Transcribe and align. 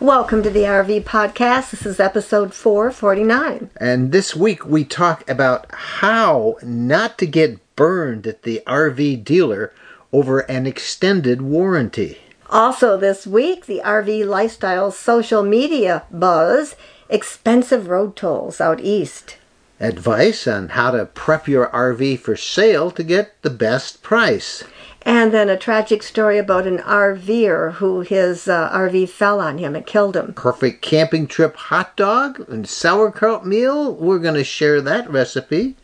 Welcome 0.00 0.42
to 0.42 0.50
the 0.50 0.64
RV 0.64 1.04
Podcast. 1.04 1.70
This 1.70 1.86
is 1.86 2.00
episode 2.00 2.52
449. 2.52 3.70
And 3.76 4.10
this 4.10 4.34
week 4.34 4.66
we 4.66 4.84
talk 4.84 5.28
about 5.30 5.72
how 5.72 6.56
not 6.64 7.16
to 7.18 7.26
get 7.26 7.60
burned 7.76 8.26
at 8.26 8.42
the 8.42 8.60
RV 8.66 9.22
dealer 9.22 9.72
over 10.12 10.40
an 10.40 10.66
extended 10.66 11.42
warranty. 11.42 12.18
Also, 12.50 12.96
this 12.96 13.24
week, 13.24 13.66
the 13.66 13.82
RV 13.84 14.26
Lifestyle 14.26 14.90
social 14.90 15.44
media 15.44 16.02
buzz 16.10 16.74
expensive 17.08 17.88
road 17.88 18.16
tolls 18.16 18.60
out 18.60 18.80
east. 18.80 19.36
Advice 19.78 20.48
on 20.48 20.70
how 20.70 20.90
to 20.90 21.06
prep 21.06 21.46
your 21.46 21.68
RV 21.68 22.18
for 22.18 22.36
sale 22.36 22.90
to 22.90 23.04
get 23.04 23.40
the 23.42 23.50
best 23.50 24.02
price. 24.02 24.64
And 25.06 25.34
then 25.34 25.50
a 25.50 25.58
tragic 25.58 26.02
story 26.02 26.38
about 26.38 26.66
an 26.66 26.78
RVer 26.78 27.74
who 27.74 28.00
his 28.00 28.48
uh, 28.48 28.70
RV 28.70 29.10
fell 29.10 29.38
on 29.38 29.58
him 29.58 29.76
and 29.76 29.84
killed 29.84 30.16
him. 30.16 30.32
Perfect 30.32 30.80
camping 30.80 31.26
trip 31.26 31.56
hot 31.56 31.94
dog 31.94 32.40
and 32.48 32.66
sauerkraut 32.66 33.46
meal. 33.46 33.94
We're 33.94 34.18
going 34.18 34.34
to 34.34 34.44
share 34.44 34.80
that 34.80 35.10
recipe. 35.10 35.76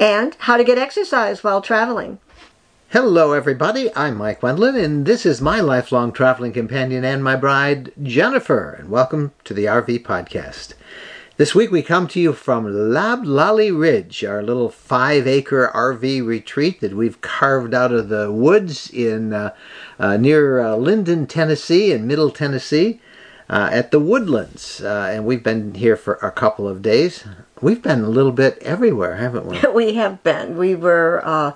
And 0.00 0.36
how 0.40 0.56
to 0.56 0.64
get 0.64 0.78
exercise 0.78 1.44
while 1.44 1.60
traveling. 1.60 2.18
Hello, 2.90 3.32
everybody. 3.32 3.94
I'm 3.94 4.16
Mike 4.16 4.40
Wendland, 4.42 4.82
and 4.82 5.04
this 5.04 5.26
is 5.26 5.40
my 5.42 5.60
lifelong 5.60 6.12
traveling 6.12 6.52
companion 6.52 7.04
and 7.04 7.22
my 7.22 7.36
bride, 7.36 7.92
Jennifer. 8.02 8.70
And 8.70 8.88
welcome 8.88 9.32
to 9.44 9.52
the 9.52 9.64
RV 9.64 10.02
Podcast. 10.02 10.74
This 11.38 11.54
week 11.54 11.70
we 11.70 11.82
come 11.82 12.08
to 12.08 12.18
you 12.18 12.32
from 12.32 12.64
Loblolly 12.64 13.70
Ridge, 13.70 14.24
our 14.24 14.42
little 14.42 14.70
five 14.70 15.26
acre 15.26 15.70
RV 15.74 16.26
retreat 16.26 16.80
that 16.80 16.94
we've 16.94 17.20
carved 17.20 17.74
out 17.74 17.92
of 17.92 18.08
the 18.08 18.32
woods 18.32 18.88
in 18.88 19.34
uh, 19.34 19.54
uh, 19.98 20.16
near 20.16 20.60
uh, 20.60 20.76
Linden, 20.76 21.26
Tennessee, 21.26 21.92
in 21.92 22.06
Middle 22.06 22.30
Tennessee, 22.30 23.02
uh, 23.50 23.68
at 23.70 23.90
the 23.90 24.00
Woodlands. 24.00 24.80
Uh, 24.80 25.10
and 25.12 25.26
we've 25.26 25.42
been 25.42 25.74
here 25.74 25.94
for 25.94 26.14
a 26.14 26.30
couple 26.30 26.66
of 26.66 26.80
days. 26.80 27.24
We've 27.60 27.82
been 27.82 28.00
a 28.00 28.08
little 28.08 28.32
bit 28.32 28.56
everywhere, 28.62 29.16
haven't 29.16 29.44
we? 29.44 29.60
we 29.74 29.94
have 29.96 30.24
been. 30.24 30.56
We 30.56 30.74
were 30.74 31.20
uh, 31.22 31.52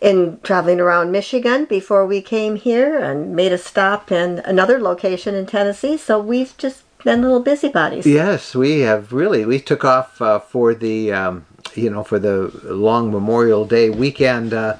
in 0.00 0.40
traveling 0.42 0.80
around 0.80 1.12
Michigan 1.12 1.66
before 1.66 2.04
we 2.04 2.20
came 2.20 2.56
here 2.56 2.98
and 2.98 3.36
made 3.36 3.52
a 3.52 3.58
stop 3.58 4.10
in 4.10 4.40
another 4.40 4.80
location 4.80 5.36
in 5.36 5.46
Tennessee. 5.46 5.96
So 5.96 6.18
we've 6.18 6.56
just 6.58 6.83
been 7.04 7.22
little 7.22 7.40
busybodies. 7.40 8.06
Yes, 8.06 8.54
we 8.54 8.80
have 8.80 9.12
really. 9.12 9.44
We 9.44 9.60
took 9.60 9.84
off 9.84 10.20
uh, 10.20 10.40
for 10.40 10.74
the 10.74 11.12
um, 11.12 11.46
you 11.74 11.90
know 11.90 12.02
for 12.02 12.18
the 12.18 12.50
long 12.64 13.12
Memorial 13.12 13.64
Day 13.64 13.90
weekend. 13.90 14.52
Uh, 14.52 14.76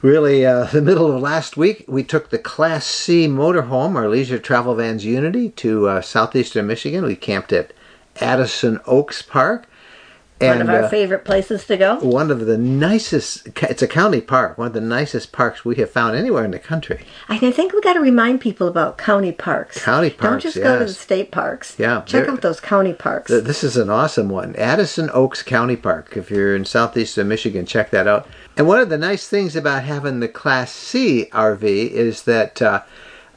really, 0.00 0.46
uh, 0.46 0.64
the 0.72 0.80
middle 0.80 1.12
of 1.12 1.20
last 1.20 1.56
week, 1.56 1.84
we 1.86 2.02
took 2.02 2.30
the 2.30 2.38
Class 2.38 2.86
C 2.86 3.26
motorhome, 3.26 3.96
our 3.96 4.08
leisure 4.08 4.38
travel 4.38 4.74
vans 4.74 5.04
Unity, 5.04 5.50
to 5.50 5.88
uh, 5.88 6.00
southeastern 6.00 6.66
Michigan. 6.66 7.04
We 7.04 7.16
camped 7.16 7.52
at 7.52 7.72
Addison 8.20 8.80
Oaks 8.86 9.22
Park. 9.22 9.66
And, 10.42 10.58
one 10.58 10.68
of 10.68 10.74
our 10.74 10.84
uh, 10.84 10.88
favorite 10.88 11.24
places 11.24 11.64
to 11.66 11.76
go. 11.76 11.98
One 12.00 12.30
of 12.30 12.46
the 12.46 12.58
nicest. 12.58 13.48
It's 13.62 13.82
a 13.82 13.88
county 13.88 14.20
park. 14.20 14.58
One 14.58 14.68
of 14.68 14.72
the 14.72 14.80
nicest 14.80 15.32
parks 15.32 15.64
we 15.64 15.76
have 15.76 15.90
found 15.90 16.16
anywhere 16.16 16.44
in 16.44 16.50
the 16.50 16.58
country. 16.58 17.04
I 17.28 17.38
think 17.38 17.72
we 17.72 17.80
got 17.80 17.94
to 17.94 18.00
remind 18.00 18.40
people 18.40 18.68
about 18.68 18.98
county 18.98 19.32
parks. 19.32 19.82
County 19.82 20.10
parks. 20.10 20.22
Don't 20.22 20.40
just 20.40 20.56
yes. 20.56 20.64
go 20.64 20.78
to 20.78 20.84
the 20.86 20.92
state 20.92 21.30
parks. 21.30 21.76
Yeah, 21.78 22.02
check 22.02 22.28
out 22.28 22.42
those 22.42 22.60
county 22.60 22.92
parks. 22.92 23.30
Th- 23.30 23.44
this 23.44 23.64
is 23.64 23.76
an 23.76 23.90
awesome 23.90 24.28
one, 24.28 24.54
Addison 24.56 25.10
Oaks 25.12 25.42
County 25.42 25.76
Park. 25.76 26.16
If 26.16 26.30
you're 26.30 26.56
in 26.56 26.64
southeastern 26.64 27.28
Michigan, 27.28 27.66
check 27.66 27.90
that 27.90 28.06
out. 28.06 28.26
And 28.56 28.66
one 28.66 28.80
of 28.80 28.88
the 28.88 28.98
nice 28.98 29.28
things 29.28 29.56
about 29.56 29.84
having 29.84 30.20
the 30.20 30.28
Class 30.28 30.72
C 30.72 31.26
RV 31.32 31.62
is 31.62 32.22
that. 32.24 32.60
Uh, 32.60 32.82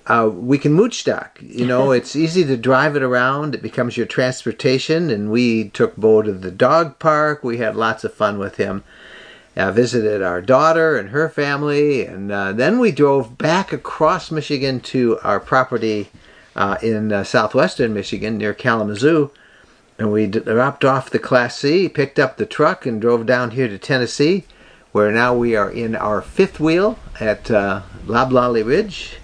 uh, 0.08 0.30
we 0.32 0.58
can 0.58 0.74
mooch 0.74 1.04
dock. 1.04 1.40
You 1.42 1.66
know, 1.66 1.92
it's 1.92 2.16
easy 2.16 2.46
to 2.46 2.58
drive 2.58 2.96
it 2.96 3.02
around. 3.02 3.56
It 3.56 3.62
becomes 3.64 3.98
your 3.98 4.06
transportation. 4.06 5.10
And 5.10 5.32
we 5.32 5.70
took 5.70 5.96
Bo 5.96 6.22
to 6.22 6.32
the 6.32 6.52
dog 6.52 7.00
park. 7.00 7.44
We 7.44 7.58
had 7.58 7.76
lots 7.76 8.04
of 8.04 8.14
fun 8.14 8.38
with 8.38 8.58
him. 8.58 8.84
Uh, 9.58 9.72
visited 9.72 10.22
our 10.22 10.42
daughter 10.42 10.98
and 10.98 11.10
her 11.12 11.30
family, 11.30 12.06
and 12.06 12.30
uh, 12.30 12.52
then 12.52 12.78
we 12.78 12.92
drove 12.92 13.38
back 13.38 13.72
across 13.72 14.30
Michigan 14.30 14.82
to 14.82 15.18
our 15.24 15.40
property 15.40 16.10
uh, 16.58 16.76
in 16.84 17.14
uh, 17.14 17.24
southwestern 17.24 17.94
Michigan 17.94 18.38
near 18.38 18.54
Kalamazoo. 18.54 19.32
And 19.98 20.12
we 20.12 20.28
dropped 20.28 20.84
off 20.84 21.10
the 21.10 21.20
Class 21.20 21.58
C, 21.58 21.88
picked 21.88 22.20
up 22.20 22.36
the 22.36 22.46
truck, 22.46 22.86
and 22.86 23.00
drove 23.00 23.26
down 23.26 23.52
here 23.52 23.70
to 23.70 23.78
Tennessee, 23.78 24.44
where 24.92 25.10
now 25.10 25.34
we 25.34 25.56
are 25.56 25.72
in 25.72 25.96
our 25.96 26.22
fifth 26.22 26.60
wheel 26.60 27.00
at 27.22 27.50
uh, 27.50 27.84
Loblolly 28.06 28.62
Ridge 28.62 29.20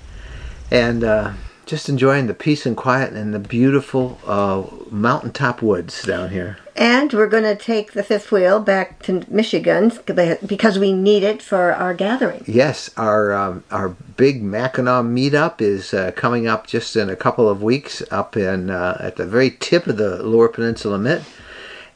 and 0.72 1.04
uh, 1.04 1.34
just 1.66 1.90
enjoying 1.90 2.28
the 2.28 2.34
peace 2.34 2.66
and 2.66 2.76
quiet 2.76 3.14
and 3.14 3.34
the 3.34 3.40
beautiful 3.40 4.20
uh, 4.26 4.64
mountaintop 4.90 5.62
woods 5.62 6.04
down 6.04 6.30
here. 6.30 6.58
And 6.76 7.14
we're 7.14 7.28
going 7.28 7.44
to 7.44 7.56
take 7.56 7.92
the 7.92 8.02
fifth 8.02 8.32
wheel 8.32 8.60
back 8.60 9.04
to 9.04 9.24
Michigan 9.30 9.92
because 10.06 10.80
we 10.80 10.94
need 10.94 11.22
it 11.22 11.42
for 11.42 11.74
our 11.74 11.94
gathering. 11.94 12.44
Yes, 12.48 12.90
our 12.98 13.34
um, 13.34 13.64
our 13.70 13.90
big 13.90 14.42
Mackinac 14.42 15.06
meetup 15.06 15.62
is 15.62 15.94
uh, 15.94 16.12
coming 16.16 16.48
up 16.48 16.66
just 16.66 16.96
in 16.96 17.10
a 17.10 17.16
couple 17.16 17.48
of 17.48 17.62
weeks 17.62 18.02
up 18.10 18.36
in 18.38 18.70
uh, 18.70 18.98
at 19.00 19.18
the 19.18 19.26
very 19.26 19.52
tip 19.52 19.86
of 19.86 19.98
the 19.98 20.24
Lower 20.24 20.48
Peninsula 20.48 20.98
Mitt. 20.98 21.24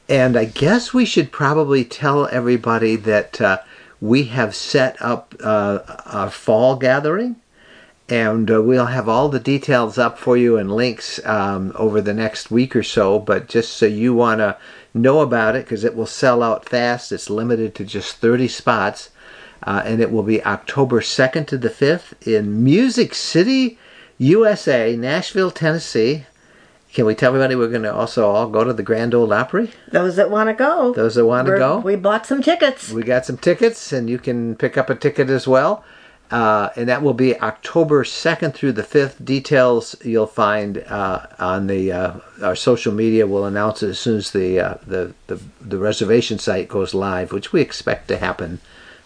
And 0.07 0.37
I 0.37 0.45
guess 0.45 0.93
we 0.93 1.05
should 1.05 1.31
probably 1.31 1.83
tell 1.83 2.27
everybody 2.27 2.95
that 2.95 3.41
uh, 3.41 3.59
we 3.99 4.25
have 4.25 4.55
set 4.55 5.01
up 5.01 5.33
uh, 5.41 5.79
our 6.05 6.29
fall 6.29 6.75
gathering 6.75 7.37
and 8.07 8.51
uh, 8.51 8.61
we'll 8.61 8.85
have 8.85 9.09
all 9.09 9.29
the 9.29 9.39
details 9.39 9.97
up 9.97 10.19
for 10.19 10.37
you 10.37 10.57
and 10.57 10.71
links 10.71 11.23
um, 11.25 11.71
over 11.75 12.01
the 12.01 12.13
next 12.13 12.51
week 12.51 12.75
or 12.75 12.83
so. 12.83 13.17
But 13.19 13.47
just 13.47 13.73
so 13.73 13.87
you 13.87 14.13
want 14.13 14.39
to 14.39 14.57
know 14.93 15.21
about 15.21 15.55
it, 15.55 15.65
because 15.65 15.83
it 15.83 15.95
will 15.95 16.05
sell 16.05 16.43
out 16.43 16.69
fast, 16.69 17.11
it's 17.11 17.29
limited 17.29 17.73
to 17.75 17.83
just 17.83 18.17
30 18.17 18.47
spots, 18.47 19.09
uh, 19.63 19.81
and 19.85 20.01
it 20.01 20.11
will 20.11 20.23
be 20.23 20.43
October 20.45 21.01
2nd 21.01 21.47
to 21.47 21.57
the 21.57 21.69
5th 21.69 22.13
in 22.27 22.63
Music 22.63 23.15
City, 23.15 23.79
USA, 24.19 24.95
Nashville, 24.95 25.51
Tennessee. 25.51 26.25
Can 26.93 27.05
we 27.05 27.15
tell 27.15 27.29
everybody 27.29 27.55
we're 27.55 27.67
going 27.67 27.81
to 27.81 27.93
also 27.93 28.29
all 28.29 28.47
go 28.47 28.63
to 28.63 28.71
the 28.71 28.83
Grand 28.83 29.13
Ole 29.13 29.33
Opry? 29.33 29.71
Those 29.91 30.15
that 30.15 30.29
want 30.29 30.47
to 30.47 30.53
go. 30.53 30.93
Those 30.93 31.15
that 31.15 31.25
want 31.25 31.47
to 31.47 31.57
go. 31.57 31.79
We 31.79 31.97
bought 31.97 32.25
some 32.25 32.41
tickets. 32.41 32.91
We 32.91 33.03
got 33.03 33.25
some 33.25 33.37
tickets, 33.37 33.91
and 33.91 34.09
you 34.09 34.17
can 34.17 34.55
pick 34.55 34.77
up 34.77 34.89
a 34.89 34.95
ticket 34.95 35.29
as 35.29 35.45
well. 35.45 35.83
Uh, 36.31 36.69
and 36.75 36.89
that 36.89 37.03
will 37.03 37.13
be 37.13 37.39
October 37.39 38.03
2nd 38.03 38.53
through 38.53 38.71
the 38.71 38.83
5th. 38.83 39.23
Details 39.23 39.95
you'll 40.03 40.25
find 40.25 40.79
uh, 40.87 41.27
on 41.37 41.67
the 41.67 41.91
uh, 41.91 42.13
our 42.41 42.55
social 42.55 42.93
media. 42.93 43.27
We'll 43.27 43.45
announce 43.45 43.83
it 43.83 43.89
as 43.89 43.99
soon 43.99 44.17
as 44.17 44.31
the, 44.31 44.59
uh, 44.59 44.77
the, 44.87 45.13
the 45.27 45.39
the 45.61 45.77
reservation 45.77 46.39
site 46.39 46.67
goes 46.67 46.93
live, 46.95 47.31
which 47.31 47.53
we 47.53 47.61
expect 47.61 48.07
to 48.07 48.17
happen 48.17 48.59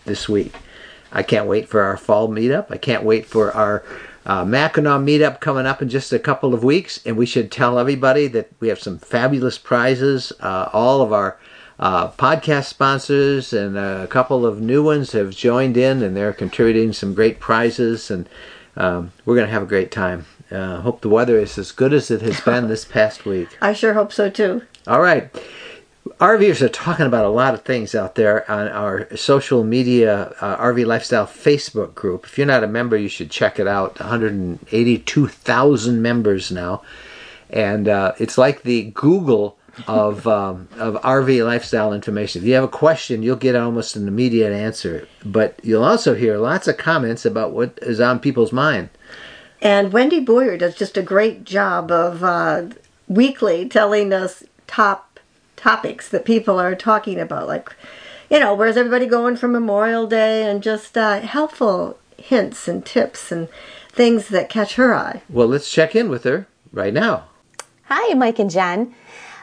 this 0.05 0.29
week. 0.29 0.55
I 1.11 1.23
can't 1.23 1.47
wait 1.47 1.67
for 1.67 1.81
our 1.81 1.97
fall 1.97 2.29
meetup. 2.29 2.67
I 2.69 2.77
can't 2.77 3.03
wait 3.03 3.25
for 3.25 3.51
our 3.51 3.83
uh, 4.25 4.45
Mackinac 4.45 5.01
meetup 5.01 5.39
coming 5.39 5.65
up 5.65 5.81
in 5.81 5.89
just 5.89 6.13
a 6.13 6.19
couple 6.19 6.53
of 6.53 6.63
weeks. 6.63 6.99
And 7.05 7.17
we 7.17 7.25
should 7.25 7.51
tell 7.51 7.79
everybody 7.79 8.27
that 8.27 8.51
we 8.59 8.67
have 8.67 8.79
some 8.79 8.99
fabulous 8.99 9.57
prizes. 9.57 10.31
Uh, 10.39 10.69
all 10.71 11.01
of 11.01 11.11
our 11.11 11.37
uh, 11.79 12.11
podcast 12.11 12.65
sponsors 12.65 13.53
and 13.53 13.77
a 13.77 14.07
couple 14.07 14.45
of 14.45 14.59
new 14.59 14.83
ones 14.83 15.13
have 15.13 15.31
joined 15.31 15.77
in 15.77 16.03
and 16.03 16.15
they're 16.15 16.33
contributing 16.33 16.91
some 16.91 17.13
great 17.13 17.39
prizes 17.39 18.11
and 18.11 18.27
um, 18.75 19.11
we're 19.25 19.35
going 19.35 19.47
to 19.47 19.53
have 19.53 19.63
a 19.63 19.67
great 19.67 19.91
time. 19.91 20.25
Uh, 20.51 20.81
hope 20.81 21.01
the 21.01 21.09
weather 21.09 21.39
is 21.39 21.57
as 21.57 21.71
good 21.71 21.93
as 21.93 22.11
it 22.11 22.21
has 22.21 22.41
been 22.45 22.67
this 22.67 22.83
past 22.83 23.25
week. 23.25 23.57
I 23.61 23.73
sure 23.73 23.93
hope 23.93 24.11
so 24.11 24.29
too. 24.29 24.63
All 24.87 25.01
right. 25.01 25.33
RVers 26.19 26.61
are 26.61 26.69
talking 26.69 27.05
about 27.05 27.25
a 27.25 27.29
lot 27.29 27.53
of 27.53 27.63
things 27.63 27.93
out 27.93 28.15
there 28.15 28.49
on 28.49 28.67
our 28.69 29.15
social 29.15 29.63
media 29.63 30.33
uh, 30.41 30.57
RV 30.57 30.85
Lifestyle 30.85 31.27
Facebook 31.27 31.93
group. 31.93 32.25
If 32.25 32.37
you're 32.37 32.47
not 32.47 32.63
a 32.63 32.67
member, 32.67 32.97
you 32.97 33.09
should 33.09 33.31
check 33.31 33.59
it 33.59 33.67
out. 33.67 33.99
182,000 33.99 36.01
members 36.01 36.51
now. 36.51 36.81
And 37.49 37.87
uh, 37.87 38.13
it's 38.17 38.37
like 38.37 38.63
the 38.63 38.91
Google 38.91 39.58
of 39.87 40.27
um, 40.27 40.67
of 40.77 40.95
RV 40.95 41.45
lifestyle 41.45 41.93
information. 41.93 42.41
If 42.41 42.47
you 42.47 42.53
have 42.55 42.63
a 42.63 42.67
question, 42.67 43.23
you'll 43.23 43.35
get 43.35 43.55
almost 43.55 43.95
an 43.95 44.07
immediate 44.07 44.53
answer, 44.53 45.07
but 45.25 45.59
you'll 45.63 45.83
also 45.83 46.15
hear 46.15 46.37
lots 46.37 46.67
of 46.67 46.77
comments 46.77 47.25
about 47.25 47.51
what 47.51 47.77
is 47.81 47.99
on 47.99 48.19
people's 48.19 48.51
mind. 48.51 48.89
And 49.61 49.91
Wendy 49.91 50.19
Boyer 50.19 50.57
does 50.57 50.75
just 50.75 50.97
a 50.97 51.01
great 51.01 51.43
job 51.43 51.91
of 51.91 52.23
uh, 52.23 52.67
weekly 53.07 53.67
telling 53.67 54.13
us 54.13 54.43
top 54.67 55.19
topics 55.55 56.07
that 56.09 56.23
people 56.23 56.59
are 56.59 56.75
talking 56.75 57.19
about, 57.19 57.47
like 57.47 57.73
you 58.29 58.39
know, 58.39 58.53
where's 58.53 58.77
everybody 58.77 59.07
going 59.07 59.35
for 59.35 59.47
Memorial 59.47 60.07
Day, 60.07 60.49
and 60.49 60.61
just 60.61 60.97
uh, 60.97 61.21
helpful 61.21 61.97
hints 62.17 62.67
and 62.67 62.85
tips 62.85 63.31
and 63.31 63.47
things 63.91 64.27
that 64.29 64.49
catch 64.49 64.75
her 64.75 64.93
eye. 64.93 65.21
Well, 65.29 65.47
let's 65.47 65.71
check 65.71 65.95
in 65.95 66.09
with 66.09 66.23
her 66.23 66.47
right 66.71 66.93
now. 66.93 67.25
Hi, 67.85 68.13
Mike 68.13 68.39
and 68.39 68.51
Jen. 68.51 68.93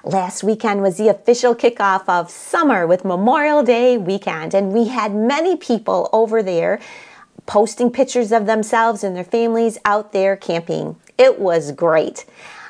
Last 0.04 0.44
weekend 0.44 0.82
was 0.82 0.98
the 0.98 1.08
official 1.08 1.54
kickoff 1.54 2.08
of 2.08 2.30
summer 2.30 2.86
with 2.86 3.04
Memorial 3.04 3.62
Day 3.62 3.96
weekend, 3.96 4.54
and 4.54 4.72
we 4.72 4.88
had 4.88 5.14
many 5.14 5.56
people 5.56 6.08
over 6.12 6.42
there 6.42 6.78
posting 7.46 7.90
pictures 7.90 8.32
of 8.32 8.46
themselves 8.46 9.02
and 9.02 9.16
their 9.16 9.24
families 9.24 9.78
out 9.84 10.12
there 10.12 10.36
camping. 10.36 10.96
It 11.18 11.38
was 11.38 11.72
great. 11.72 12.24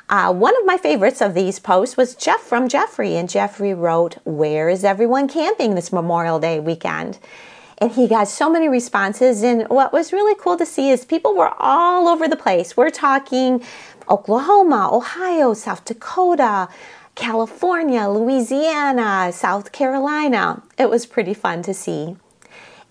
Uh, 0.09 0.33
one 0.33 0.57
of 0.57 0.65
my 0.65 0.77
favorites 0.77 1.21
of 1.21 1.33
these 1.33 1.59
posts 1.59 1.97
was 1.97 2.15
Jeff 2.15 2.39
from 2.39 2.69
Jeffrey, 2.69 3.15
and 3.17 3.29
Jeffrey 3.29 3.73
wrote, 3.73 4.17
Where 4.23 4.69
is 4.69 4.83
everyone 4.83 5.27
camping 5.27 5.75
this 5.75 5.91
Memorial 5.91 6.39
Day 6.39 6.59
weekend? 6.59 7.19
And 7.79 7.91
he 7.91 8.07
got 8.07 8.27
so 8.27 8.49
many 8.49 8.69
responses. 8.69 9.43
And 9.43 9.67
what 9.69 9.93
was 9.93 10.11
really 10.11 10.35
cool 10.39 10.57
to 10.57 10.65
see 10.65 10.89
is 10.89 11.05
people 11.05 11.35
were 11.35 11.53
all 11.59 12.07
over 12.07 12.27
the 12.27 12.35
place. 12.35 12.75
We're 12.75 12.89
talking 12.89 13.63
Oklahoma, 14.09 14.89
Ohio, 14.91 15.53
South 15.53 15.85
Dakota, 15.85 16.69
California, 17.17 18.07
Louisiana, 18.07 19.31
South 19.33 19.71
Carolina. 19.71 20.61
It 20.77 20.87
was 20.87 21.07
pretty 21.07 21.33
fun 21.33 21.63
to 21.63 21.73
see. 21.73 22.15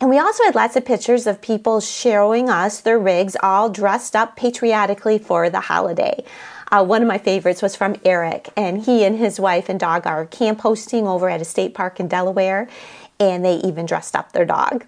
And 0.00 0.10
we 0.10 0.18
also 0.18 0.42
had 0.42 0.56
lots 0.56 0.74
of 0.74 0.84
pictures 0.84 1.28
of 1.28 1.40
people 1.40 1.80
showing 1.80 2.50
us 2.50 2.80
their 2.80 2.98
rigs 2.98 3.36
all 3.40 3.70
dressed 3.70 4.16
up 4.16 4.36
patriotically 4.36 5.18
for 5.18 5.48
the 5.48 5.60
holiday. 5.60 6.24
Uh, 6.72 6.84
one 6.84 7.02
of 7.02 7.08
my 7.08 7.18
favorites 7.18 7.62
was 7.62 7.76
from 7.76 7.94
Eric, 8.04 8.50
and 8.56 8.84
he 8.84 9.04
and 9.04 9.16
his 9.16 9.38
wife 9.38 9.68
and 9.68 9.78
dog 9.78 10.08
are 10.08 10.26
camp 10.26 10.60
hosting 10.60 11.06
over 11.06 11.30
at 11.30 11.40
a 11.40 11.44
state 11.44 11.72
park 11.72 12.00
in 12.00 12.08
Delaware, 12.08 12.68
and 13.20 13.44
they 13.44 13.54
even 13.58 13.86
dressed 13.86 14.16
up 14.16 14.32
their 14.32 14.44
dog. 14.44 14.84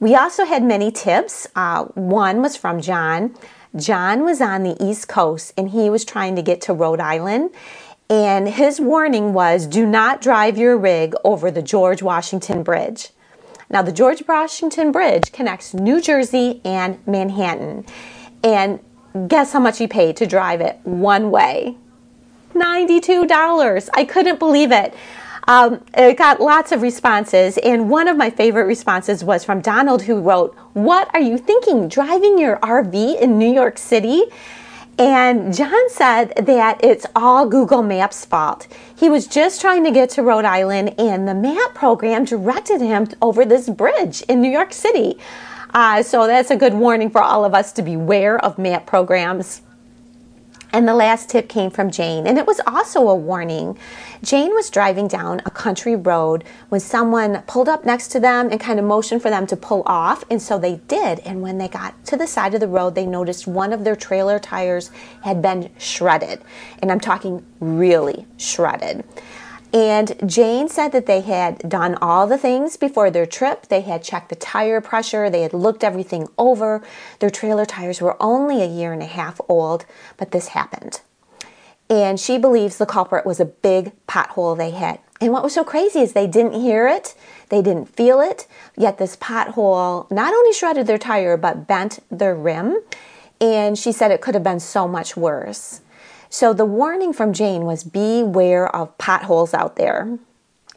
We 0.00 0.16
also 0.16 0.44
had 0.44 0.64
many 0.64 0.90
tips. 0.90 1.46
Uh, 1.54 1.84
one 1.94 2.42
was 2.42 2.56
from 2.56 2.80
John. 2.80 3.36
John 3.74 4.24
was 4.24 4.42
on 4.42 4.64
the 4.64 4.76
East 4.84 5.08
Coast 5.08 5.54
and 5.56 5.70
he 5.70 5.88
was 5.88 6.04
trying 6.04 6.36
to 6.36 6.42
get 6.42 6.60
to 6.62 6.74
Rhode 6.74 7.00
Island. 7.00 7.50
And 8.12 8.46
his 8.46 8.78
warning 8.78 9.32
was 9.32 9.66
do 9.66 9.86
not 9.86 10.20
drive 10.20 10.58
your 10.58 10.76
rig 10.76 11.14
over 11.24 11.50
the 11.50 11.62
George 11.62 12.02
Washington 12.02 12.62
Bridge. 12.62 13.08
Now, 13.70 13.80
the 13.80 13.90
George 13.90 14.22
Washington 14.28 14.92
Bridge 14.92 15.32
connects 15.32 15.72
New 15.72 15.98
Jersey 15.98 16.60
and 16.62 16.98
Manhattan. 17.06 17.86
And 18.44 18.80
guess 19.28 19.54
how 19.54 19.60
much 19.60 19.78
he 19.78 19.86
paid 19.86 20.18
to 20.18 20.26
drive 20.26 20.60
it 20.60 20.78
one 20.84 21.30
way? 21.30 21.78
$92. 22.52 23.88
I 23.94 24.04
couldn't 24.04 24.38
believe 24.38 24.72
it. 24.72 24.92
Um, 25.48 25.82
it 25.96 26.18
got 26.18 26.38
lots 26.38 26.70
of 26.70 26.82
responses, 26.82 27.56
and 27.56 27.88
one 27.88 28.08
of 28.08 28.18
my 28.18 28.28
favorite 28.28 28.66
responses 28.66 29.24
was 29.24 29.42
from 29.42 29.62
Donald, 29.62 30.02
who 30.02 30.20
wrote, 30.20 30.54
What 30.74 31.08
are 31.14 31.20
you 31.20 31.38
thinking? 31.38 31.88
Driving 31.88 32.38
your 32.38 32.58
RV 32.58 33.22
in 33.22 33.38
New 33.38 33.50
York 33.50 33.78
City? 33.78 34.24
And 35.02 35.52
John 35.52 35.90
said 35.90 36.32
that 36.36 36.78
it's 36.80 37.06
all 37.16 37.48
Google 37.48 37.82
Maps' 37.82 38.24
fault. 38.24 38.68
He 38.94 39.10
was 39.10 39.26
just 39.26 39.60
trying 39.60 39.82
to 39.82 39.90
get 39.90 40.10
to 40.10 40.22
Rhode 40.22 40.44
Island, 40.44 40.94
and 40.96 41.26
the 41.26 41.34
map 41.34 41.74
program 41.74 42.24
directed 42.24 42.80
him 42.80 43.08
over 43.20 43.44
this 43.44 43.68
bridge 43.68 44.22
in 44.28 44.40
New 44.40 44.48
York 44.48 44.72
City. 44.72 45.18
Uh, 45.74 46.04
so 46.04 46.28
that's 46.28 46.52
a 46.52 46.56
good 46.56 46.74
warning 46.74 47.10
for 47.10 47.20
all 47.20 47.44
of 47.44 47.52
us 47.52 47.72
to 47.72 47.82
beware 47.82 48.38
of 48.44 48.58
map 48.58 48.86
programs. 48.86 49.62
And 50.74 50.88
the 50.88 50.94
last 50.94 51.28
tip 51.28 51.50
came 51.50 51.70
from 51.70 51.90
Jane, 51.90 52.26
and 52.26 52.38
it 52.38 52.46
was 52.46 52.58
also 52.66 53.08
a 53.08 53.14
warning. 53.14 53.78
Jane 54.22 54.54
was 54.54 54.70
driving 54.70 55.06
down 55.06 55.42
a 55.44 55.50
country 55.50 55.94
road 55.94 56.44
when 56.70 56.80
someone 56.80 57.42
pulled 57.46 57.68
up 57.68 57.84
next 57.84 58.08
to 58.08 58.20
them 58.20 58.48
and 58.50 58.58
kind 58.58 58.78
of 58.78 58.86
motioned 58.86 59.20
for 59.20 59.28
them 59.28 59.46
to 59.48 59.56
pull 59.56 59.82
off, 59.84 60.24
and 60.30 60.40
so 60.40 60.58
they 60.58 60.76
did. 60.88 61.18
And 61.20 61.42
when 61.42 61.58
they 61.58 61.68
got 61.68 62.02
to 62.06 62.16
the 62.16 62.26
side 62.26 62.54
of 62.54 62.60
the 62.60 62.68
road, 62.68 62.94
they 62.94 63.04
noticed 63.04 63.46
one 63.46 63.74
of 63.74 63.84
their 63.84 63.96
trailer 63.96 64.38
tires 64.38 64.90
had 65.22 65.42
been 65.42 65.70
shredded. 65.78 66.40
And 66.78 66.90
I'm 66.90 67.00
talking 67.00 67.44
really 67.60 68.26
shredded. 68.38 69.04
And 69.72 70.28
Jane 70.28 70.68
said 70.68 70.92
that 70.92 71.06
they 71.06 71.22
had 71.22 71.66
done 71.66 71.96
all 72.02 72.26
the 72.26 72.36
things 72.36 72.76
before 72.76 73.10
their 73.10 73.24
trip. 73.24 73.68
They 73.68 73.80
had 73.80 74.02
checked 74.02 74.28
the 74.28 74.36
tire 74.36 74.82
pressure, 74.82 75.30
they 75.30 75.42
had 75.42 75.54
looked 75.54 75.82
everything 75.82 76.28
over. 76.36 76.82
Their 77.20 77.30
trailer 77.30 77.64
tires 77.64 78.00
were 78.00 78.16
only 78.20 78.62
a 78.62 78.66
year 78.66 78.92
and 78.92 79.02
a 79.02 79.06
half 79.06 79.40
old, 79.48 79.86
but 80.18 80.30
this 80.30 80.48
happened. 80.48 81.00
And 81.88 82.18
she 82.18 82.38
believes 82.38 82.78
the 82.78 82.86
culprit 82.86 83.26
was 83.26 83.40
a 83.40 83.44
big 83.44 83.92
pothole 84.06 84.56
they 84.56 84.70
hit. 84.70 85.00
And 85.20 85.30
what 85.30 85.42
was 85.42 85.54
so 85.54 85.62
crazy 85.62 86.00
is 86.00 86.14
they 86.14 86.26
didn't 86.26 86.60
hear 86.60 86.88
it, 86.88 87.14
they 87.48 87.62
didn't 87.62 87.94
feel 87.94 88.20
it, 88.20 88.46
yet 88.76 88.98
this 88.98 89.16
pothole 89.16 90.10
not 90.10 90.32
only 90.32 90.52
shredded 90.52 90.86
their 90.86 90.98
tire, 90.98 91.36
but 91.36 91.66
bent 91.66 92.00
their 92.10 92.34
rim. 92.34 92.80
And 93.40 93.78
she 93.78 93.92
said 93.92 94.10
it 94.10 94.20
could 94.20 94.34
have 94.34 94.42
been 94.42 94.58
so 94.58 94.88
much 94.88 95.16
worse. 95.16 95.81
So 96.32 96.54
the 96.54 96.64
warning 96.64 97.12
from 97.12 97.34
Jane 97.34 97.66
was 97.66 97.84
beware 97.84 98.74
of 98.74 98.96
potholes 98.96 99.52
out 99.52 99.76
there. 99.76 100.18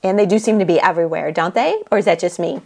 And 0.03 0.19
they 0.19 0.25
do 0.25 0.37
seem 0.37 0.59
to 0.59 0.65
be 0.65 0.81
everywhere, 0.81 1.31
don't 1.31 1.55
they? 1.55 1.81
Or 1.89 1.97
is 1.97 2.03
that 2.03 2.19
just 2.19 2.39
me? 2.39 2.59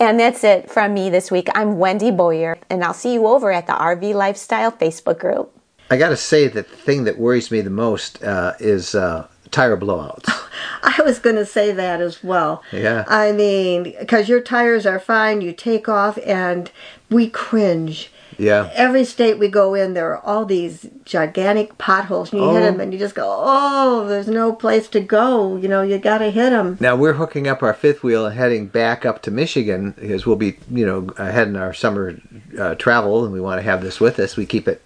And 0.00 0.18
that's 0.18 0.42
it 0.42 0.68
from 0.68 0.92
me 0.92 1.08
this 1.08 1.30
week. 1.30 1.46
I'm 1.54 1.78
Wendy 1.78 2.10
Boyer, 2.10 2.58
and 2.68 2.82
I'll 2.82 2.94
see 2.94 3.12
you 3.12 3.28
over 3.28 3.52
at 3.52 3.68
the 3.68 3.74
RV 3.74 4.12
Lifestyle 4.12 4.72
Facebook 4.72 5.20
group. 5.20 5.56
I 5.88 5.98
got 5.98 6.08
to 6.08 6.16
say 6.16 6.48
that 6.48 6.68
the 6.68 6.76
thing 6.76 7.04
that 7.04 7.16
worries 7.16 7.52
me 7.52 7.60
the 7.60 7.70
most 7.70 8.20
uh, 8.24 8.54
is 8.58 8.96
uh, 8.96 9.28
tire 9.52 9.76
blowouts. 9.76 10.24
I 10.82 11.00
was 11.04 11.20
going 11.20 11.36
to 11.36 11.46
say 11.46 11.70
that 11.70 12.00
as 12.00 12.24
well. 12.24 12.64
Yeah. 12.72 13.04
I 13.06 13.30
mean, 13.30 13.94
because 14.00 14.28
your 14.28 14.40
tires 14.40 14.84
are 14.84 14.98
fine, 14.98 15.42
you 15.42 15.52
take 15.52 15.88
off, 15.88 16.18
and 16.26 16.72
we 17.08 17.30
cringe. 17.30 18.10
Yeah. 18.40 18.70
Every 18.74 19.04
state 19.04 19.38
we 19.38 19.48
go 19.48 19.74
in, 19.74 19.92
there 19.92 20.10
are 20.14 20.24
all 20.24 20.46
these 20.46 20.88
gigantic 21.04 21.76
potholes. 21.76 22.32
And 22.32 22.40
you 22.40 22.48
hit 22.50 22.62
Oh. 22.62 22.64
them, 22.64 22.80
and 22.80 22.90
you 22.90 22.98
just 22.98 23.14
go, 23.14 23.26
"Oh, 23.28 24.06
there's 24.08 24.28
no 24.28 24.50
place 24.52 24.88
to 24.88 25.00
go." 25.00 25.56
You 25.56 25.68
know, 25.68 25.82
you 25.82 25.98
got 25.98 26.18
to 26.18 26.30
hit 26.30 26.48
them. 26.48 26.78
Now 26.80 26.96
we're 26.96 27.12
hooking 27.12 27.46
up 27.46 27.62
our 27.62 27.74
fifth 27.74 28.02
wheel 28.02 28.24
and 28.24 28.34
heading 28.34 28.66
back 28.66 29.04
up 29.04 29.20
to 29.22 29.30
Michigan 29.30 29.94
because 30.00 30.24
we'll 30.24 30.36
be, 30.36 30.56
you 30.70 30.86
know, 30.86 31.08
ahead 31.18 31.48
in 31.48 31.56
our 31.56 31.74
summer 31.74 32.16
uh, 32.58 32.76
travel, 32.76 33.24
and 33.24 33.32
we 33.34 33.40
want 33.40 33.58
to 33.58 33.62
have 33.62 33.82
this 33.82 34.00
with 34.00 34.18
us. 34.18 34.38
We 34.38 34.46
keep 34.46 34.66
it 34.66 34.80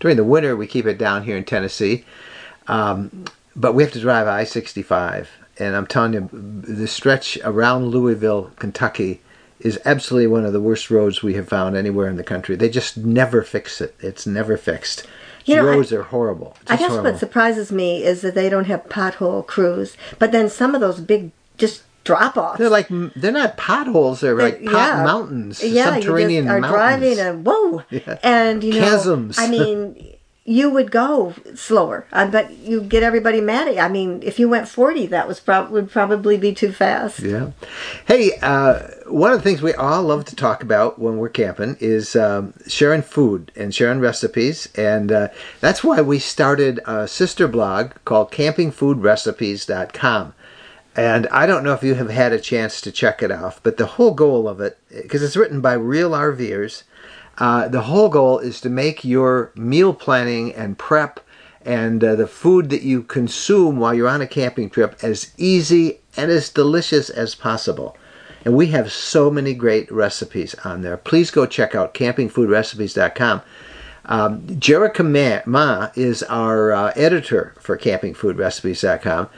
during 0.00 0.16
the 0.16 0.24
winter. 0.24 0.56
We 0.56 0.66
keep 0.66 0.86
it 0.86 0.96
down 0.96 1.24
here 1.24 1.36
in 1.36 1.44
Tennessee, 1.44 2.04
um, 2.68 3.26
but 3.54 3.74
we 3.74 3.82
have 3.82 3.92
to 3.92 4.00
drive 4.00 4.26
I-65, 4.26 5.26
and 5.58 5.76
I'm 5.76 5.86
telling 5.86 6.14
you, 6.14 6.28
the 6.32 6.88
stretch 6.88 7.38
around 7.44 7.88
Louisville, 7.88 8.50
Kentucky, 8.58 9.20
is 9.64 9.80
absolutely 9.84 10.28
one 10.28 10.44
of 10.44 10.52
the 10.52 10.60
worst 10.60 10.90
roads 10.90 11.22
we 11.22 11.34
have 11.34 11.48
found 11.48 11.76
anywhere 11.76 12.06
in 12.08 12.16
the 12.16 12.22
country. 12.22 12.54
They 12.54 12.68
just 12.68 12.96
never 12.98 13.42
fix 13.42 13.80
it. 13.80 13.94
It's 13.98 14.26
never 14.26 14.56
fixed. 14.56 15.04
You 15.46 15.56
know, 15.56 15.62
I- 15.62 15.70
roads 15.76 15.92
are 15.92 16.04
horrible. 16.04 16.56
I 16.68 16.76
guess 16.76 16.90
horrible. 16.90 17.10
what 17.12 17.18
surprises 17.20 17.72
me 17.72 18.02
is 18.04 18.20
that 18.22 18.34
they 18.36 18.48
don't 18.48 18.66
have 18.66 18.84
pothole 18.88 19.44
crews, 19.46 19.96
but 20.18 20.30
then 20.32 20.48
some 20.48 20.74
of 20.74 20.80
those 20.80 21.00
big 21.00 21.32
just 21.58 21.82
drop 22.04 22.36
offs. 22.36 22.58
They're 22.58 22.68
like 22.70 22.88
they're 23.16 23.32
not 23.32 23.56
potholes. 23.56 24.20
They're 24.20 24.34
like 24.36 24.62
pot 24.64 25.04
mountains, 25.04 25.62
Yeah, 25.64 25.94
subterranean 25.94 26.44
you 26.44 26.50
just 26.50 26.50
are 26.50 26.60
mountains. 26.60 26.72
driving 26.72 27.18
and 27.18 27.46
whoa, 27.46 27.82
Yeah. 27.90 28.18
and 28.22 28.62
you 28.62 28.74
know, 28.74 28.80
Chasms. 28.80 29.36
I 29.38 29.48
mean, 29.48 30.12
you 30.46 30.68
would 30.68 30.90
go 30.90 31.34
slower. 31.54 32.06
I 32.12 32.26
bet 32.26 32.58
you 32.58 32.82
get 32.82 33.02
everybody 33.02 33.40
mad 33.40 33.68
at 33.68 33.74
you. 33.74 33.80
I 33.80 33.88
mean, 33.88 34.22
if 34.22 34.38
you 34.38 34.48
went 34.48 34.68
forty, 34.68 35.06
that 35.06 35.26
was 35.26 35.40
prob- 35.40 35.70
would 35.70 35.90
probably 35.90 36.36
be 36.36 36.52
too 36.52 36.70
fast. 36.70 37.20
Yeah. 37.20 37.52
Hey, 38.06 38.32
uh, 38.42 38.80
one 39.06 39.32
of 39.32 39.38
the 39.38 39.42
things 39.42 39.62
we 39.62 39.72
all 39.72 40.02
love 40.02 40.26
to 40.26 40.36
talk 40.36 40.62
about 40.62 40.98
when 40.98 41.16
we're 41.16 41.30
camping 41.30 41.76
is 41.80 42.14
um, 42.14 42.52
sharing 42.66 43.02
food 43.02 43.52
and 43.56 43.74
sharing 43.74 44.00
recipes, 44.00 44.68
and 44.76 45.10
uh, 45.10 45.28
that's 45.60 45.82
why 45.82 46.02
we 46.02 46.18
started 46.18 46.78
a 46.84 47.08
sister 47.08 47.48
blog 47.48 47.92
called 48.04 48.30
CampingFoodRecipes.com. 48.30 50.34
And 50.96 51.26
I 51.28 51.46
don't 51.46 51.64
know 51.64 51.72
if 51.72 51.82
you 51.82 51.94
have 51.94 52.10
had 52.10 52.32
a 52.32 52.38
chance 52.38 52.80
to 52.82 52.92
check 52.92 53.20
it 53.20 53.32
out, 53.32 53.58
but 53.64 53.78
the 53.78 53.86
whole 53.86 54.14
goal 54.14 54.46
of 54.46 54.60
it, 54.60 54.78
because 54.90 55.24
it's 55.24 55.36
written 55.36 55.60
by 55.60 55.72
real 55.72 56.12
RVers, 56.12 56.84
uh, 57.38 57.68
the 57.68 57.82
whole 57.82 58.08
goal 58.08 58.38
is 58.38 58.60
to 58.60 58.68
make 58.70 59.04
your 59.04 59.52
meal 59.54 59.92
planning 59.92 60.54
and 60.54 60.78
prep 60.78 61.20
and 61.64 62.04
uh, 62.04 62.14
the 62.14 62.26
food 62.26 62.70
that 62.70 62.82
you 62.82 63.02
consume 63.02 63.78
while 63.78 63.94
you're 63.94 64.08
on 64.08 64.20
a 64.20 64.26
camping 64.26 64.68
trip 64.68 64.96
as 65.02 65.32
easy 65.36 66.00
and 66.16 66.30
as 66.30 66.50
delicious 66.50 67.10
as 67.10 67.34
possible. 67.34 67.96
And 68.44 68.54
we 68.54 68.66
have 68.68 68.92
so 68.92 69.30
many 69.30 69.54
great 69.54 69.90
recipes 69.90 70.54
on 70.64 70.82
there. 70.82 70.98
Please 70.98 71.30
go 71.30 71.46
check 71.46 71.74
out 71.74 71.94
campingfoodrecipes.com. 71.94 73.42
Um, 74.06 74.42
Jerica 74.42 75.46
Ma, 75.46 75.88
is 75.94 76.22
our 76.24 76.72
uh, 76.72 76.92
editor 76.94 77.54
for 77.58 77.78
campingfoodrecipes.com. 77.78 79.30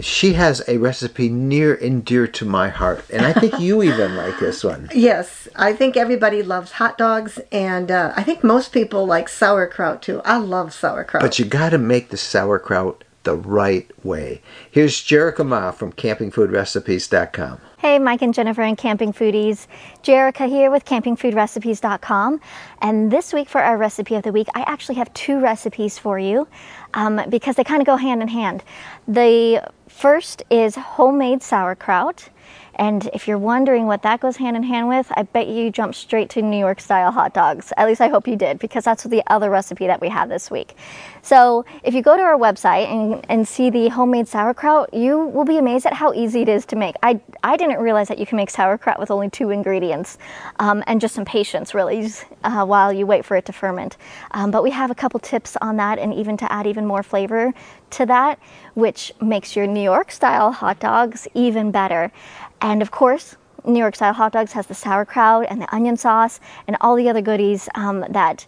She 0.00 0.34
has 0.34 0.62
a 0.68 0.76
recipe 0.76 1.28
near 1.28 1.74
and 1.74 2.04
dear 2.04 2.26
to 2.26 2.44
my 2.44 2.68
heart, 2.68 3.04
and 3.10 3.24
I 3.24 3.32
think 3.32 3.58
you 3.58 3.82
even 3.82 4.14
like 4.16 4.38
this 4.38 4.62
one. 4.62 4.90
Yes, 4.94 5.48
I 5.56 5.72
think 5.72 5.96
everybody 5.96 6.42
loves 6.42 6.72
hot 6.72 6.98
dogs, 6.98 7.40
and 7.50 7.90
uh, 7.90 8.12
I 8.14 8.22
think 8.22 8.44
most 8.44 8.72
people 8.72 9.06
like 9.06 9.28
sauerkraut 9.28 10.02
too. 10.02 10.20
I 10.24 10.36
love 10.36 10.74
sauerkraut. 10.74 11.22
But 11.22 11.38
you 11.38 11.44
got 11.46 11.70
to 11.70 11.78
make 11.78 12.10
the 12.10 12.16
sauerkraut 12.18 13.04
the 13.26 13.36
right 13.36 13.90
way. 14.04 14.40
Here's 14.70 14.94
Jerica 15.02 15.44
Ma 15.46 15.72
from 15.72 15.92
campingfoodrecipes.com. 15.92 17.60
Hey, 17.78 17.98
Mike 17.98 18.22
and 18.22 18.32
Jennifer 18.32 18.62
and 18.62 18.78
Camping 18.78 19.12
Foodies. 19.12 19.66
Jerica 20.02 20.48
here 20.48 20.70
with 20.70 20.84
campingfoodrecipes.com. 20.86 22.40
And 22.80 23.10
this 23.10 23.34
week 23.34 23.48
for 23.48 23.60
our 23.60 23.76
recipe 23.76 24.14
of 24.14 24.22
the 24.22 24.32
week, 24.32 24.46
I 24.54 24.62
actually 24.62 24.94
have 24.94 25.12
two 25.12 25.40
recipes 25.40 25.98
for 25.98 26.18
you 26.18 26.48
um, 26.94 27.20
because 27.28 27.56
they 27.56 27.64
kind 27.64 27.82
of 27.82 27.86
go 27.86 27.96
hand 27.96 28.22
in 28.22 28.28
hand. 28.28 28.62
The 29.06 29.68
first 29.88 30.42
is 30.48 30.76
homemade 30.76 31.42
sauerkraut, 31.42 32.30
And 32.76 33.08
if 33.12 33.26
you're 33.26 33.38
wondering 33.38 33.86
what 33.86 34.02
that 34.02 34.20
goes 34.20 34.36
hand 34.36 34.56
in 34.56 34.62
hand 34.62 34.88
with, 34.88 35.10
I 35.16 35.22
bet 35.24 35.48
you 35.48 35.70
jumped 35.70 35.96
straight 35.96 36.30
to 36.30 36.42
New 36.42 36.58
York 36.58 36.80
style 36.80 37.10
hot 37.10 37.34
dogs. 37.34 37.72
At 37.76 37.86
least 37.86 38.00
I 38.00 38.08
hope 38.08 38.28
you 38.28 38.36
did, 38.36 38.58
because 38.58 38.84
that's 38.84 39.04
the 39.04 39.22
other 39.26 39.50
recipe 39.50 39.86
that 39.86 40.00
we 40.00 40.08
have 40.08 40.28
this 40.28 40.50
week. 40.50 40.76
So 41.22 41.64
if 41.82 41.94
you 41.94 42.02
go 42.02 42.16
to 42.16 42.22
our 42.22 42.38
website 42.38 42.86
and, 42.86 43.24
and 43.28 43.48
see 43.48 43.70
the 43.70 43.88
homemade 43.88 44.28
sauerkraut, 44.28 44.94
you 44.94 45.18
will 45.18 45.44
be 45.44 45.58
amazed 45.58 45.86
at 45.86 45.94
how 45.94 46.12
easy 46.12 46.42
it 46.42 46.48
is 46.48 46.64
to 46.66 46.76
make. 46.76 46.94
I, 47.02 47.20
I 47.42 47.56
didn't 47.56 47.80
realize 47.80 48.08
that 48.08 48.18
you 48.18 48.26
can 48.26 48.36
make 48.36 48.50
sauerkraut 48.50 49.00
with 49.00 49.10
only 49.10 49.30
two 49.30 49.50
ingredients 49.50 50.18
um, 50.58 50.84
and 50.86 51.00
just 51.00 51.14
some 51.14 51.24
patience, 51.24 51.74
really, 51.74 52.08
uh, 52.44 52.64
while 52.64 52.92
you 52.92 53.06
wait 53.06 53.24
for 53.24 53.36
it 53.36 53.46
to 53.46 53.52
ferment. 53.52 53.96
Um, 54.32 54.50
but 54.50 54.62
we 54.62 54.70
have 54.70 54.90
a 54.90 54.94
couple 54.94 55.18
tips 55.18 55.56
on 55.60 55.78
that 55.78 55.98
and 55.98 56.14
even 56.14 56.36
to 56.36 56.52
add 56.52 56.66
even 56.66 56.86
more 56.86 57.02
flavor 57.02 57.52
to 57.88 58.06
that, 58.06 58.38
which 58.74 59.12
makes 59.20 59.56
your 59.56 59.66
New 59.66 59.82
York 59.82 60.12
style 60.12 60.52
hot 60.52 60.78
dogs 60.80 61.26
even 61.34 61.70
better. 61.70 62.12
And 62.60 62.82
of 62.82 62.90
course, 62.90 63.36
New 63.64 63.78
York 63.78 63.96
style 63.96 64.12
hot 64.12 64.32
dogs 64.32 64.52
has 64.52 64.66
the 64.66 64.74
sauerkraut 64.74 65.46
and 65.48 65.60
the 65.60 65.74
onion 65.74 65.96
sauce 65.96 66.40
and 66.66 66.76
all 66.80 66.94
the 66.96 67.08
other 67.08 67.20
goodies 67.20 67.68
um, 67.74 68.04
that 68.10 68.46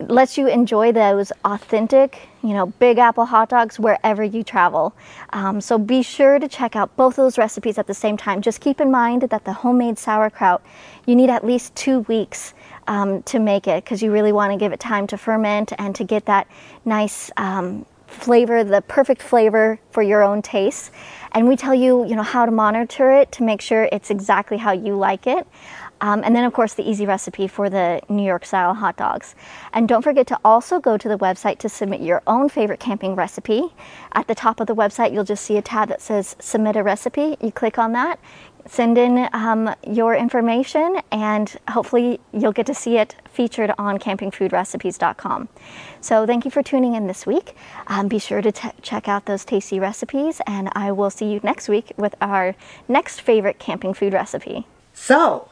lets 0.00 0.38
you 0.38 0.46
enjoy 0.46 0.92
those 0.92 1.32
authentic, 1.44 2.28
you 2.42 2.50
know, 2.50 2.66
Big 2.66 2.98
Apple 2.98 3.24
hot 3.24 3.48
dogs 3.48 3.78
wherever 3.78 4.22
you 4.22 4.44
travel. 4.44 4.94
Um, 5.32 5.60
so 5.60 5.78
be 5.78 6.02
sure 6.02 6.38
to 6.38 6.48
check 6.48 6.76
out 6.76 6.94
both 6.96 7.14
of 7.14 7.24
those 7.24 7.38
recipes 7.38 7.78
at 7.78 7.86
the 7.86 7.94
same 7.94 8.16
time. 8.16 8.40
Just 8.40 8.60
keep 8.60 8.80
in 8.80 8.90
mind 8.90 9.22
that 9.22 9.44
the 9.44 9.52
homemade 9.52 9.98
sauerkraut, 9.98 10.62
you 11.06 11.16
need 11.16 11.30
at 11.30 11.44
least 11.44 11.74
two 11.74 12.00
weeks 12.00 12.54
um, 12.86 13.22
to 13.24 13.38
make 13.38 13.66
it 13.66 13.84
because 13.84 14.02
you 14.02 14.12
really 14.12 14.32
want 14.32 14.52
to 14.52 14.58
give 14.58 14.72
it 14.72 14.80
time 14.80 15.06
to 15.08 15.18
ferment 15.18 15.72
and 15.78 15.94
to 15.96 16.04
get 16.04 16.26
that 16.26 16.46
nice 16.84 17.30
um, 17.36 17.84
flavor, 18.08 18.64
the 18.64 18.82
perfect 18.82 19.22
flavor 19.22 19.78
for 19.90 20.02
your 20.02 20.22
own 20.22 20.42
taste. 20.42 20.90
And 21.32 21.46
we 21.46 21.56
tell 21.56 21.74
you, 21.74 22.06
you 22.06 22.16
know, 22.16 22.22
how 22.22 22.46
to 22.46 22.52
monitor 22.52 23.12
it 23.12 23.30
to 23.32 23.42
make 23.42 23.60
sure 23.60 23.88
it's 23.92 24.10
exactly 24.10 24.56
how 24.56 24.72
you 24.72 24.96
like 24.96 25.26
it. 25.26 25.46
Um, 26.00 26.22
and 26.24 26.34
then, 26.34 26.44
of 26.44 26.52
course, 26.52 26.74
the 26.74 26.88
easy 26.88 27.06
recipe 27.06 27.48
for 27.48 27.68
the 27.68 28.00
New 28.08 28.22
York 28.22 28.46
style 28.46 28.72
hot 28.74 28.96
dogs. 28.96 29.34
And 29.72 29.88
don't 29.88 30.02
forget 30.02 30.26
to 30.28 30.38
also 30.44 30.78
go 30.78 30.96
to 30.96 31.08
the 31.08 31.18
website 31.18 31.58
to 31.58 31.68
submit 31.68 32.00
your 32.00 32.22
own 32.26 32.48
favorite 32.48 32.78
camping 32.78 33.16
recipe. 33.16 33.74
At 34.12 34.28
the 34.28 34.34
top 34.34 34.60
of 34.60 34.68
the 34.68 34.76
website, 34.76 35.12
you'll 35.12 35.24
just 35.24 35.44
see 35.44 35.56
a 35.56 35.62
tab 35.62 35.88
that 35.88 36.00
says 36.00 36.36
Submit 36.38 36.76
a 36.76 36.84
Recipe. 36.84 37.36
You 37.40 37.50
click 37.50 37.78
on 37.78 37.92
that, 37.92 38.20
send 38.68 38.98
in 38.98 39.28
um, 39.32 39.74
your 39.86 40.14
information, 40.14 41.00
and 41.10 41.56
hopefully 41.68 42.20
you'll 42.32 42.52
get 42.52 42.66
to 42.66 42.74
see 42.74 42.98
it 42.98 43.16
featured 43.30 43.72
on 43.78 43.98
campingfoodrecipes.com. 43.98 45.48
So, 46.00 46.26
thank 46.26 46.44
you 46.44 46.50
for 46.50 46.62
tuning 46.62 46.94
in 46.94 47.06
this 47.06 47.26
week. 47.26 47.56
Um, 47.88 48.08
be 48.08 48.18
sure 48.18 48.40
to 48.42 48.52
t- 48.52 48.70
check 48.82 49.08
out 49.08 49.26
those 49.26 49.44
tasty 49.44 49.80
recipes, 49.80 50.40
and 50.46 50.68
I 50.72 50.92
will 50.92 51.10
see 51.10 51.32
you 51.32 51.40
next 51.42 51.68
week 51.68 51.92
with 51.96 52.14
our 52.20 52.54
next 52.86 53.20
favorite 53.20 53.58
camping 53.58 53.94
food 53.94 54.12
recipe. 54.12 54.66
So, 54.94 55.48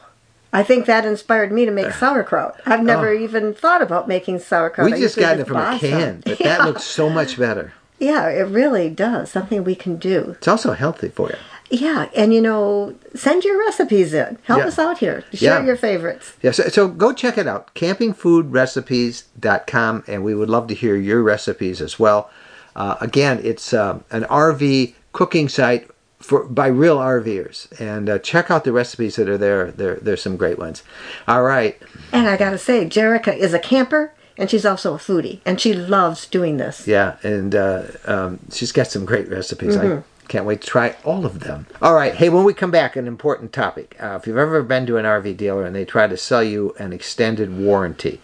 I 0.53 0.63
think 0.63 0.85
that 0.85 1.05
inspired 1.05 1.51
me 1.51 1.65
to 1.65 1.71
make 1.71 1.91
sauerkraut. 1.91 2.61
I've 2.65 2.83
never 2.83 3.13
even 3.13 3.53
thought 3.53 3.81
about 3.81 4.07
making 4.07 4.39
sauerkraut. 4.39 4.87
Oh. 4.87 4.95
We 4.95 5.01
just 5.01 5.17
got 5.17 5.39
it 5.39 5.47
from 5.47 5.57
a 5.57 5.77
can, 5.77 6.23
but 6.25 6.37
that 6.39 6.65
looks 6.65 6.83
so 6.83 7.09
much 7.09 7.37
better. 7.37 7.73
Yeah, 7.99 8.29
it 8.29 8.43
really 8.43 8.89
does. 8.89 9.31
Something 9.31 9.63
we 9.63 9.75
can 9.75 9.97
do. 9.97 10.35
It's 10.37 10.47
also 10.47 10.73
healthy 10.73 11.09
for 11.09 11.29
you. 11.29 11.37
Yeah, 11.69 12.07
and 12.15 12.33
you 12.33 12.39
know, 12.41 12.95
send 13.13 13.43
your 13.43 13.59
recipes 13.59 14.13
in. 14.13 14.37
Help 14.43 14.61
Yeah. 14.61 14.67
us 14.67 14.79
out 14.79 14.99
here. 14.99 15.23
Share 15.33 15.59
Yeah. 15.59 15.65
your 15.65 15.75
favorites. 15.75 16.31
Yeah, 16.41 16.51
so, 16.51 16.63
so 16.69 16.87
go 16.87 17.11
check 17.11 17.37
it 17.37 17.45
out, 17.47 17.73
campingfoodrecipes.com, 17.75 20.03
and 20.07 20.23
we 20.23 20.33
would 20.35 20.49
love 20.49 20.67
to 20.67 20.73
hear 20.73 20.95
your 20.95 21.21
recipes 21.21 21.81
as 21.81 21.99
well. 21.99 22.29
Uh, 22.75 22.95
again, 23.01 23.39
it's 23.43 23.73
um, 23.73 24.03
an 24.11 24.23
RV 24.25 24.93
cooking 25.13 25.49
site 25.49 25.89
for 26.19 26.43
by 26.45 26.67
real 26.67 26.97
RVers, 26.97 27.67
and 27.79 28.09
uh, 28.09 28.17
check 28.19 28.49
out 28.49 28.63
the 28.63 28.71
recipes 28.71 29.15
that 29.17 29.27
are 29.29 29.37
there. 29.37 29.71
There, 29.71 29.95
there's 29.95 30.21
some 30.21 30.37
great 30.37 30.57
ones. 30.59 30.83
All 31.27 31.43
right, 31.43 31.79
And 32.11 32.27
I 32.27 32.37
gotta 32.37 32.57
say, 32.57 32.85
Jerica 32.85 33.35
is 33.35 33.53
a 33.53 33.59
camper, 33.59 34.13
and 34.37 34.49
she's 34.49 34.65
also 34.65 34.95
a 34.95 34.97
foodie, 34.97 35.39
and 35.45 35.59
she 35.61 35.73
loves 35.73 36.25
doing 36.27 36.57
this. 36.57 36.87
yeah, 36.87 37.15
and 37.23 37.53
uh, 37.55 37.83
um, 38.05 38.39
she's 38.51 38.71
got 38.71 38.87
some 38.87 39.05
great 39.05 39.29
recipes. 39.29 39.75
I 39.77 40.01
can't 40.27 40.45
wait 40.45 40.61
to 40.61 40.67
try 40.67 40.95
all 41.03 41.25
of 41.25 41.39
them. 41.41 41.67
All 41.81 41.93
right, 41.93 42.15
hey, 42.15 42.29
when 42.29 42.43
we 42.43 42.53
come 42.53 42.71
back, 42.71 42.95
an 42.95 43.07
important 43.07 43.53
topic. 43.53 43.95
Uh, 44.01 44.17
if 44.21 44.27
you've 44.27 44.37
ever 44.37 44.61
been 44.63 44.85
to 44.87 44.97
an 44.97 45.05
RV 45.05 45.37
dealer 45.37 45.65
and 45.65 45.75
they 45.75 45.85
try 45.85 46.07
to 46.07 46.17
sell 46.17 46.43
you 46.43 46.75
an 46.79 46.93
extended 46.93 47.57
warranty, 47.57 48.21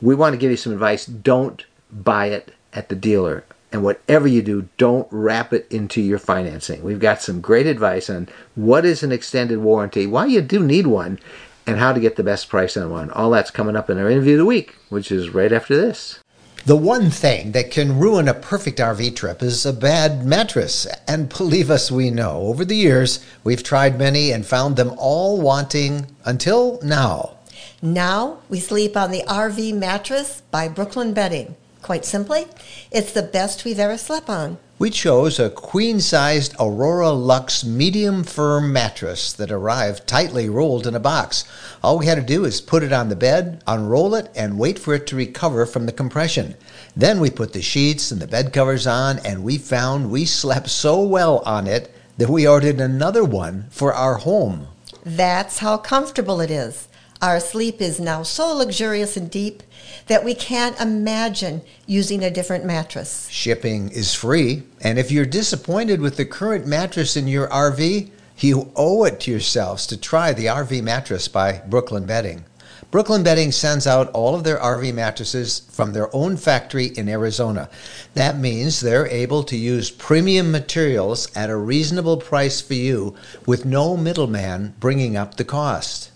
we 0.00 0.14
want 0.14 0.32
to 0.34 0.38
give 0.38 0.50
you 0.50 0.56
some 0.56 0.72
advice. 0.72 1.06
Don't 1.06 1.64
buy 1.90 2.26
it 2.26 2.54
at 2.72 2.88
the 2.88 2.96
dealer. 2.96 3.44
And 3.70 3.84
whatever 3.84 4.26
you 4.26 4.40
do, 4.40 4.68
don't 4.78 5.08
wrap 5.10 5.52
it 5.52 5.66
into 5.70 6.00
your 6.00 6.18
financing. 6.18 6.82
We've 6.82 7.00
got 7.00 7.20
some 7.20 7.42
great 7.42 7.66
advice 7.66 8.08
on 8.08 8.28
what 8.54 8.86
is 8.86 9.02
an 9.02 9.12
extended 9.12 9.58
warranty, 9.58 10.06
why 10.06 10.26
you 10.26 10.40
do 10.40 10.60
need 10.60 10.86
one, 10.86 11.18
and 11.66 11.78
how 11.78 11.92
to 11.92 12.00
get 12.00 12.16
the 12.16 12.22
best 12.22 12.48
price 12.48 12.78
on 12.78 12.90
one. 12.90 13.10
All 13.10 13.30
that's 13.30 13.50
coming 13.50 13.76
up 13.76 13.90
in 13.90 13.98
our 13.98 14.08
interview 14.08 14.34
of 14.34 14.38
the 14.38 14.46
week, 14.46 14.76
which 14.88 15.12
is 15.12 15.34
right 15.34 15.52
after 15.52 15.76
this. 15.76 16.20
The 16.66 16.76
one 16.76 17.10
thing 17.10 17.52
that 17.52 17.70
can 17.70 17.98
ruin 17.98 18.28
a 18.28 18.34
perfect 18.34 18.78
RV 18.78 19.16
trip 19.16 19.42
is 19.42 19.64
a 19.64 19.72
bad 19.72 20.26
mattress. 20.26 20.86
And 21.06 21.28
believe 21.28 21.70
us, 21.70 21.90
we 21.90 22.10
know. 22.10 22.40
Over 22.42 22.64
the 22.64 22.76
years, 22.76 23.24
we've 23.42 23.62
tried 23.62 23.98
many 23.98 24.32
and 24.32 24.44
found 24.44 24.76
them 24.76 24.92
all 24.98 25.40
wanting 25.40 26.06
until 26.24 26.78
now. 26.82 27.36
Now 27.80 28.38
we 28.48 28.60
sleep 28.60 28.96
on 28.96 29.10
the 29.10 29.22
RV 29.28 29.74
mattress 29.74 30.42
by 30.50 30.68
Brooklyn 30.68 31.14
Bedding. 31.14 31.56
Quite 31.82 32.04
simply, 32.04 32.46
it's 32.90 33.12
the 33.12 33.22
best 33.22 33.64
we've 33.64 33.78
ever 33.78 33.96
slept 33.96 34.28
on. 34.28 34.58
We 34.78 34.90
chose 34.90 35.40
a 35.40 35.50
queen 35.50 36.00
sized 36.00 36.54
Aurora 36.60 37.10
Luxe 37.10 37.64
medium 37.64 38.22
firm 38.22 38.72
mattress 38.72 39.32
that 39.32 39.50
arrived 39.50 40.06
tightly 40.06 40.48
rolled 40.48 40.86
in 40.86 40.94
a 40.94 41.00
box. 41.00 41.44
All 41.82 41.98
we 41.98 42.06
had 42.06 42.14
to 42.14 42.22
do 42.22 42.44
is 42.44 42.60
put 42.60 42.84
it 42.84 42.92
on 42.92 43.08
the 43.08 43.16
bed, 43.16 43.62
unroll 43.66 44.14
it, 44.14 44.30
and 44.36 44.58
wait 44.58 44.78
for 44.78 44.94
it 44.94 45.06
to 45.08 45.16
recover 45.16 45.66
from 45.66 45.86
the 45.86 45.92
compression. 45.92 46.54
Then 46.94 47.18
we 47.18 47.30
put 47.30 47.52
the 47.52 47.62
sheets 47.62 48.12
and 48.12 48.20
the 48.20 48.28
bed 48.28 48.52
covers 48.52 48.86
on, 48.86 49.18
and 49.20 49.42
we 49.42 49.58
found 49.58 50.10
we 50.10 50.24
slept 50.24 50.68
so 50.68 51.02
well 51.02 51.38
on 51.44 51.66
it 51.66 51.92
that 52.18 52.30
we 52.30 52.46
ordered 52.46 52.80
another 52.80 53.24
one 53.24 53.66
for 53.70 53.92
our 53.92 54.18
home. 54.18 54.68
That's 55.04 55.58
how 55.58 55.78
comfortable 55.78 56.40
it 56.40 56.50
is. 56.50 56.86
Our 57.20 57.40
sleep 57.40 57.80
is 57.80 57.98
now 57.98 58.22
so 58.22 58.54
luxurious 58.54 59.16
and 59.16 59.28
deep 59.28 59.64
that 60.06 60.24
we 60.24 60.34
can't 60.34 60.80
imagine 60.80 61.62
using 61.84 62.22
a 62.22 62.30
different 62.30 62.64
mattress. 62.64 63.28
Shipping 63.28 63.88
is 63.88 64.14
free, 64.14 64.62
and 64.80 65.00
if 65.00 65.10
you're 65.10 65.26
disappointed 65.26 66.00
with 66.00 66.16
the 66.16 66.24
current 66.24 66.64
mattress 66.64 67.16
in 67.16 67.26
your 67.26 67.48
RV, 67.48 68.10
you 68.38 68.70
owe 68.76 69.02
it 69.02 69.18
to 69.20 69.32
yourselves 69.32 69.84
to 69.88 69.96
try 69.96 70.32
the 70.32 70.46
RV 70.46 70.80
mattress 70.84 71.26
by 71.26 71.60
Brooklyn 71.66 72.06
Bedding. 72.06 72.44
Brooklyn 72.92 73.24
Bedding 73.24 73.50
sends 73.50 73.88
out 73.88 74.12
all 74.12 74.36
of 74.36 74.44
their 74.44 74.58
RV 74.58 74.94
mattresses 74.94 75.62
from 75.72 75.92
their 75.92 76.14
own 76.14 76.36
factory 76.36 76.86
in 76.86 77.08
Arizona. 77.08 77.68
That 78.14 78.38
means 78.38 78.78
they're 78.78 79.08
able 79.08 79.42
to 79.42 79.56
use 79.56 79.90
premium 79.90 80.52
materials 80.52 81.34
at 81.36 81.50
a 81.50 81.56
reasonable 81.56 82.18
price 82.18 82.60
for 82.60 82.74
you 82.74 83.16
with 83.44 83.64
no 83.64 83.96
middleman 83.96 84.76
bringing 84.78 85.16
up 85.16 85.34
the 85.34 85.44
cost. 85.44 86.12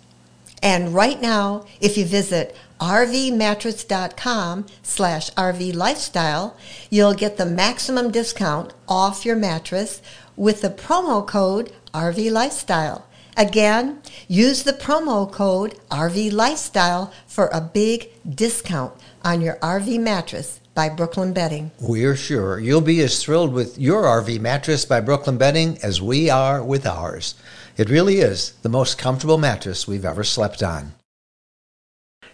And 0.62 0.94
right 0.94 1.20
now, 1.20 1.66
if 1.80 1.98
you 1.98 2.04
visit 2.04 2.56
rvmattress.com 2.80 4.66
slash 4.82 5.30
rvlifestyle, 5.32 6.54
you'll 6.88 7.14
get 7.14 7.36
the 7.36 7.46
maximum 7.46 8.10
discount 8.10 8.72
off 8.88 9.24
your 9.24 9.36
mattress 9.36 10.00
with 10.36 10.62
the 10.62 10.70
promo 10.70 11.26
code 11.26 11.72
rvlifestyle. 11.92 13.02
Again, 13.36 14.02
use 14.28 14.62
the 14.62 14.72
promo 14.72 15.30
code 15.30 15.78
RV 15.90 16.32
Lifestyle 16.32 17.12
for 17.26 17.48
a 17.48 17.62
big 17.62 18.10
discount 18.28 18.92
on 19.24 19.40
your 19.40 19.56
RV 19.56 19.98
mattress 20.00 20.60
by 20.74 20.88
Brooklyn 20.88 21.32
Bedding. 21.32 21.70
We're 21.80 22.16
sure 22.16 22.58
you'll 22.58 22.80
be 22.80 23.00
as 23.02 23.22
thrilled 23.22 23.52
with 23.52 23.78
your 23.78 24.04
RV 24.04 24.40
mattress 24.40 24.84
by 24.84 25.00
Brooklyn 25.00 25.36
Bedding 25.36 25.78
as 25.82 26.00
we 26.00 26.30
are 26.30 26.62
with 26.62 26.86
ours. 26.86 27.34
It 27.76 27.90
really 27.90 28.18
is 28.18 28.52
the 28.62 28.68
most 28.68 28.98
comfortable 28.98 29.38
mattress 29.38 29.86
we've 29.86 30.04
ever 30.04 30.24
slept 30.24 30.62
on. 30.62 30.92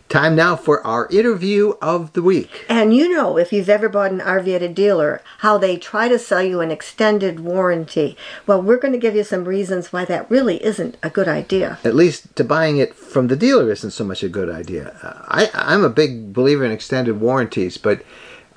Time 0.08 0.34
now 0.34 0.56
for 0.56 0.84
our 0.86 1.06
interview 1.08 1.74
of 1.82 2.14
the 2.14 2.22
week. 2.22 2.64
And 2.66 2.96
you 2.96 3.14
know, 3.14 3.36
if 3.36 3.52
you've 3.52 3.68
ever 3.68 3.90
bought 3.90 4.10
an 4.10 4.20
RV 4.20 4.56
at 4.56 4.62
a 4.62 4.68
dealer, 4.68 5.20
how 5.40 5.58
they 5.58 5.76
try 5.76 6.08
to 6.08 6.18
sell 6.18 6.42
you 6.42 6.62
an 6.62 6.70
extended 6.70 7.40
warranty. 7.40 8.16
Well, 8.46 8.62
we're 8.62 8.78
going 8.78 8.94
to 8.94 8.98
give 8.98 9.14
you 9.14 9.22
some 9.22 9.44
reasons 9.44 9.92
why 9.92 10.06
that 10.06 10.30
really 10.30 10.64
isn't 10.64 10.96
a 11.02 11.10
good 11.10 11.28
idea. 11.28 11.78
At 11.84 11.94
least 11.94 12.34
to 12.36 12.44
buying 12.44 12.78
it 12.78 12.94
from 12.94 13.26
the 13.26 13.36
dealer 13.36 13.70
isn't 13.70 13.90
so 13.90 14.02
much 14.02 14.22
a 14.22 14.30
good 14.30 14.48
idea. 14.48 14.96
Uh, 15.02 15.24
I, 15.28 15.50
I'm 15.52 15.84
a 15.84 15.90
big 15.90 16.32
believer 16.32 16.64
in 16.64 16.72
extended 16.72 17.20
warranties, 17.20 17.76
but 17.76 18.02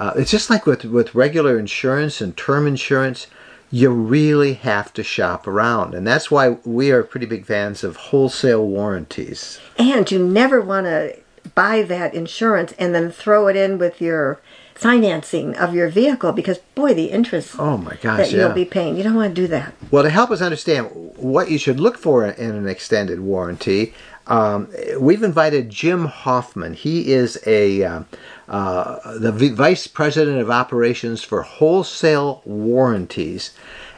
uh, 0.02 0.14
it's 0.16 0.32
just 0.32 0.50
like 0.50 0.66
with, 0.66 0.84
with 0.84 1.14
regular 1.14 1.60
insurance 1.60 2.22
and 2.22 2.36
term 2.36 2.66
insurance. 2.66 3.28
You 3.70 3.92
really 3.92 4.54
have 4.56 4.92
to 4.96 5.04
shop 5.04 5.46
around, 5.46 5.94
and 5.94 6.08
that's 6.08 6.32
why 6.32 6.58
we 6.66 6.92
are 6.92 7.04
pretty 7.04 7.28
big 7.28 7.46
fans 7.46 7.84
of 7.84 7.96
wholesale 7.98 8.66
warranties. 8.68 9.60
And 9.78 10.10
you 10.10 10.18
never 10.28 10.60
want 10.60 10.88
to 10.88 11.20
buy 11.54 11.84
that 11.84 12.16
insurance 12.16 12.74
and 12.80 12.96
then 12.96 13.12
throw 13.12 13.48
it 13.48 13.56
in 13.56 13.78
with 13.78 14.02
your 14.02 14.42
financing 14.74 15.56
of 15.56 15.76
your 15.76 15.88
vehicle 15.88 16.32
because 16.32 16.58
boy, 16.74 16.96
the 16.96 17.12
interest 17.12 17.56
Oh 17.60 17.78
my 17.78 17.96
gosh, 18.02 18.18
that 18.18 18.32
yeah. 18.32 18.46
you'll 18.48 18.56
be 18.56 18.66
paying, 18.66 18.98
you 18.98 19.04
don't 19.04 19.16
want 19.16 19.36
to 19.36 19.42
do 19.42 19.48
that. 19.50 19.76
Well, 19.92 20.02
to 20.02 20.10
help 20.10 20.32
us 20.32 20.42
understand 20.42 20.90
what 21.16 21.52
you 21.52 21.60
should 21.60 21.80
look 21.80 22.00
for 22.00 22.26
in 22.26 22.56
an 22.56 22.68
extended 22.68 23.20
warranty, 23.20 23.94
um, 24.28 24.70
we've 25.00 25.24
invited 25.24 25.70
Jim 25.70 26.06
Hoffman. 26.06 26.74
He 26.74 27.12
is 27.12 27.42
a 27.46 27.84
uh, 27.84 28.04
uh, 28.52 29.18
the 29.18 29.32
v- 29.32 29.50
vice 29.50 29.88
president 29.88 30.40
of 30.40 30.52
operations 30.52 31.24
for 31.24 31.42
wholesale 31.42 32.42
warranties, 32.46 33.52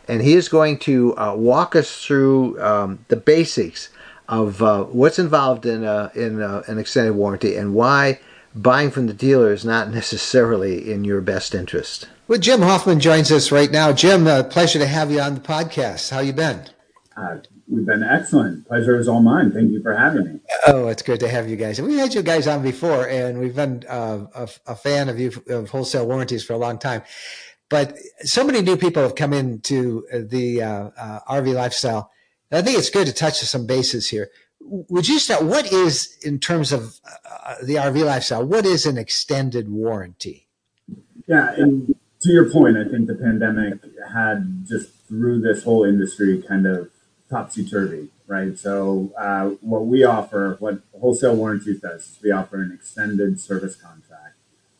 and 0.07 0.21
he 0.21 0.33
is 0.33 0.47
going 0.47 0.77
to 0.77 1.17
uh, 1.17 1.33
walk 1.35 1.75
us 1.75 2.05
through 2.05 2.61
um, 2.61 3.03
the 3.07 3.15
basics 3.15 3.89
of 4.29 4.61
uh, 4.61 4.83
what's 4.83 5.17
involved 5.17 5.65
in 5.65 5.83
a, 5.83 6.11
in 6.13 6.39
a, 6.39 6.61
an 6.67 6.77
extended 6.77 7.13
warranty 7.13 7.55
and 7.55 7.73
why 7.73 8.19
buying 8.53 8.91
from 8.91 9.07
the 9.07 9.13
dealer 9.13 9.51
is 9.51 9.65
not 9.65 9.89
necessarily 9.93 10.91
in 10.91 11.03
your 11.03 11.19
best 11.19 11.55
interest. 11.55 12.07
Well, 12.27 12.39
Jim 12.39 12.61
Hoffman 12.61 12.99
joins 12.99 13.31
us 13.31 13.51
right 13.51 13.71
now. 13.71 13.91
Jim, 13.91 14.27
uh, 14.27 14.43
pleasure 14.43 14.79
to 14.79 14.87
have 14.87 15.11
you 15.11 15.19
on 15.19 15.33
the 15.33 15.41
podcast. 15.41 16.11
How 16.11 16.19
you 16.19 16.31
been? 16.31 16.63
Uh, 17.17 17.37
we've 17.67 17.85
been 17.85 18.03
excellent. 18.03 18.67
Pleasure 18.67 18.97
is 18.97 19.07
all 19.07 19.21
mine. 19.21 19.51
Thank 19.51 19.71
you 19.71 19.81
for 19.81 19.95
having 19.95 20.25
me. 20.25 20.39
Oh, 20.67 20.87
it's 20.87 21.01
good 21.01 21.19
to 21.21 21.27
have 21.27 21.49
you 21.49 21.55
guys. 21.55 21.81
We 21.81 21.97
had 21.97 22.13
you 22.13 22.21
guys 22.21 22.47
on 22.47 22.61
before, 22.61 23.07
and 23.07 23.39
we've 23.39 23.55
been 23.55 23.83
uh, 23.87 24.25
a, 24.35 24.49
a, 24.67 24.75
fan 24.75 25.09
of 25.09 25.19
you 25.19 25.31
of 25.49 25.69
wholesale 25.69 26.07
warranties 26.07 26.43
for 26.43 26.53
a 26.53 26.57
long 26.57 26.77
time. 26.77 27.03
But 27.69 27.97
so 28.21 28.43
many 28.43 28.61
new 28.61 28.77
people 28.77 29.01
have 29.01 29.15
come 29.15 29.33
into 29.33 30.05
the 30.11 30.61
uh, 30.61 30.89
uh 30.95 31.19
RV 31.27 31.53
lifestyle. 31.53 32.11
I 32.51 32.61
think 32.61 32.77
it's 32.77 32.89
good 32.89 33.07
to 33.07 33.13
touch 33.13 33.39
some 33.39 33.65
bases 33.65 34.09
here. 34.09 34.29
Would 34.61 35.07
you 35.07 35.19
start? 35.19 35.43
What 35.43 35.71
is, 35.71 36.17
in 36.21 36.39
terms 36.39 36.71
of 36.71 36.99
uh, 37.25 37.55
the 37.63 37.75
RV 37.75 38.05
lifestyle, 38.05 38.45
what 38.45 38.65
is 38.65 38.85
an 38.85 38.97
extended 38.97 39.69
warranty? 39.69 40.47
Yeah, 41.27 41.53
and 41.55 41.95
to 42.21 42.31
your 42.31 42.49
point, 42.49 42.77
I 42.77 42.85
think 42.85 43.07
the 43.07 43.15
pandemic 43.15 43.79
had 44.13 44.65
just 44.67 44.89
threw 45.07 45.41
this 45.41 45.63
whole 45.63 45.83
industry 45.83 46.41
kind 46.47 46.65
of 46.65 46.89
topsy 47.33 47.65
turvy, 47.65 48.09
right? 48.27 48.57
So, 48.57 49.11
uh, 49.17 49.49
what 49.61 49.85
we 49.85 50.03
offer, 50.03 50.57
what 50.59 50.79
wholesale 50.99 51.35
warranties 51.35 51.81
does, 51.81 52.01
is 52.01 52.19
we 52.23 52.31
offer 52.31 52.61
an 52.61 52.71
extended 52.71 53.39
service 53.39 53.75
contract 53.75 54.37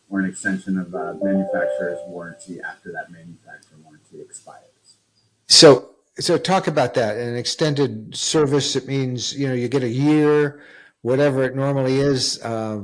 or 0.10 0.20
an 0.20 0.26
extension 0.26 0.78
of 0.78 0.94
a 0.94 1.18
manufacturer's 1.22 1.98
warranty 2.08 2.62
after 2.62 2.92
that 2.92 3.12
manufacturer 3.12 3.80
warranty 3.84 4.22
expires. 4.22 4.98
So, 5.48 5.90
so 6.20 6.38
talk 6.38 6.68
about 6.68 6.94
that. 6.94 7.18
An 7.18 7.36
extended 7.36 8.16
service. 8.16 8.76
It 8.76 8.88
means 8.88 9.34
you 9.34 9.48
know 9.48 9.56
you 9.56 9.68
get 9.68 9.84
a 9.84 9.90
year, 9.90 10.62
whatever 11.02 11.44
it 11.44 11.56
normally 11.56 12.00
is. 12.00 12.40
Uh, 12.44 12.84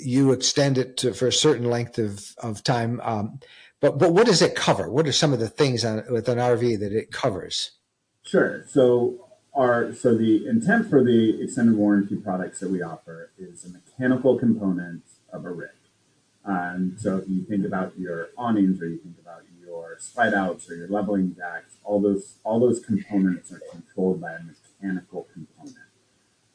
you 0.00 0.30
extend 0.30 0.78
it 0.78 0.96
to, 0.98 1.12
for 1.14 1.26
a 1.26 1.32
certain 1.32 1.68
length 1.68 1.98
of 1.98 2.34
of 2.38 2.62
time. 2.62 3.00
Um, 3.02 3.40
but 3.80 3.98
but 3.98 4.12
what 4.12 4.26
does 4.26 4.40
it 4.40 4.54
cover? 4.54 4.88
What 4.88 5.08
are 5.08 5.12
some 5.12 5.32
of 5.32 5.40
the 5.40 5.48
things 5.48 5.84
on, 5.84 6.04
with 6.08 6.28
an 6.28 6.38
RV 6.38 6.78
that 6.78 6.92
it 6.92 7.10
covers? 7.10 7.72
Sure. 8.24 8.64
So 8.66 9.28
our 9.54 9.92
so 9.92 10.16
the 10.16 10.46
intent 10.46 10.88
for 10.88 11.04
the 11.04 11.42
extended 11.42 11.76
warranty 11.76 12.16
products 12.16 12.60
that 12.60 12.70
we 12.70 12.82
offer 12.82 13.30
is 13.38 13.64
a 13.64 13.68
mechanical 13.68 14.38
component 14.38 15.02
of 15.32 15.44
a 15.44 15.52
rig. 15.52 15.68
Um, 16.44 16.96
so 16.98 17.18
if 17.18 17.28
you 17.28 17.42
think 17.44 17.64
about 17.64 17.98
your 17.98 18.30
awnings 18.36 18.80
or 18.80 18.88
you 18.88 18.98
think 18.98 19.16
about 19.20 19.42
your 19.62 19.96
slide 19.98 20.34
outs 20.34 20.70
or 20.70 20.74
your 20.74 20.88
leveling 20.88 21.34
jacks, 21.36 21.76
all 21.84 22.00
those 22.00 22.36
all 22.44 22.58
those 22.58 22.80
components 22.80 23.52
are 23.52 23.60
controlled 23.70 24.20
by 24.20 24.32
a 24.32 24.40
mechanical 24.42 25.26
component. 25.32 25.76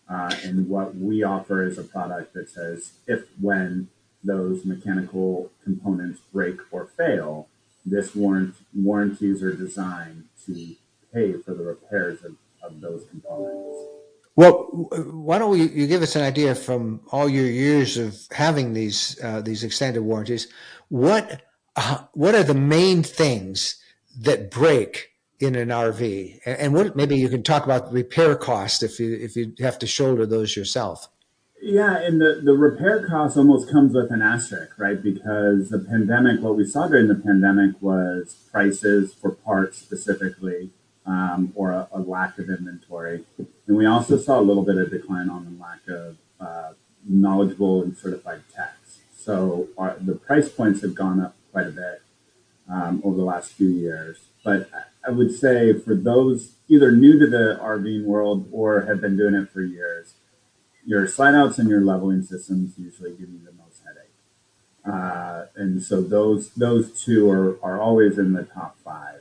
Uh, 0.10 0.36
and 0.44 0.68
what 0.68 0.96
we 0.96 1.24
offer 1.24 1.64
is 1.64 1.78
a 1.78 1.84
product 1.84 2.34
that 2.34 2.50
says 2.50 2.94
if 3.06 3.26
when 3.40 3.90
those 4.24 4.66
mechanical 4.66 5.52
components 5.64 6.20
break 6.34 6.58
or 6.72 6.88
fail, 6.88 7.48
this 7.86 8.16
warrant 8.16 8.56
warranties 8.74 9.44
are 9.44 9.54
designed 9.54 10.26
to 10.46 10.76
pay 11.14 11.34
for 11.34 11.54
the 11.54 11.64
repairs 11.64 12.24
of, 12.24 12.36
of 12.64 12.82
those 12.82 13.06
components. 13.10 13.78
Well, 14.36 14.54
why 15.12 15.38
don't 15.38 15.52
we, 15.52 15.64
you 15.64 15.88
give 15.88 16.02
us 16.02 16.16
an 16.16 16.22
idea 16.22 16.56
from 16.56 17.02
all 17.12 17.28
your 17.28 17.46
years 17.46 17.98
of 17.98 18.18
having 18.32 18.74
these 18.74 19.20
uh, 19.22 19.42
these 19.42 19.64
extended 19.64 20.02
warranties? 20.02 20.48
What 20.88 21.42
uh, 21.76 22.04
what 22.14 22.36
are 22.36 22.44
the 22.44 22.54
main 22.54 23.04
things 23.04 23.76
that 24.22 24.50
break 24.50 25.10
in 25.40 25.56
an 25.56 25.70
RV, 25.70 26.40
and, 26.46 26.74
what 26.74 26.96
maybe 26.96 27.16
you 27.16 27.30
can 27.30 27.44
talk 27.44 27.64
about 27.64 27.92
repair 27.94 28.36
cost 28.36 28.84
if 28.84 29.00
you 29.00 29.16
if 29.16 29.36
you 29.36 29.54
have 29.60 29.80
to 29.80 29.88
shoulder 29.88 30.26
those 30.26 30.56
yourself. 30.56 31.08
Yeah, 31.62 31.98
and 31.98 32.22
the, 32.22 32.42
the 32.44 32.54
repair 32.54 33.06
cost 33.08 33.38
almost 33.38 33.70
comes 33.70 33.94
with 33.94 34.12
an 34.12 34.22
asterisk, 34.22 34.78
right? 34.78 35.02
Because 35.02 35.70
the 35.70 35.80
pandemic, 35.80 36.42
what 36.42 36.56
we 36.56 36.66
saw 36.66 36.88
during 36.88 37.08
the 37.08 37.16
pandemic 37.16 37.82
was 37.82 38.36
prices 38.52 39.14
for 39.14 39.32
parts 39.32 39.78
specifically 39.78 40.72
or 41.56 41.88
a, 41.92 42.00
lack 42.00 42.38
of 42.38 42.50
inventory. 42.50 43.24
And 43.68 43.78
we 43.78 43.86
also 43.86 44.18
saw 44.18 44.40
a 44.40 44.42
little 44.42 44.64
bit 44.64 44.78
of 44.78 44.92
decline 44.92 45.30
on 45.30 45.46
the 45.46 45.62
lack 45.62 45.88
of 45.88 46.18
uh, 46.40 46.74
knowledgeable 47.08 47.84
and 47.84 47.98
certified 47.98 48.42
techs. 48.54 49.00
So 49.16 49.68
the 50.02 50.16
price 50.16 50.50
points 50.50 50.82
have 50.82 50.96
gone 50.96 51.20
up 51.22 51.36
quite 51.52 51.68
a 51.68 51.72
bit 51.72 52.02
um, 52.70 53.02
over 53.04 53.18
the 53.18 53.24
last 53.24 53.54
few 53.54 53.70
years. 53.70 54.18
But 54.44 54.70
I 55.06 55.12
would 55.12 55.34
say 55.34 55.74
for 55.74 55.96
those 55.96 56.54
either 56.68 56.92
new 56.92 57.20
to 57.20 57.28
the 57.28 57.60
RVing 57.62 58.06
world 58.06 58.48
or 58.52 58.82
have 58.82 59.02
been 59.02 59.18
doing 59.18 59.36
it 59.36 59.50
for 59.50 59.62
years, 59.62 60.14
your 60.86 61.08
slide 61.08 61.36
outs 61.36 61.60
and 61.60 61.70
your 61.70 61.82
leveling 61.82 62.24
systems 62.24 62.78
usually 62.78 63.12
give 63.12 63.30
you 63.30 63.40
the 63.44 63.52
most 63.52 63.82
headache. 63.86 64.10
Uh, 64.86 65.46
and 65.56 65.84
so 65.84 66.02
those 66.02 67.04
two 67.04 67.30
are 67.30 67.80
always 67.80 68.18
in 68.18 68.34
the 68.34 68.44
top 68.44 68.78
five. 68.84 69.19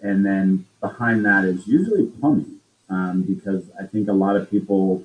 And 0.00 0.24
then 0.24 0.66
behind 0.80 1.24
that 1.24 1.44
is 1.44 1.66
usually 1.66 2.06
plumbing, 2.06 2.60
um, 2.88 3.22
because 3.22 3.64
I 3.80 3.84
think 3.86 4.08
a 4.08 4.12
lot 4.12 4.36
of 4.36 4.50
people 4.50 5.04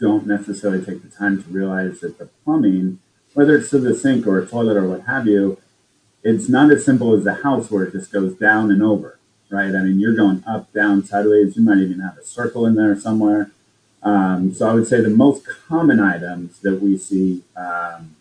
don't 0.00 0.26
necessarily 0.26 0.84
take 0.84 1.02
the 1.02 1.08
time 1.08 1.42
to 1.42 1.48
realize 1.50 2.00
that 2.00 2.18
the 2.18 2.26
plumbing, 2.44 3.00
whether 3.34 3.56
it's 3.56 3.70
to 3.70 3.78
the 3.78 3.94
sink 3.94 4.26
or 4.26 4.38
a 4.38 4.46
toilet 4.46 4.76
or 4.76 4.88
what 4.88 5.02
have 5.02 5.26
you, 5.26 5.58
it's 6.22 6.48
not 6.48 6.70
as 6.70 6.84
simple 6.84 7.14
as 7.14 7.26
a 7.26 7.34
house 7.34 7.70
where 7.70 7.84
it 7.84 7.92
just 7.92 8.12
goes 8.12 8.34
down 8.34 8.70
and 8.70 8.82
over, 8.82 9.18
right? 9.50 9.74
I 9.74 9.82
mean, 9.82 9.98
you're 10.00 10.14
going 10.14 10.44
up, 10.46 10.72
down, 10.72 11.04
sideways. 11.04 11.56
You 11.56 11.62
might 11.62 11.78
even 11.78 12.00
have 12.00 12.18
a 12.18 12.24
circle 12.24 12.66
in 12.66 12.74
there 12.74 12.98
somewhere. 12.98 13.50
Um, 14.02 14.54
so 14.54 14.68
I 14.68 14.74
would 14.74 14.86
say 14.86 15.00
the 15.00 15.10
most 15.10 15.46
common 15.68 16.00
items 16.00 16.60
that 16.60 16.80
we 16.80 16.96
see, 16.96 17.42
um, 17.56 18.16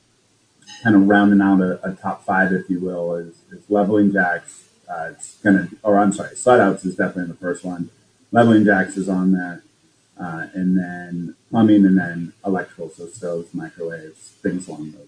kind 0.83 0.95
of 0.95 1.07
rounding 1.07 1.41
out 1.41 1.61
a, 1.61 1.89
a, 1.89 1.93
top 1.93 2.25
five, 2.25 2.51
if 2.53 2.69
you 2.69 2.79
will, 2.79 3.15
is, 3.15 3.35
is 3.51 3.69
leveling 3.69 4.11
jacks, 4.11 4.68
uh, 4.89 5.09
it's 5.11 5.37
gonna, 5.37 5.69
or 5.83 5.99
I'm 5.99 6.13
sorry, 6.13 6.35
slide 6.35 6.59
outs 6.59 6.85
is 6.85 6.95
definitely 6.95 7.31
the 7.31 7.39
first 7.39 7.63
one. 7.63 7.89
Leveling 8.31 8.65
jacks 8.65 8.97
is 8.97 9.09
on 9.09 9.31
there, 9.31 9.63
uh, 10.19 10.47
and 10.53 10.77
then 10.77 11.35
plumbing, 11.49 11.85
and 11.85 11.97
then 11.97 12.33
electrical, 12.45 12.89
so 12.89 13.07
stoves, 13.07 13.53
microwaves, 13.53 14.33
things 14.41 14.67
along 14.67 14.91
those 14.91 15.07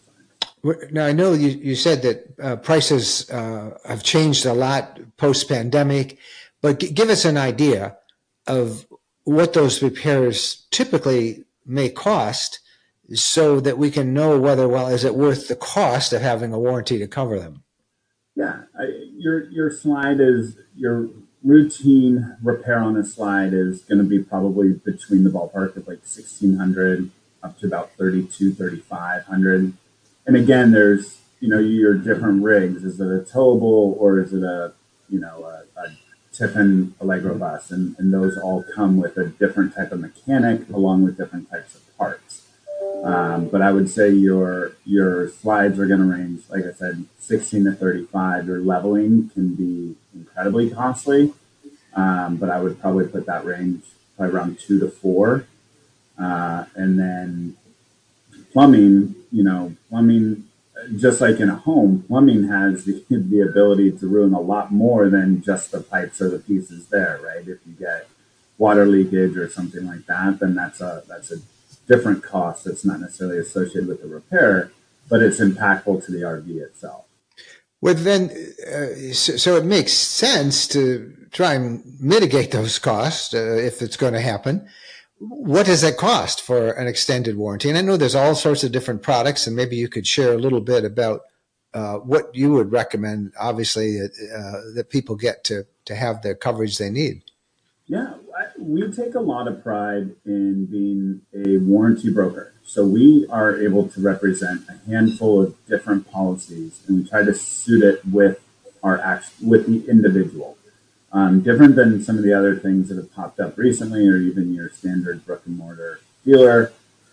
lines. 0.64 0.92
Now 0.92 1.06
I 1.06 1.12
know 1.12 1.34
you, 1.34 1.50
you 1.50 1.76
said 1.76 2.02
that 2.04 2.34
uh, 2.42 2.56
prices 2.58 3.30
uh, 3.30 3.78
have 3.86 4.04
changed 4.04 4.46
a 4.46 4.54
lot 4.54 5.00
post 5.18 5.50
pandemic, 5.50 6.18
but 6.62 6.80
g- 6.80 6.92
give 6.92 7.10
us 7.10 7.26
an 7.26 7.38
idea 7.38 7.98
of 8.48 8.86
what 9.24 9.54
those 9.54 9.82
repairs 9.84 10.66
typically 10.72 11.44
may 11.66 11.90
cost, 11.90 12.60
so 13.14 13.60
that 13.60 13.78
we 13.78 13.92
can 13.92 14.14
know 14.14 14.40
whether 14.40 14.68
well 14.68 14.88
is 14.88 15.04
it 15.04 15.16
worth 15.16 15.48
the 15.48 15.56
cost 15.56 16.14
of 16.14 16.22
having 16.22 16.54
a 16.54 16.60
warranty 16.60 16.98
to 16.98 17.08
cover 17.08 17.40
them. 17.40 17.64
Yeah, 18.36 18.62
I, 18.80 19.10
your 19.22 19.50
your 19.50 19.72
slide 19.72 20.20
is 20.20 20.58
your 20.76 21.10
routine 21.44 22.38
repair 22.44 22.80
on 22.80 22.96
a 22.98 23.04
slide 23.04 23.54
is 23.54 23.82
going 23.84 23.98
to 23.98 24.04
be 24.04 24.20
probably 24.20 24.74
between 24.74 25.24
the 25.24 25.30
ballpark 25.30 25.76
of 25.76 25.88
like 25.88 26.00
1600 26.00 27.10
up 27.42 27.58
to 27.58 27.66
about 27.66 27.92
32 27.94 28.54
3500 28.54 29.74
and 30.28 30.36
again 30.36 30.72
there's 30.72 31.22
you 31.42 31.50
know 31.50 31.60
your 31.60 31.96
different 31.96 32.42
rigs. 32.44 32.86
Is 32.86 33.02
it 33.02 33.08
a 33.08 33.20
towable 33.20 34.00
or 34.00 34.20
is 34.22 34.32
it 34.32 34.44
a 34.44 34.74
you 35.10 35.20
know 35.20 35.44
a, 35.44 35.82
a 35.82 35.98
tiffin 36.32 36.96
allegro 37.02 37.38
bus? 37.38 37.72
And, 37.72 37.96
and 38.00 38.14
those 38.14 38.38
all 38.38 38.64
come 38.74 38.98
with 38.98 39.18
a 39.18 39.26
different 39.26 39.76
type 39.76 39.92
of 39.92 40.00
mechanic 40.00 40.70
along 40.70 41.04
with 41.04 41.18
different 41.18 41.50
types 41.50 41.76
of 41.76 41.98
parts 41.98 42.31
um, 43.04 43.48
but 43.48 43.62
I 43.62 43.72
would 43.72 43.90
say 43.90 44.10
your 44.10 44.74
your 44.86 45.30
slides 45.30 45.80
are 45.80 45.88
going 45.88 46.02
to 46.02 46.06
range, 46.06 46.44
like 46.50 46.66
I 46.66 46.74
said, 46.74 47.06
16 47.20 47.66
to 47.66 47.72
35. 47.72 48.48
Your 48.48 48.60
leveling 48.60 49.30
can 49.34 49.56
be 49.56 49.96
incredibly 50.14 50.70
costly, 50.70 51.34
um, 51.96 52.38
but 52.38 52.50
I 52.50 52.62
would 52.62 52.80
probably 52.80 53.08
put 53.08 53.26
that 53.26 53.46
range 53.46 53.84
probably 54.18 54.36
around 54.36 54.60
two 54.60 54.80
to 54.80 54.90
four. 54.90 55.46
Uh, 56.20 56.66
and 56.76 57.00
then 57.00 57.58
plumbing, 58.52 59.16
you 59.32 59.44
know, 59.44 59.76
plumbing, 59.90 60.48
just 60.96 61.22
like 61.22 61.40
in 61.40 61.50
a 61.50 61.56
home, 61.56 62.04
plumbing 62.08 62.48
has 62.48 62.86
the, 62.86 63.04
the 63.10 63.42
ability 63.42 63.92
to 63.94 64.08
ruin 64.08 64.34
a 64.34 64.40
lot 64.40 64.72
more 64.72 65.10
than 65.10 65.42
just 65.42 65.72
the 65.72 65.80
pipes 65.80 66.22
or 66.22 66.30
the 66.30 66.40
pieces 66.40 66.88
there, 66.88 67.20
right? 67.24 67.48
If 67.48 67.60
you 67.66 67.74
get 67.80 68.08
water 68.60 68.86
leakage 68.86 69.36
or 69.38 69.50
something 69.50 69.88
like 69.88 70.06
that, 70.06 70.40
then 70.40 70.54
that's 70.54 70.82
a 70.82 71.04
that's 71.08 71.32
a 71.32 71.38
different 71.92 72.24
cost 72.24 72.66
that's 72.66 72.86
not 72.86 73.00
necessarily 73.00 73.40
associated 73.40 73.88
with 73.88 74.02
the 74.02 74.08
repair. 74.08 74.72
but 75.10 75.22
it's 75.22 75.42
impactful 75.42 76.06
to 76.06 76.10
the 76.10 76.22
RV 76.22 76.48
itself. 76.62 77.04
Well, 77.82 77.96
then, 77.96 78.30
uh, 78.66 79.12
so, 79.14 79.36
so, 79.36 79.58
it 79.58 79.66
makes 79.66 79.92
sense 79.92 80.68
to 80.70 81.14
try 81.32 81.56
and 81.56 81.84
mitigate 82.00 82.52
those 82.52 82.80
costs 82.80 83.34
uh, 83.34 83.58
if 83.60 83.82
it's 83.82 83.98
going 83.98 84.14
to 84.14 84.22
happen. 84.22 84.70
What 85.18 85.66
does 85.66 85.82
that 85.82 85.98
cost 85.98 86.42
for 86.42 86.72
an 86.72 86.88
extended 86.88 87.36
warranty? 87.36 87.68
And 87.68 87.78
I 87.78 87.82
know 87.82 87.98
there's 87.98 88.16
all 88.16 88.36
sorts 88.36 88.64
of 88.64 88.72
different 88.72 89.02
products, 89.02 89.48
and 89.48 89.56
maybe 89.56 89.76
you 89.76 89.90
could 89.90 90.08
share 90.08 90.34
a 90.34 90.38
little 90.38 90.62
bit 90.62 90.86
about 90.86 91.22
uh, 91.74 91.98
what 91.98 92.34
you 92.34 92.54
would 92.54 92.72
recommend, 92.72 93.34
obviously, 93.40 94.00
uh, 94.00 94.08
that 94.76 94.88
people 94.90 95.16
get 95.16 95.44
to, 95.46 95.66
to 95.86 95.96
have 95.96 96.22
the 96.22 96.36
coverage 96.36 96.78
they 96.78 96.90
need. 96.90 97.24
Yeah, 97.88 98.14
we 98.62 98.90
take 98.92 99.16
a 99.16 99.20
lot 99.20 99.48
of 99.48 99.64
pride 99.64 100.12
in 100.26 100.66
being 100.66 101.22
a 101.34 101.58
warranty 101.58 102.12
broker. 102.12 102.54
So 102.64 102.86
we 102.86 103.26
are 103.30 103.60
able 103.60 103.88
to 103.90 104.02
represent 104.02 104.62
a 104.70 104.90
handful 104.90 105.42
of 105.42 105.66
different 105.68 106.10
policies, 106.12 106.82
and 106.88 107.00
we 107.00 107.10
try 107.10 107.24
to 107.24 107.34
suit 107.34 107.84
it 107.84 108.06
with 108.06 108.40
our 108.84 109.00
act 109.00 109.32
with 109.42 109.68
the 109.68 109.90
individual. 109.90 110.58
Um, 111.12 111.42
different 111.42 111.76
than 111.76 112.02
some 112.02 112.18
of 112.18 112.24
the 112.24 112.34
other 112.34 112.56
things 112.56 112.88
that 112.88 112.96
have 112.96 113.14
popped 113.14 113.40
up 113.40 113.58
recently, 113.58 114.08
or 114.08 114.18
even 114.18 114.54
your 114.54 114.70
standard 114.70 115.26
brick 115.26 115.42
and 115.46 115.58
mortar 115.58 116.00
dealer, 116.24 116.72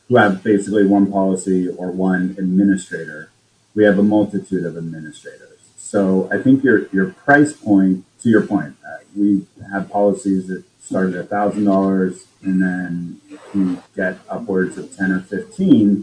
who 0.08 0.16
have 0.16 0.44
basically 0.44 0.86
one 0.86 1.10
policy 1.10 1.68
or 1.68 1.90
one 1.90 2.36
administrator. 2.38 3.30
We 3.74 3.84
have 3.84 3.98
a 3.98 4.02
multitude 4.02 4.64
of 4.64 4.76
administrators. 4.76 5.58
So 5.76 6.28
I 6.30 6.38
think 6.38 6.62
your 6.62 6.88
your 6.88 7.10
price 7.10 7.52
point, 7.52 8.04
to 8.22 8.28
your 8.28 8.46
point, 8.46 8.76
uh, 8.86 8.98
we 9.16 9.46
have 9.72 9.90
policies 9.90 10.46
that 10.48 10.64
start 10.88 11.12
at 11.12 11.28
thousand 11.28 11.64
dollars 11.64 12.24
and 12.42 12.62
then 12.62 13.20
you 13.52 13.82
get 13.94 14.18
upwards 14.30 14.78
of 14.78 14.96
10 14.96 15.12
or 15.12 15.20
15 15.20 16.02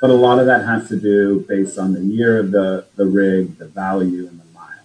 but 0.00 0.10
a 0.10 0.12
lot 0.12 0.38
of 0.38 0.44
that 0.44 0.66
has 0.66 0.88
to 0.88 1.00
do 1.00 1.40
based 1.48 1.78
on 1.78 1.94
the 1.94 2.00
year 2.00 2.38
of 2.38 2.50
the, 2.50 2.84
the 2.96 3.06
rig 3.06 3.56
the 3.56 3.66
value 3.66 4.28
and 4.28 4.38
the 4.38 4.44
miles. 4.52 4.76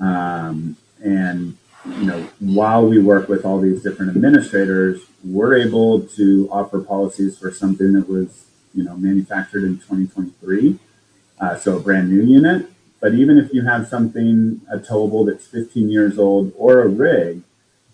Um, 0.00 0.76
and 1.04 1.58
you 1.84 2.06
know 2.06 2.26
while 2.40 2.86
we 2.86 2.98
work 2.98 3.28
with 3.28 3.44
all 3.44 3.60
these 3.60 3.82
different 3.82 4.16
administrators 4.16 5.02
we're 5.22 5.54
able 5.54 6.00
to 6.00 6.48
offer 6.50 6.80
policies 6.80 7.38
for 7.38 7.50
something 7.50 7.92
that 7.92 8.08
was 8.08 8.46
you 8.74 8.82
know 8.84 8.96
manufactured 8.96 9.64
in 9.64 9.76
2023 9.76 10.78
uh, 11.40 11.56
so 11.58 11.76
a 11.76 11.80
brand 11.80 12.10
new 12.10 12.22
unit. 12.22 12.70
But 13.00 13.14
even 13.14 13.36
if 13.36 13.52
you 13.52 13.62
have 13.66 13.86
something 13.86 14.62
a 14.72 14.78
towable 14.78 15.26
that's 15.26 15.46
15 15.46 15.90
years 15.90 16.18
old 16.18 16.52
or 16.56 16.80
a 16.80 16.88
rig 16.88 17.42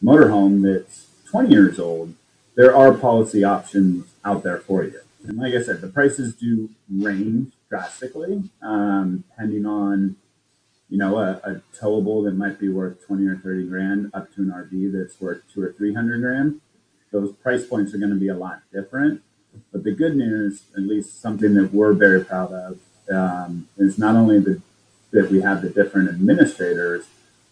motorhome 0.03 0.63
that's 0.63 1.07
20 1.31 1.51
years 1.51 1.79
old, 1.79 2.15
there 2.55 2.75
are 2.75 2.93
policy 2.93 3.45
options 3.45 4.07
out 4.25 4.43
there 4.43 4.59
for 4.59 4.85
you. 4.85 5.01
And 5.27 5.39
like 5.39 5.55
I 5.55 5.63
said, 5.63 5.81
the 5.81 5.89
prices 5.89 6.35
do 6.35 6.69
range 6.91 7.53
drastically, 7.69 8.43
um, 8.61 9.25
depending 9.31 9.65
on, 9.65 10.17
you 10.91 10.99
know, 10.99 11.19
a, 11.19 11.41
a, 11.45 11.63
towable 11.81 12.25
that 12.25 12.33
might 12.33 12.59
be 12.59 12.69
worth 12.69 13.07
20 13.07 13.27
or 13.27 13.37
30 13.37 13.67
grand 13.69 14.11
up 14.13 14.35
to 14.35 14.43
an 14.43 14.51
RV 14.51 14.93
that's 14.93 15.21
worth 15.21 15.43
two 15.53 15.63
or 15.63 15.73
300 15.73 16.21
grand. 16.21 16.61
Those 17.13 17.33
price 17.33 17.65
points 17.67 17.95
are 17.95 17.99
going 17.99 18.11
to 18.11 18.17
be 18.17 18.29
a 18.29 18.37
lot 18.37 18.63
different. 18.73 19.23
But 19.71 19.85
the 19.85 19.93
good 19.93 20.17
news, 20.17 20.63
at 20.77 20.83
least 20.83 21.21
something 21.21 21.55
that 21.55 21.73
we're 21.73 21.93
very 21.93 22.25
proud 22.25 22.53
of, 22.53 22.79
um, 23.11 23.69
is 23.79 23.99
not 23.99 24.17
only 24.17 24.39
the, 24.39 24.61
that 25.13 25.31
we 25.31 25.41
have 25.43 25.63
the 25.63 25.71
different 25.71 26.09
administrators, 26.09 27.07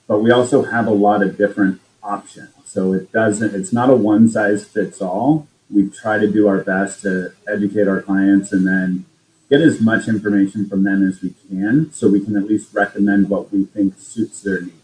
but 0.07 0.21
we 0.21 0.31
also 0.31 0.65
have 0.65 0.87
a 0.87 0.93
lot 0.93 1.23
of 1.23 1.37
different 1.37 1.81
option. 2.03 2.49
So 2.65 2.93
it 2.93 3.13
doesn't, 3.13 3.55
it's 3.55 3.73
not 3.73 3.91
a 3.91 3.97
one 3.97 4.29
size 4.29 4.67
fits 4.67 5.01
all. 5.01 5.47
We 5.69 5.89
try 5.89 6.19
to 6.19 6.31
do 6.31 6.49
our 6.49 6.63
best 6.63 7.03
to 7.03 7.33
educate 7.49 7.89
our 7.89 8.03
clients 8.03 8.53
and 8.53 8.67
then 8.67 9.07
get 9.49 9.61
as 9.61 9.81
much 9.81 10.09
information 10.09 10.69
from 10.69 10.85
them 10.85 11.07
as 11.07 11.21
we 11.21 11.35
can 11.49 11.93
so 11.93 12.09
we 12.09 12.25
can 12.25 12.37
at 12.37 12.45
least 12.45 12.73
recommend 12.73 13.29
what 13.29 13.53
we 13.53 13.65
think 13.65 13.95
suits 13.99 14.43
their 14.43 14.63
needs. 14.63 14.77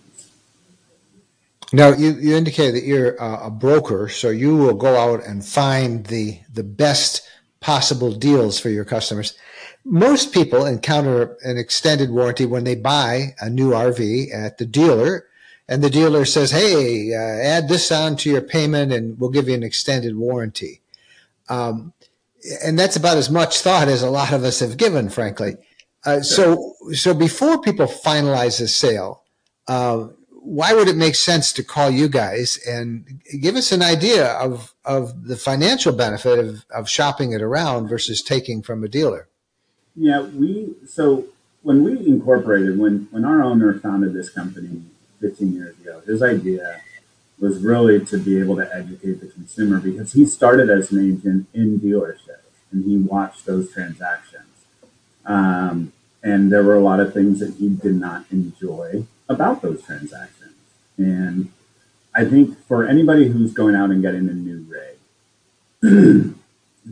Now, 1.72 1.92
you, 1.92 2.12
you 2.12 2.36
indicated 2.36 2.76
that 2.76 2.84
you're 2.84 3.16
a 3.16 3.50
broker, 3.50 4.08
so 4.08 4.30
you 4.30 4.56
will 4.56 4.74
go 4.74 4.96
out 4.96 5.24
and 5.24 5.44
find 5.44 6.06
the, 6.06 6.38
the 6.52 6.62
best 6.62 7.28
possible 7.60 8.12
deals 8.12 8.60
for 8.60 8.70
your 8.70 8.84
customers. 8.84 9.36
Most 9.84 10.32
people 10.32 10.66
encounter 10.66 11.36
an 11.42 11.58
extended 11.58 12.10
warranty 12.10 12.46
when 12.46 12.64
they 12.64 12.76
buy 12.76 13.34
a 13.40 13.50
new 13.50 13.70
RV 13.70 14.32
at 14.34 14.58
the 14.58 14.66
dealer 14.66 15.26
and 15.68 15.82
the 15.82 15.90
dealer 15.90 16.24
says, 16.24 16.50
"Hey, 16.50 17.12
uh, 17.14 17.18
add 17.18 17.68
this 17.68 17.90
on 17.90 18.16
to 18.18 18.30
your 18.30 18.42
payment, 18.42 18.92
and 18.92 19.18
we'll 19.18 19.30
give 19.30 19.48
you 19.48 19.54
an 19.54 19.62
extended 19.62 20.16
warranty." 20.16 20.80
Um, 21.48 21.92
and 22.62 22.78
that's 22.78 22.96
about 22.96 23.16
as 23.16 23.30
much 23.30 23.60
thought 23.60 23.88
as 23.88 24.02
a 24.02 24.10
lot 24.10 24.32
of 24.32 24.44
us 24.44 24.60
have 24.60 24.76
given, 24.76 25.08
frankly. 25.08 25.56
Uh, 26.04 26.20
so, 26.20 26.74
so 26.92 27.12
before 27.12 27.60
people 27.60 27.86
finalize 27.86 28.60
a 28.60 28.68
sale, 28.68 29.24
uh, 29.66 30.06
why 30.30 30.72
would 30.72 30.86
it 30.86 30.96
make 30.96 31.16
sense 31.16 31.52
to 31.52 31.64
call 31.64 31.90
you 31.90 32.08
guys 32.08 32.56
and 32.68 33.20
give 33.40 33.56
us 33.56 33.72
an 33.72 33.82
idea 33.82 34.28
of 34.34 34.74
of 34.84 35.24
the 35.24 35.36
financial 35.36 35.92
benefit 35.92 36.38
of, 36.38 36.64
of 36.70 36.88
shopping 36.88 37.32
it 37.32 37.42
around 37.42 37.88
versus 37.88 38.22
taking 38.22 38.62
from 38.62 38.84
a 38.84 38.88
dealer? 38.88 39.26
Yeah, 39.96 40.22
we 40.22 40.74
so 40.86 41.26
when 41.62 41.82
we 41.82 41.98
incorporated 42.06 42.78
when 42.78 43.08
when 43.10 43.24
our 43.24 43.42
owner 43.42 43.76
founded 43.80 44.14
this 44.14 44.30
company 44.30 44.82
15 45.20 45.52
years 45.52 45.78
ago. 45.78 46.02
His 46.06 46.22
idea 46.22 46.80
was 47.38 47.62
really 47.62 48.04
to 48.06 48.18
be 48.18 48.38
able 48.38 48.56
to 48.56 48.74
educate 48.74 49.20
the 49.20 49.26
consumer 49.26 49.78
because 49.78 50.12
he 50.12 50.24
started 50.24 50.70
as 50.70 50.90
an 50.90 51.00
agent 51.00 51.46
in 51.52 51.78
dealerships 51.78 52.46
and 52.72 52.84
he 52.84 52.96
watched 52.96 53.44
those 53.44 53.70
transactions. 53.72 54.44
Um, 55.24 55.92
and 56.22 56.50
there 56.50 56.62
were 56.62 56.74
a 56.74 56.80
lot 56.80 57.00
of 57.00 57.12
things 57.12 57.40
that 57.40 57.54
he 57.54 57.68
did 57.68 57.94
not 57.94 58.24
enjoy 58.30 59.06
about 59.28 59.62
those 59.62 59.82
transactions. 59.82 60.54
And 60.96 61.52
I 62.14 62.24
think 62.24 62.58
for 62.66 62.86
anybody 62.86 63.28
who's 63.28 63.52
going 63.52 63.74
out 63.74 63.90
and 63.90 64.02
getting 64.02 64.28
a 64.28 64.32
new 64.32 64.66
rig, 64.68 64.96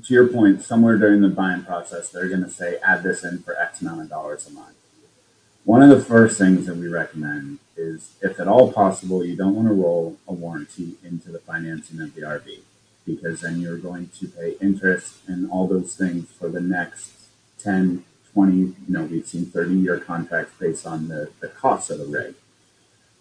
to 0.03 0.15
your 0.15 0.29
point, 0.29 0.63
somewhere 0.63 0.99
during 0.99 1.23
the 1.23 1.29
buying 1.29 1.65
process, 1.65 2.11
they're 2.11 2.29
going 2.29 2.45
to 2.45 2.51
say, 2.51 2.79
add 2.85 3.03
this 3.03 3.25
in 3.25 3.39
for 3.43 3.59
X 3.59 3.81
amount 3.81 4.03
of 4.03 4.09
dollars 4.09 4.47
a 4.47 4.51
month. 4.51 4.77
One 5.65 5.83
of 5.83 5.89
the 5.89 6.05
first 6.05 6.37
things 6.37 6.67
that 6.67 6.77
we 6.77 6.89
recommend 6.89 7.59
is, 7.77 8.13
if 8.21 8.39
at 8.41 8.49
all 8.49 8.73
possible, 8.73 9.25
you 9.25 9.37
don't 9.37 9.55
want 9.55 9.69
to 9.69 9.75
roll 9.75 10.17
a 10.27 10.33
warranty 10.33 10.95
into 11.03 11.31
the 11.31 11.39
financing 11.39 12.01
of 12.01 12.15
the 12.15 12.23
RV 12.23 12.61
because 13.07 13.41
then 13.41 13.61
you're 13.61 13.79
going 13.79 14.09
to 14.19 14.29
pay 14.29 14.57
interest 14.61 15.17
and 15.27 15.51
all 15.51 15.67
those 15.67 15.95
things 15.95 16.31
for 16.39 16.49
the 16.49 16.61
next 16.61 17.13
10, 17.59 18.05
20, 18.33 18.57
you 18.57 18.75
know, 18.89 19.05
we've 19.05 19.27
seen 19.27 19.47
30 19.47 19.75
year 19.75 19.99
contracts 19.99 20.55
based 20.59 20.87
on 20.87 21.09
the, 21.09 21.31
the 21.41 21.49
cost 21.49 21.91
of 21.91 21.99
the 21.99 22.07
rig. 22.07 22.35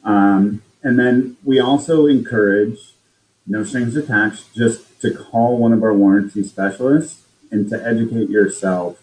Um, 0.03 0.61
and 0.81 0.97
then 0.97 1.37
we 1.43 1.59
also 1.59 2.05
encourage 2.07 2.93
no 3.45 3.63
strings 3.63 3.95
attached, 3.95 4.53
just 4.55 5.01
to 5.01 5.13
call 5.13 5.57
one 5.57 5.73
of 5.73 5.83
our 5.83 5.93
warranty 5.93 6.43
specialists 6.43 7.23
and 7.51 7.69
to 7.69 7.85
educate 7.85 8.29
yourself 8.29 9.01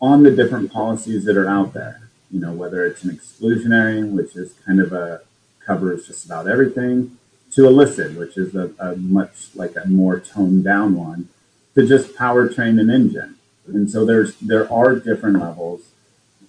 on 0.00 0.22
the 0.22 0.30
different 0.30 0.72
policies 0.72 1.24
that 1.24 1.36
are 1.36 1.48
out 1.48 1.74
there 1.74 2.07
you 2.30 2.40
know, 2.40 2.52
whether 2.52 2.84
it's 2.84 3.04
an 3.04 3.10
exclusionary, 3.10 4.08
which 4.10 4.36
is 4.36 4.54
kind 4.66 4.80
of 4.80 4.92
a 4.92 5.22
covers 5.64 6.06
just 6.06 6.24
about 6.24 6.48
everything, 6.48 7.18
to 7.52 7.68
a 7.68 7.70
listed, 7.70 8.16
which 8.16 8.36
is 8.36 8.54
a, 8.54 8.70
a 8.78 8.96
much 8.96 9.54
like 9.54 9.74
a 9.76 9.86
more 9.86 10.20
toned 10.20 10.64
down 10.64 10.94
one, 10.94 11.28
to 11.74 11.86
just 11.86 12.14
powertrain 12.14 12.80
and 12.80 12.90
engine. 12.90 13.36
And 13.66 13.90
so 13.90 14.04
there's 14.04 14.36
there 14.36 14.70
are 14.72 14.96
different 14.96 15.40
levels. 15.40 15.82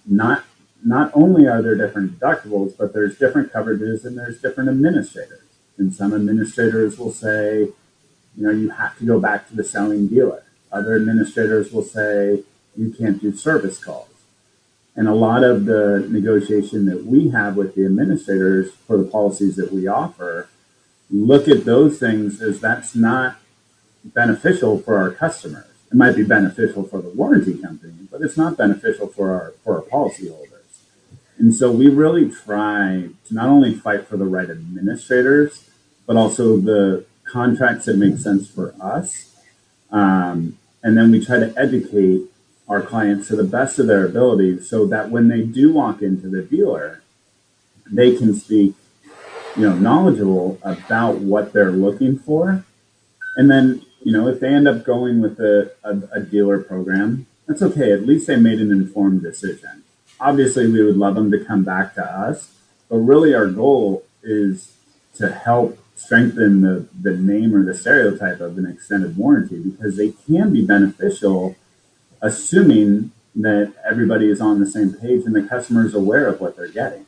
Not 0.06 0.44
not 0.84 1.10
only 1.14 1.46
are 1.46 1.62
there 1.62 1.74
different 1.74 2.18
deductibles, 2.18 2.76
but 2.76 2.92
there's 2.92 3.18
different 3.18 3.52
coverages 3.52 4.04
and 4.04 4.18
there's 4.18 4.40
different 4.40 4.70
administrators. 4.70 5.42
And 5.78 5.94
some 5.94 6.14
administrators 6.14 6.98
will 6.98 7.12
say, 7.12 7.68
you 8.36 8.46
know, 8.46 8.50
you 8.50 8.70
have 8.70 8.98
to 8.98 9.04
go 9.04 9.20
back 9.20 9.48
to 9.48 9.56
the 9.56 9.64
selling 9.64 10.08
dealer. 10.08 10.42
Other 10.72 10.94
administrators 10.96 11.72
will 11.72 11.82
say 11.82 12.42
you 12.76 12.90
can't 12.90 13.20
do 13.20 13.34
service 13.34 13.82
calls. 13.82 14.09
And 15.00 15.08
a 15.08 15.14
lot 15.14 15.44
of 15.44 15.64
the 15.64 16.06
negotiation 16.10 16.84
that 16.84 17.06
we 17.06 17.30
have 17.30 17.56
with 17.56 17.74
the 17.74 17.86
administrators 17.86 18.70
for 18.86 18.98
the 18.98 19.04
policies 19.04 19.56
that 19.56 19.72
we 19.72 19.86
offer 19.86 20.50
look 21.10 21.48
at 21.48 21.64
those 21.64 21.98
things 21.98 22.42
as 22.42 22.60
that's 22.60 22.94
not 22.94 23.38
beneficial 24.04 24.78
for 24.78 24.98
our 24.98 25.10
customers. 25.10 25.64
It 25.90 25.96
might 25.96 26.16
be 26.16 26.22
beneficial 26.22 26.84
for 26.84 27.00
the 27.00 27.08
warranty 27.08 27.56
company, 27.56 27.94
but 28.10 28.20
it's 28.20 28.36
not 28.36 28.58
beneficial 28.58 29.06
for 29.06 29.30
our 29.30 29.54
for 29.64 29.76
our 29.76 29.82
policyholders. 29.84 30.82
And 31.38 31.54
so 31.54 31.72
we 31.72 31.88
really 31.88 32.30
try 32.30 33.08
to 33.26 33.34
not 33.34 33.48
only 33.48 33.72
fight 33.72 34.06
for 34.06 34.18
the 34.18 34.26
right 34.26 34.50
administrators, 34.50 35.70
but 36.04 36.18
also 36.18 36.58
the 36.58 37.06
contracts 37.24 37.86
that 37.86 37.96
make 37.96 38.18
sense 38.18 38.50
for 38.50 38.74
us. 38.78 39.34
Um, 39.90 40.58
and 40.82 40.94
then 40.98 41.10
we 41.10 41.24
try 41.24 41.38
to 41.38 41.54
educate 41.56 42.29
our 42.70 42.80
clients 42.80 43.26
to 43.28 43.36
the 43.36 43.44
best 43.44 43.80
of 43.80 43.88
their 43.88 44.06
ability 44.06 44.62
so 44.62 44.86
that 44.86 45.10
when 45.10 45.26
they 45.26 45.42
do 45.42 45.72
walk 45.72 46.00
into 46.00 46.28
the 46.28 46.40
dealer, 46.40 47.02
they 47.90 48.16
can 48.16 48.32
speak, 48.32 48.74
you 49.56 49.62
know, 49.62 49.74
knowledgeable 49.74 50.56
about 50.62 51.16
what 51.16 51.52
they're 51.52 51.72
looking 51.72 52.16
for. 52.16 52.64
And 53.36 53.50
then, 53.50 53.84
you 54.02 54.12
know, 54.12 54.28
if 54.28 54.38
they 54.38 54.54
end 54.54 54.68
up 54.68 54.84
going 54.84 55.20
with 55.20 55.40
a, 55.40 55.72
a, 55.82 56.20
a 56.20 56.20
dealer 56.20 56.62
program, 56.62 57.26
that's 57.48 57.60
okay. 57.60 57.92
At 57.92 58.06
least 58.06 58.28
they 58.28 58.36
made 58.36 58.60
an 58.60 58.70
informed 58.70 59.22
decision. 59.22 59.82
Obviously, 60.20 60.70
we 60.70 60.84
would 60.84 60.96
love 60.96 61.16
them 61.16 61.32
to 61.32 61.44
come 61.44 61.64
back 61.64 61.94
to 61.94 62.04
us, 62.04 62.52
but 62.88 62.98
really 62.98 63.34
our 63.34 63.48
goal 63.48 64.04
is 64.22 64.76
to 65.16 65.28
help 65.28 65.76
strengthen 65.96 66.60
the, 66.60 66.86
the 66.98 67.16
name 67.16 67.54
or 67.54 67.64
the 67.64 67.74
stereotype 67.74 68.40
of 68.40 68.56
an 68.56 68.66
extended 68.66 69.16
warranty 69.16 69.58
because 69.58 69.96
they 69.96 70.12
can 70.26 70.52
be 70.52 70.64
beneficial, 70.64 71.56
assuming 72.22 73.12
that 73.36 73.72
everybody 73.88 74.28
is 74.28 74.40
on 74.40 74.60
the 74.60 74.66
same 74.66 74.92
page 74.92 75.24
and 75.24 75.34
the 75.34 75.42
customer 75.42 75.86
is 75.86 75.94
aware 75.94 76.26
of 76.26 76.40
what 76.40 76.56
they're 76.56 76.68
getting. 76.68 77.06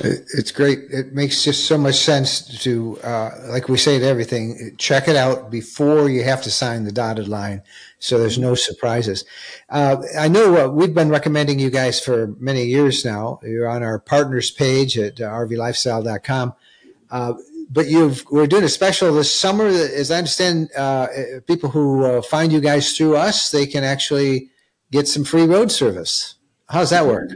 It's 0.00 0.50
great. 0.50 0.80
It 0.90 1.12
makes 1.12 1.44
just 1.44 1.66
so 1.66 1.78
much 1.78 1.96
sense 1.96 2.60
to, 2.62 2.98
uh, 3.04 3.30
like 3.48 3.68
we 3.68 3.76
say 3.76 3.98
to 3.98 4.04
everything, 4.04 4.74
check 4.78 5.06
it 5.06 5.16
out 5.16 5.50
before 5.50 6.08
you 6.08 6.24
have 6.24 6.42
to 6.42 6.50
sign 6.50 6.84
the 6.84 6.92
dotted 6.92 7.28
line, 7.28 7.62
so 7.98 8.18
there's 8.18 8.38
no 8.38 8.54
surprises. 8.54 9.24
Uh, 9.68 10.02
I 10.18 10.28
know 10.28 10.64
uh, 10.64 10.68
we've 10.68 10.94
been 10.94 11.10
recommending 11.10 11.58
you 11.58 11.70
guys 11.70 12.00
for 12.00 12.28
many 12.38 12.64
years 12.64 13.04
now. 13.04 13.38
You're 13.42 13.68
on 13.68 13.82
our 13.82 13.98
partners 13.98 14.50
page 14.50 14.98
at 14.98 15.20
uh, 15.20 15.28
rvlifestyle.com. 15.28 16.54
But 17.72 17.88
you've 17.88 18.24
we're 18.30 18.46
doing 18.46 18.64
a 18.64 18.68
special 18.68 19.14
this 19.14 19.32
summer. 19.32 19.66
As 19.66 20.10
I 20.10 20.18
understand, 20.18 20.70
uh, 20.76 21.08
people 21.46 21.70
who 21.70 22.04
uh, 22.04 22.22
find 22.22 22.52
you 22.52 22.60
guys 22.60 22.96
through 22.96 23.16
us, 23.16 23.50
they 23.50 23.66
can 23.66 23.82
actually 23.82 24.50
get 24.90 25.08
some 25.08 25.24
free 25.24 25.46
road 25.46 25.72
service. 25.72 26.34
How's 26.68 26.90
that 26.90 27.06
work? 27.06 27.30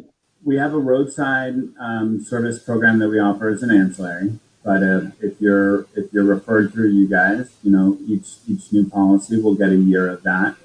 we 0.47 0.57
have 0.57 0.73
a 0.73 0.79
roadside 0.79 1.57
um, 1.81 2.23
service 2.23 2.63
program 2.63 3.01
that 3.01 3.09
we 3.09 3.19
offer 3.19 3.49
as 3.49 3.65
an 3.65 3.71
ancillary. 3.71 4.39
But 4.65 4.83
uh, 4.83 5.01
if 5.21 5.41
you're 5.41 5.87
if 5.95 6.13
you're 6.13 6.25
referred 6.25 6.73
through 6.73 6.91
you 6.91 7.09
guys, 7.09 7.51
you 7.63 7.71
know 7.71 7.99
each 8.07 8.29
each 8.49 8.73
new 8.73 8.89
policy 8.89 9.41
will 9.41 9.55
get 9.55 9.71
a 9.71 9.77
year 9.77 10.09
of 10.09 10.23
that. 10.23 10.57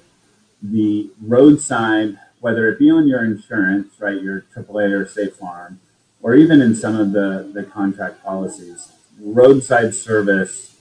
The 0.62 1.10
roadside, 1.20 2.18
whether 2.40 2.68
it 2.68 2.78
be 2.78 2.90
on 2.90 3.06
your 3.06 3.24
insurance, 3.24 3.94
right, 4.00 4.20
your 4.20 4.44
AAA 4.54 4.92
or 4.92 5.06
State 5.06 5.34
Farm, 5.34 5.80
or 6.20 6.34
even 6.34 6.60
in 6.60 6.74
some 6.74 6.98
of 6.98 7.12
the 7.12 7.50
the 7.52 7.64
contract 7.64 8.24
policies, 8.24 8.91
roadside 9.20 9.94
service 9.94 10.76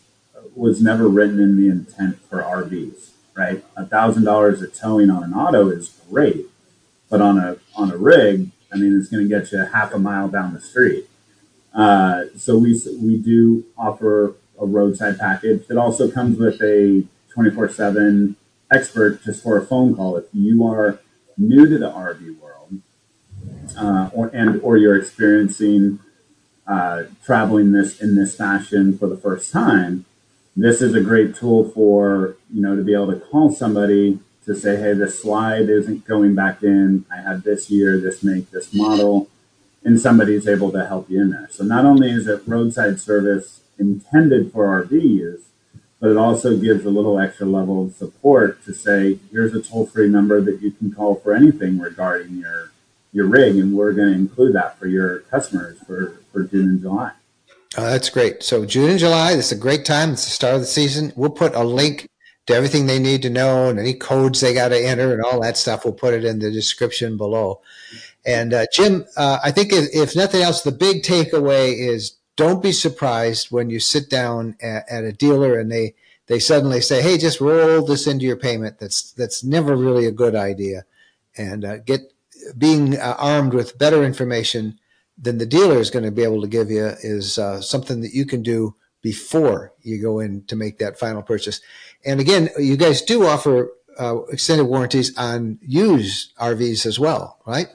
was 0.56 0.82
never 0.82 1.08
written 1.08 1.40
in 1.40 1.58
the 1.58 1.70
intent 1.70 2.22
for 2.30 2.42
RVs. 2.42 3.10
Right, 3.34 3.64
a 3.78 3.86
thousand 3.86 4.26
dollars 4.26 4.62
of 4.62 4.74
towing 4.74 5.10
on 5.10 5.24
an 5.24 5.34
auto 5.34 5.70
is 5.70 6.02
great, 6.10 6.48
but 7.10 7.22
on 7.22 7.38
a 7.38 7.58
on 7.76 7.90
a 7.90 7.96
rig, 7.98 8.52
I 8.72 8.78
mean, 8.78 8.98
it's 8.98 9.10
going 9.10 9.28
to 9.28 9.30
get 9.30 9.52
you 9.52 9.60
half 9.60 9.94
a 9.94 10.00
mile 10.00 10.28
down 10.28 10.54
the 10.54 10.62
street. 10.62 11.10
Uh, 11.74 12.24
so 12.38 12.58
we 12.58 12.80
we 13.02 13.18
do 13.18 13.66
offer 13.78 14.36
a 14.60 14.66
roadside 14.66 15.18
package 15.18 15.66
that 15.68 15.78
also 15.78 16.12
comes 16.12 16.38
with 16.38 16.62
a 16.62 17.04
24/7 17.36 18.36
expert 18.72 19.24
just 19.24 19.42
for 19.44 19.58
a 19.58 19.66
phone 19.66 19.96
call. 19.96 20.18
If 20.18 20.26
you 20.34 20.66
are 20.66 21.00
new 21.38 21.68
to 21.68 21.78
the 21.78 21.90
RV 21.90 22.40
world, 22.40 22.82
uh, 23.78 24.10
or 24.14 24.28
and 24.34 24.62
or 24.62 24.78
you're 24.78 24.98
experiencing 24.98 26.00
uh, 26.72 27.04
traveling 27.26 27.74
this 27.74 28.02
in 28.02 28.16
this 28.16 28.36
fashion 28.36 28.98
for 28.98 29.08
the 29.08 29.18
first 29.18 29.52
time, 29.52 30.06
this 30.56 30.82
is 30.82 30.94
a 30.94 31.02
great 31.02 31.36
tool 31.36 31.70
for 31.72 32.38
you 32.54 32.62
know 32.62 32.76
to 32.78 32.84
be 32.84 32.94
able 32.94 33.12
to 33.12 33.20
call 33.20 33.52
somebody 33.52 34.20
to 34.46 34.56
say, 34.56 34.78
hey, 34.78 34.94
this 34.94 35.22
slide 35.22 35.70
isn't 35.70 36.06
going 36.06 36.34
back 36.34 36.64
in. 36.64 37.06
I 37.12 37.18
have 37.18 37.44
this 37.44 37.70
year, 37.70 38.00
this 38.00 38.24
make, 38.24 38.50
this 38.52 38.74
model, 38.74 39.30
and 39.84 40.00
somebody's 40.00 40.48
able 40.48 40.72
to 40.72 40.86
help 40.86 41.10
you 41.10 41.22
in 41.22 41.30
there. 41.30 41.50
So 41.52 41.64
not 41.64 41.86
only 41.86 42.10
is 42.10 42.28
it 42.28 42.42
roadside 42.48 43.00
service 43.00 43.62
intended 43.78 44.52
for 44.52 44.66
RV 44.84 44.92
use, 44.92 45.44
but 46.00 46.10
it 46.10 46.18
also 46.18 46.58
gives 46.58 46.86
a 46.86 46.90
little 46.90 47.20
extra 47.20 47.46
level 47.46 47.86
of 47.86 47.96
support 47.96 48.64
to 48.66 48.74
say, 48.74 49.20
here's 49.32 49.54
a 49.54 49.62
toll 49.62 49.86
free 49.86 50.10
number 50.10 50.42
that 50.42 50.62
you 50.62 50.72
can 50.72 50.92
call 50.92 51.16
for 51.16 51.34
anything 51.34 51.80
regarding 51.80 52.38
your 52.38 52.72
your 53.14 53.28
rig, 53.28 53.58
and 53.58 53.76
we're 53.76 53.92
going 53.92 54.14
to 54.14 54.18
include 54.18 54.56
that 54.56 54.80
for 54.80 54.88
your 54.88 55.20
customers 55.20 55.78
for, 55.86 56.21
for 56.32 56.44
June 56.44 56.70
and 56.70 56.82
July. 56.82 57.12
Oh, 57.78 57.86
that's 57.86 58.10
great. 58.10 58.44
So 58.44 58.66
June 58.66 58.90
and 58.90 59.00
July, 59.00 59.36
this 59.36 59.52
is 59.52 59.58
a 59.58 59.62
great 59.62 59.86
time. 59.86 60.12
It's 60.12 60.26
the 60.26 60.32
start 60.32 60.56
of 60.56 60.62
the 60.62 60.68
season. 60.68 61.14
We'll 61.16 61.30
put 61.30 61.56
a 61.56 61.64
link 61.64 62.10
to 62.48 62.54
everything 62.54 62.86
they 62.86 63.00
need 63.00 63.22
to 63.22 63.30
know 63.30 63.70
and 63.70 63.80
any 63.80 63.94
codes 63.94 64.42
they 64.42 64.54
got 64.54 64.70
to 64.70 64.80
enter 64.80 65.14
and 65.14 65.24
all 65.24 65.40
that 65.42 65.58
stuff. 65.58 65.86
We'll 65.86 65.94
put 65.94 66.14
it 66.14 66.26
in 66.26 66.40
the 66.40 66.52
description 66.52 67.16
below. 67.16 67.62
And 68.26 68.54
uh, 68.54 68.66
Jim, 68.74 69.06
uh, 69.16 69.40
I 69.44 69.52
think 69.52 69.72
if, 69.72 69.90
if, 69.94 70.16
nothing 70.16 70.42
else, 70.42 70.62
the 70.62 70.72
big 70.72 71.04
takeaway 71.04 71.78
is 71.78 72.18
don't 72.36 72.62
be 72.62 72.72
surprised 72.72 73.52
when 73.52 73.70
you 73.70 73.80
sit 73.80 74.10
down 74.10 74.56
at, 74.62 74.86
at, 74.90 75.04
a 75.04 75.12
dealer 75.12 75.60
and 75.60 75.72
they 75.72 75.96
they 76.28 76.40
suddenly 76.40 76.82
say, 76.82 77.02
"Hey, 77.02 77.18
just 77.18 77.42
roll 77.42 77.84
this 77.84 78.08
into 78.08 78.26
your 78.26 78.38
payment." 78.38 78.80
That's 78.80 79.12
that's 79.14 79.44
never 79.44 79.76
really 79.76 80.06
a 80.06 80.12
good 80.12 80.36
idea. 80.36 80.86
And 81.36 81.66
uh, 81.66 81.78
get 81.78 82.14
being 82.58 82.98
uh, 82.98 83.16
armed 83.18 83.54
with 83.54 83.78
better 83.78 84.04
information 84.04 84.80
than 85.22 85.38
the 85.38 85.46
dealer 85.46 85.78
is 85.78 85.90
going 85.90 86.06
to 86.06 86.12
be 86.12 86.24
able 86.24 86.42
to 86.42 86.48
give 86.48 86.72
you 86.72 86.94
is 87.02 87.38
uh, 87.38 87.62
something 87.62 88.02
that 88.02 88.14
you 88.14 88.26
can 88.26 88.42
do 88.42 88.76
before 89.02 89.74
you 89.82 90.02
go 90.02 90.20
in 90.20 90.44
to 90.46 90.56
make 90.56 90.80
that 90.80 90.98
final 90.98 91.22
purchase. 91.22 91.62
And 92.06 92.20
again, 92.20 92.50
you 92.58 92.78
guys 92.78 93.02
do 93.02 93.26
offer 93.26 93.72
uh, 94.00 94.22
extended 94.30 94.66
warranties 94.66 95.16
on 95.18 95.60
used 95.62 96.36
RVs 96.38 96.86
as 96.86 97.00
well, 97.00 97.40
right? 97.46 97.68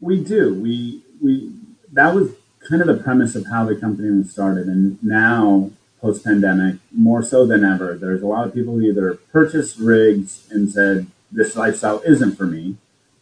We 0.00 0.22
do. 0.22 0.54
We 0.54 1.02
we 1.20 1.52
that 1.92 2.14
was 2.14 2.30
kind 2.68 2.80
of 2.80 2.88
the 2.88 3.02
premise 3.02 3.34
of 3.34 3.46
how 3.46 3.64
the 3.64 3.76
company 3.76 4.10
was 4.10 4.30
started, 4.30 4.66
and 4.66 5.02
now 5.02 5.70
post 6.00 6.24
pandemic, 6.24 6.76
more 6.92 7.22
so 7.22 7.46
than 7.46 7.64
ever, 7.64 7.96
there's 7.96 8.22
a 8.22 8.26
lot 8.26 8.46
of 8.46 8.54
people 8.54 8.74
who 8.74 8.82
either 8.82 9.14
purchased 9.32 9.78
rigs 9.78 10.46
and 10.50 10.70
said 10.70 11.06
this 11.30 11.56
lifestyle 11.56 12.00
isn't 12.06 12.36
for 12.36 12.46
me, 12.46 12.76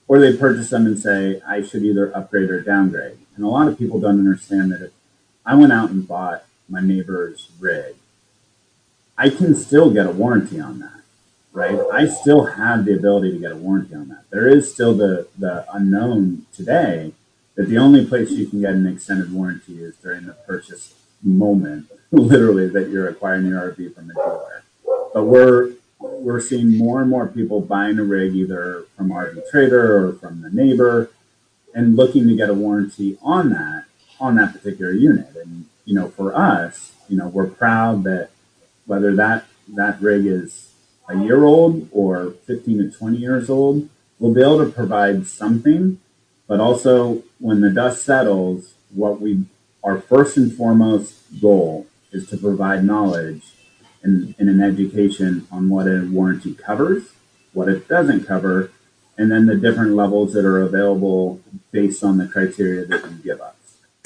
or 0.06 0.18
they 0.18 0.36
purchase 0.36 0.70
them 0.70 0.86
and 0.86 0.98
say 0.98 1.40
I 1.46 1.62
should 1.62 1.82
either 1.82 2.14
upgrade 2.16 2.50
or 2.50 2.60
downgrade. 2.60 3.18
And 3.36 3.44
a 3.44 3.48
lot 3.48 3.68
of 3.68 3.78
people 3.78 4.00
don't 4.00 4.18
understand 4.18 4.72
that 4.72 4.82
if 4.82 4.92
I 5.44 5.54
went 5.54 5.72
out 5.72 5.90
and 5.90 6.08
bought 6.08 6.44
my 6.68 6.80
neighbor's 6.80 7.50
rig 7.60 7.96
I 9.18 9.30
can 9.30 9.54
still 9.54 9.90
get 9.90 10.06
a 10.06 10.10
warranty 10.10 10.60
on 10.60 10.78
that, 10.80 11.00
right? 11.52 11.78
I 11.92 12.06
still 12.06 12.44
have 12.44 12.84
the 12.84 12.94
ability 12.94 13.32
to 13.32 13.38
get 13.38 13.52
a 13.52 13.56
warranty 13.56 13.94
on 13.94 14.08
that. 14.08 14.24
There 14.30 14.46
is 14.46 14.72
still 14.72 14.94
the, 14.94 15.28
the 15.38 15.64
unknown 15.72 16.46
today 16.54 17.12
that 17.54 17.68
the 17.68 17.78
only 17.78 18.04
place 18.04 18.30
you 18.30 18.46
can 18.46 18.60
get 18.60 18.74
an 18.74 18.86
extended 18.86 19.32
warranty 19.32 19.82
is 19.82 19.96
during 19.96 20.26
the 20.26 20.34
purchase 20.34 20.94
moment, 21.22 21.86
literally 22.10 22.68
that 22.68 22.90
you're 22.90 23.08
acquiring 23.08 23.46
your 23.46 23.72
RV 23.72 23.94
from 23.94 24.10
a 24.10 24.14
dealer. 24.14 24.62
But 25.14 25.24
we're 25.24 25.72
we're 25.98 26.42
seeing 26.42 26.76
more 26.76 27.00
and 27.00 27.08
more 27.08 27.26
people 27.26 27.62
buying 27.62 27.98
a 27.98 28.04
rig 28.04 28.34
either 28.34 28.84
from 28.96 29.08
RV 29.08 29.50
Trader 29.50 30.06
or 30.06 30.12
from 30.12 30.42
the 30.42 30.50
neighbor 30.50 31.10
and 31.76 31.94
looking 31.94 32.26
to 32.26 32.34
get 32.34 32.48
a 32.48 32.54
warranty 32.54 33.18
on 33.22 33.50
that 33.50 33.84
on 34.18 34.34
that 34.36 34.54
particular 34.54 34.92
unit. 34.92 35.28
And 35.36 35.66
you 35.84 35.94
know, 35.94 36.08
for 36.08 36.34
us, 36.34 36.92
you 37.08 37.16
know, 37.16 37.28
we're 37.28 37.46
proud 37.46 38.02
that 38.04 38.30
whether 38.86 39.14
that 39.14 39.44
that 39.68 40.00
rig 40.00 40.26
is 40.26 40.72
a 41.08 41.16
year 41.16 41.44
old 41.44 41.88
or 41.92 42.32
15 42.46 42.78
to 42.78 42.90
20 42.90 43.16
years 43.18 43.50
old, 43.50 43.88
we'll 44.18 44.34
be 44.34 44.40
able 44.40 44.64
to 44.64 44.72
provide 44.72 45.26
something. 45.26 46.00
But 46.48 46.60
also, 46.60 47.22
when 47.38 47.60
the 47.60 47.70
dust 47.70 48.02
settles, 48.04 48.74
what 48.92 49.20
we 49.20 49.44
our 49.84 50.00
first 50.00 50.36
and 50.36 50.52
foremost 50.52 51.40
goal 51.40 51.86
is 52.10 52.28
to 52.30 52.38
provide 52.38 52.84
knowledge 52.84 53.42
and, 54.02 54.34
and 54.38 54.48
an 54.48 54.62
education 54.62 55.46
on 55.52 55.68
what 55.68 55.86
a 55.86 56.08
warranty 56.10 56.54
covers, 56.54 57.10
what 57.52 57.68
it 57.68 57.86
doesn't 57.86 58.26
cover, 58.26 58.72
and 59.18 59.30
then 59.30 59.46
the 59.46 59.56
different 59.56 59.94
levels 59.94 60.32
that 60.34 60.44
are 60.44 60.62
available 60.62 61.40
based 61.72 62.04
on 62.04 62.18
the 62.18 62.26
criteria 62.26 62.84
that 62.84 63.02
you 63.04 63.16
give 63.22 63.40
us 63.40 63.56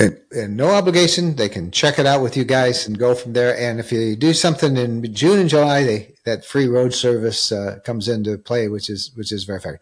and, 0.01 0.19
and, 0.33 0.57
no 0.57 0.71
obligation. 0.71 1.37
They 1.37 1.49
can 1.49 1.71
check 1.71 1.99
it 1.99 2.07
out 2.07 2.23
with 2.23 2.37
you 2.37 2.45
guys 2.45 2.87
and 2.87 2.99
go 2.99 3.15
from 3.15 3.35
there. 3.35 3.57
And 3.57 3.79
if 3.79 3.93
you 3.93 4.17
do 4.17 4.33
something 4.33 4.77
in 4.77 5.15
June 5.15 5.39
and 5.39 5.49
July, 5.49 5.85
they, 5.85 6.15
that 6.25 6.45
free 6.45 6.67
road 6.67 6.95
service 6.95 7.53
uh, 7.53 7.81
comes 7.85 8.09
into 8.09 8.39
play, 8.39 8.69
which 8.69 8.89
is 8.89 9.11
which 9.15 9.31
is 9.31 9.45
very 9.45 9.61
fair. 9.61 9.81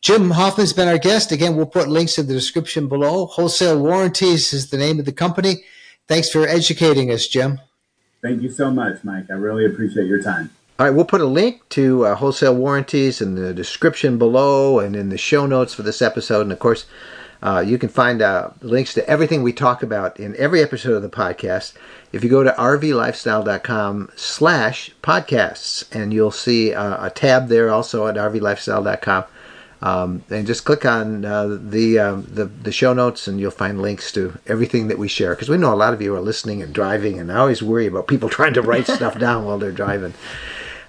Jim 0.00 0.30
Hoffman's 0.30 0.72
been 0.72 0.88
our 0.88 0.98
guest. 0.98 1.30
Again, 1.30 1.54
we'll 1.54 1.66
put 1.66 1.88
links 1.88 2.18
in 2.18 2.26
the 2.26 2.32
description 2.32 2.88
below. 2.88 3.26
Wholesale 3.26 3.80
Warranties 3.80 4.52
is 4.52 4.70
the 4.70 4.78
name 4.78 4.98
of 4.98 5.04
the 5.04 5.12
company. 5.12 5.64
Thanks 6.06 6.30
for 6.30 6.46
educating 6.46 7.10
us, 7.12 7.28
Jim. 7.28 7.60
Thank 8.22 8.42
you 8.42 8.50
so 8.50 8.70
much, 8.70 9.04
Mike. 9.04 9.26
I 9.30 9.34
really 9.34 9.66
appreciate 9.66 10.06
your 10.06 10.22
time. 10.22 10.50
All 10.78 10.86
right, 10.86 10.94
we'll 10.94 11.06
put 11.06 11.20
a 11.20 11.26
link 11.26 11.68
to 11.70 12.06
uh, 12.06 12.14
wholesale 12.14 12.54
warranties 12.54 13.20
in 13.20 13.34
the 13.34 13.52
description 13.52 14.16
below 14.16 14.78
and 14.78 14.94
in 14.94 15.08
the 15.08 15.18
show 15.18 15.44
notes 15.44 15.74
for 15.74 15.82
this 15.82 16.00
episode. 16.00 16.42
And 16.42 16.52
of 16.52 16.60
course, 16.60 16.86
uh, 17.42 17.64
you 17.66 17.78
can 17.78 17.88
find 17.88 18.22
uh, 18.22 18.50
links 18.62 18.94
to 18.94 19.08
everything 19.10 19.42
we 19.42 19.52
talk 19.52 19.82
about 19.82 20.20
in 20.20 20.36
every 20.36 20.62
episode 20.62 20.92
of 20.92 21.02
the 21.02 21.08
podcast. 21.08 21.72
If 22.12 22.22
you 22.22 22.30
go 22.30 22.44
to 22.44 22.52
rvlifestyle.com 22.52 24.12
slash 24.14 24.92
podcasts 25.02 25.84
and 25.92 26.14
you'll 26.14 26.30
see 26.30 26.72
uh, 26.72 27.06
a 27.06 27.10
tab 27.10 27.48
there 27.48 27.70
also 27.70 28.06
at 28.06 28.14
rvlifestyle.com 28.14 29.24
um, 29.82 30.22
and 30.30 30.46
just 30.46 30.64
click 30.64 30.86
on 30.86 31.24
uh, 31.24 31.58
the, 31.60 31.98
um, 31.98 32.24
the 32.30 32.44
the 32.44 32.72
show 32.72 32.92
notes 32.92 33.26
and 33.26 33.40
you'll 33.40 33.50
find 33.50 33.82
links 33.82 34.12
to 34.12 34.38
everything 34.46 34.86
that 34.86 34.98
we 34.98 35.08
share. 35.08 35.34
Because 35.34 35.48
we 35.48 35.56
know 35.56 35.74
a 35.74 35.76
lot 35.76 35.92
of 35.92 36.00
you 36.00 36.14
are 36.14 36.20
listening 36.20 36.62
and 36.62 36.72
driving 36.72 37.18
and 37.18 37.32
I 37.32 37.38
always 37.38 37.64
worry 37.64 37.88
about 37.88 38.06
people 38.06 38.28
trying 38.28 38.54
to 38.54 38.62
write 38.62 38.86
stuff 38.86 39.18
down 39.18 39.44
while 39.44 39.58
they're 39.58 39.72
driving 39.72 40.14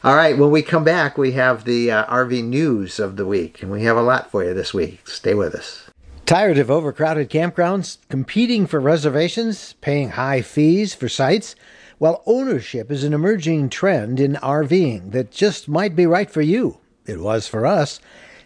All 0.02 0.16
right, 0.16 0.38
when 0.38 0.50
we 0.50 0.62
come 0.62 0.86
back, 0.86 1.18
we 1.18 1.34
have 1.34 1.66
the 1.66 1.92
uh, 1.92 2.06
RV 2.06 2.46
news 2.46 3.00
of 3.00 3.18
the 3.18 3.26
week, 3.26 3.62
and 3.62 3.70
we 3.70 3.84
have 3.84 3.98
a 3.98 4.02
lot 4.02 4.32
for 4.32 4.46
you 4.46 4.54
this 4.54 4.74
week. 4.74 5.06
Stay 5.10 5.34
with 5.34 5.54
us. 5.54 5.90
Tired 6.26 6.58
of 6.58 6.72
overcrowded 6.72 7.30
campgrounds, 7.30 7.98
competing 8.08 8.66
for 8.66 8.80
reservations, 8.80 9.74
paying 9.82 10.12
high 10.12 10.42
fees 10.42 10.96
for 10.96 11.10
sites? 11.10 11.54
Well, 12.00 12.24
ownership 12.26 12.90
is 12.90 13.04
an 13.04 13.14
emerging 13.14 13.72
trend 13.72 14.22
in 14.22 14.36
RVing 14.36 15.12
that 15.12 15.32
just 15.32 15.68
might 15.68 15.98
be 15.98 16.06
right 16.06 16.32
for 16.32 16.42
you. 16.42 16.78
It 17.06 17.20
was 17.20 17.50
for 17.50 17.66
us. 17.66 18.00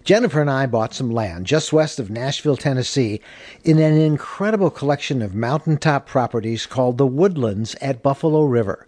Jennifer 0.03 0.41
and 0.41 0.49
I 0.49 0.65
bought 0.65 0.95
some 0.95 1.11
land 1.11 1.45
just 1.45 1.71
west 1.71 1.99
of 1.99 2.09
Nashville, 2.09 2.57
Tennessee, 2.57 3.21
in 3.63 3.77
an 3.77 3.93
incredible 3.93 4.71
collection 4.71 5.21
of 5.21 5.35
mountaintop 5.35 6.07
properties 6.07 6.65
called 6.65 6.97
the 6.97 7.05
Woodlands 7.05 7.75
at 7.75 8.01
Buffalo 8.01 8.43
River. 8.45 8.87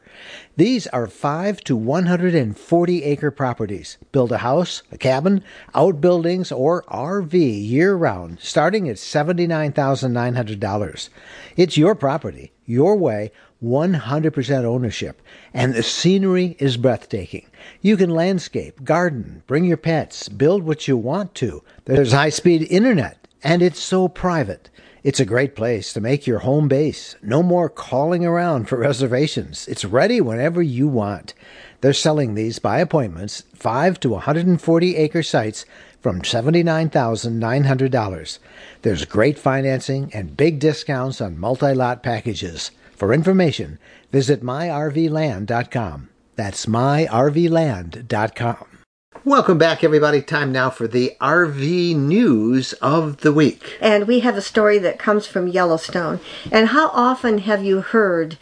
These 0.58 0.88
are 0.88 1.08
5 1.08 1.62
to 1.66 1.76
140 1.76 3.04
acre 3.04 3.32
properties. 3.32 3.98
Build 4.12 4.32
a 4.32 4.40
house, 4.40 4.82
a 4.92 4.98
cabin, 4.98 5.44
outbuildings, 5.74 6.52
or 6.52 6.84
RV 6.84 7.34
year 7.34 7.96
round, 7.96 8.40
starting 8.40 8.90
at 8.90 8.98
$79,900. 8.98 11.10
It's 11.58 11.78
your 11.78 11.96
property, 11.96 12.52
your 12.66 12.96
way, 12.96 13.32
100% 13.64 14.64
ownership, 14.64 15.22
and 15.54 15.74
the 15.74 15.84
scenery 15.84 16.56
is 16.60 16.78
breathtaking. 16.78 17.46
You 17.82 17.98
can 17.98 18.10
landscape, 18.10 18.84
garden, 18.84 19.44
bring 19.48 19.66
your 19.66 19.78
pets, 19.78 20.30
build 20.30 20.64
what 20.64 20.88
you 20.88 20.98
want 20.98 21.34
to. 21.36 21.64
There's 21.86 22.12
high 22.12 22.30
speed 22.30 22.68
internet, 22.70 23.28
and 23.44 23.62
it's 23.62 23.80
so 23.80 24.08
private. 24.08 24.70
It's 25.06 25.20
a 25.20 25.26
great 25.26 25.56
place 25.56 25.94
to 25.94 26.02
make 26.02 26.26
your 26.26 26.40
home 26.40 26.68
base. 26.68 27.16
No 27.22 27.44
more 27.44 27.70
calling 27.70 28.26
around 28.26 28.68
for 28.68 28.78
reservations. 28.80 29.68
It's 29.68 29.86
ready 29.86 30.20
whenever 30.20 30.64
you 30.64 30.88
want. 30.88 31.36
They're 31.82 31.94
selling 31.94 32.34
these 32.34 32.58
by 32.58 32.80
appointments, 32.80 33.44
5 33.54 34.00
to 34.00 34.10
140 34.10 34.96
acre 34.96 35.22
sites 35.22 35.64
from 36.02 36.24
$79,900. 36.24 38.40
There's 38.82 39.06
great 39.06 39.38
financing 39.38 40.10
and 40.12 40.36
big 40.36 40.58
discounts 40.58 41.22
on 41.22 41.38
multi 41.38 41.76
lot 41.76 42.02
packages. 42.02 42.72
For 42.96 43.14
information, 43.14 43.78
visit 44.12 44.42
myrvland.com. 44.42 46.10
That's 46.36 46.66
myrvland.com. 46.66 48.75
Welcome 49.24 49.58
back, 49.58 49.84
everybody. 49.84 50.22
Time 50.22 50.52
now 50.52 50.70
for 50.70 50.88
the 50.88 51.14
RV 51.20 51.96
news 51.96 52.74
of 52.74 53.22
the 53.22 53.34
week. 53.34 53.78
And 53.82 54.08
we 54.08 54.20
have 54.20 54.38
a 54.38 54.42
story 54.42 54.78
that 54.80 55.00
comes 55.00 55.26
from 55.26 55.48
Yellowstone. 55.48 56.20
And 56.52 56.70
how 56.70 56.90
often 56.90 57.40
have 57.40 57.64
you 57.64 57.82
heard, 57.82 58.38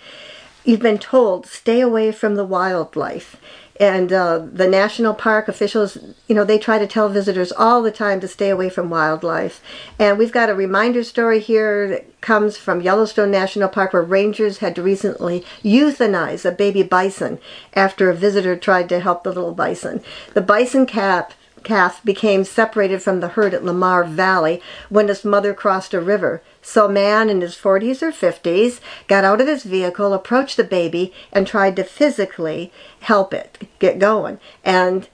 you've 0.66 0.82
been 0.82 0.98
told, 0.98 1.46
stay 1.46 1.80
away 1.80 2.12
from 2.12 2.36
the 2.36 2.44
wildlife? 2.44 3.38
And 3.80 4.14
uh, 4.14 4.40
the 4.40 4.68
national 4.68 5.16
park 5.16 5.48
officials, 5.48 5.98
you 6.28 6.36
know, 6.36 6.44
they 6.44 6.60
try 6.60 6.78
to 6.78 6.86
tell 6.86 7.10
visitors 7.10 7.52
all 7.52 7.82
the 7.82 7.92
time 7.92 8.20
to 8.20 8.28
stay 8.28 8.50
away 8.50 8.70
from 8.70 8.90
wildlife. 8.90 9.62
And 9.98 10.18
we've 10.18 10.32
got 10.32 10.50
a 10.50 10.56
reminder 10.56 11.04
story 11.04 11.40
here 11.40 11.88
that 11.88 12.22
comes 12.22 12.56
from 12.56 12.82
Yellowstone 12.82 13.32
National 13.32 13.70
Park 13.70 13.94
where 13.94 14.04
rangers 14.04 14.60
had 14.60 14.76
to 14.76 14.84
recently 14.84 15.44
euthanize 15.64 16.46
a 16.46 16.52
baby 16.52 16.84
bison 16.84 17.40
after 17.74 18.10
a 18.10 18.16
visitor 18.16 18.56
tried 18.56 18.90
to 18.90 19.00
help 19.00 19.24
the 19.24 19.34
little 19.34 19.54
bison. 19.54 20.02
The 20.34 20.42
bison 20.42 20.86
calf 20.86 21.36
calf 21.64 22.04
became 22.04 22.44
separated 22.44 23.02
from 23.02 23.20
the 23.20 23.30
herd 23.30 23.54
at 23.54 23.64
Lamar 23.64 24.04
Valley 24.04 24.62
when 24.90 25.08
his 25.08 25.26
mother 25.26 25.54
crossed 25.54 25.94
a 25.94 26.02
river. 26.02 26.42
So 26.62 26.88
man 26.88 27.30
in 27.30 27.42
his 27.42 27.56
40s 27.56 28.02
or 28.02 28.12
50s 28.12 28.80
got 29.08 29.24
out 29.24 29.42
of 29.42 29.48
his 29.48 29.64
vehicle, 29.64 30.14
approached 30.14 30.58
the 30.58 30.64
baby, 30.64 31.14
and 31.32 31.46
tried 31.46 31.76
to 31.78 31.84
physically 31.84 32.72
help 33.02 33.34
it 33.34 33.68
get 33.80 34.00
going. 34.00 34.40
And 34.64 35.08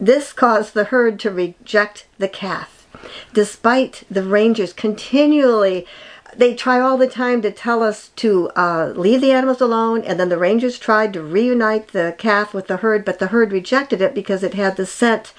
this 0.00 0.32
caused 0.32 0.74
the 0.74 0.84
herd 0.84 1.20
to 1.20 1.30
reject 1.30 2.06
the 2.18 2.28
calf. 2.28 2.86
Despite 3.32 4.04
the 4.10 4.22
rangers 4.22 4.72
continually 4.72 5.86
they 6.34 6.54
try 6.54 6.80
all 6.80 6.96
the 6.96 7.06
time 7.06 7.42
to 7.42 7.50
tell 7.50 7.82
us 7.82 8.08
to 8.16 8.48
uh, 8.56 8.92
leave 8.96 9.20
the 9.20 9.32
animals 9.32 9.60
alone, 9.60 10.02
and 10.02 10.18
then 10.18 10.28
the 10.28 10.38
rangers 10.38 10.78
tried 10.78 11.12
to 11.12 11.22
reunite 11.22 11.88
the 11.88 12.14
calf 12.16 12.54
with 12.54 12.68
the 12.68 12.78
herd, 12.78 13.04
but 13.04 13.18
the 13.18 13.28
herd 13.28 13.52
rejected 13.52 14.00
it 14.00 14.14
because 14.14 14.42
it 14.42 14.54
had 14.54 14.76
the 14.76 14.86
scent 14.86 15.34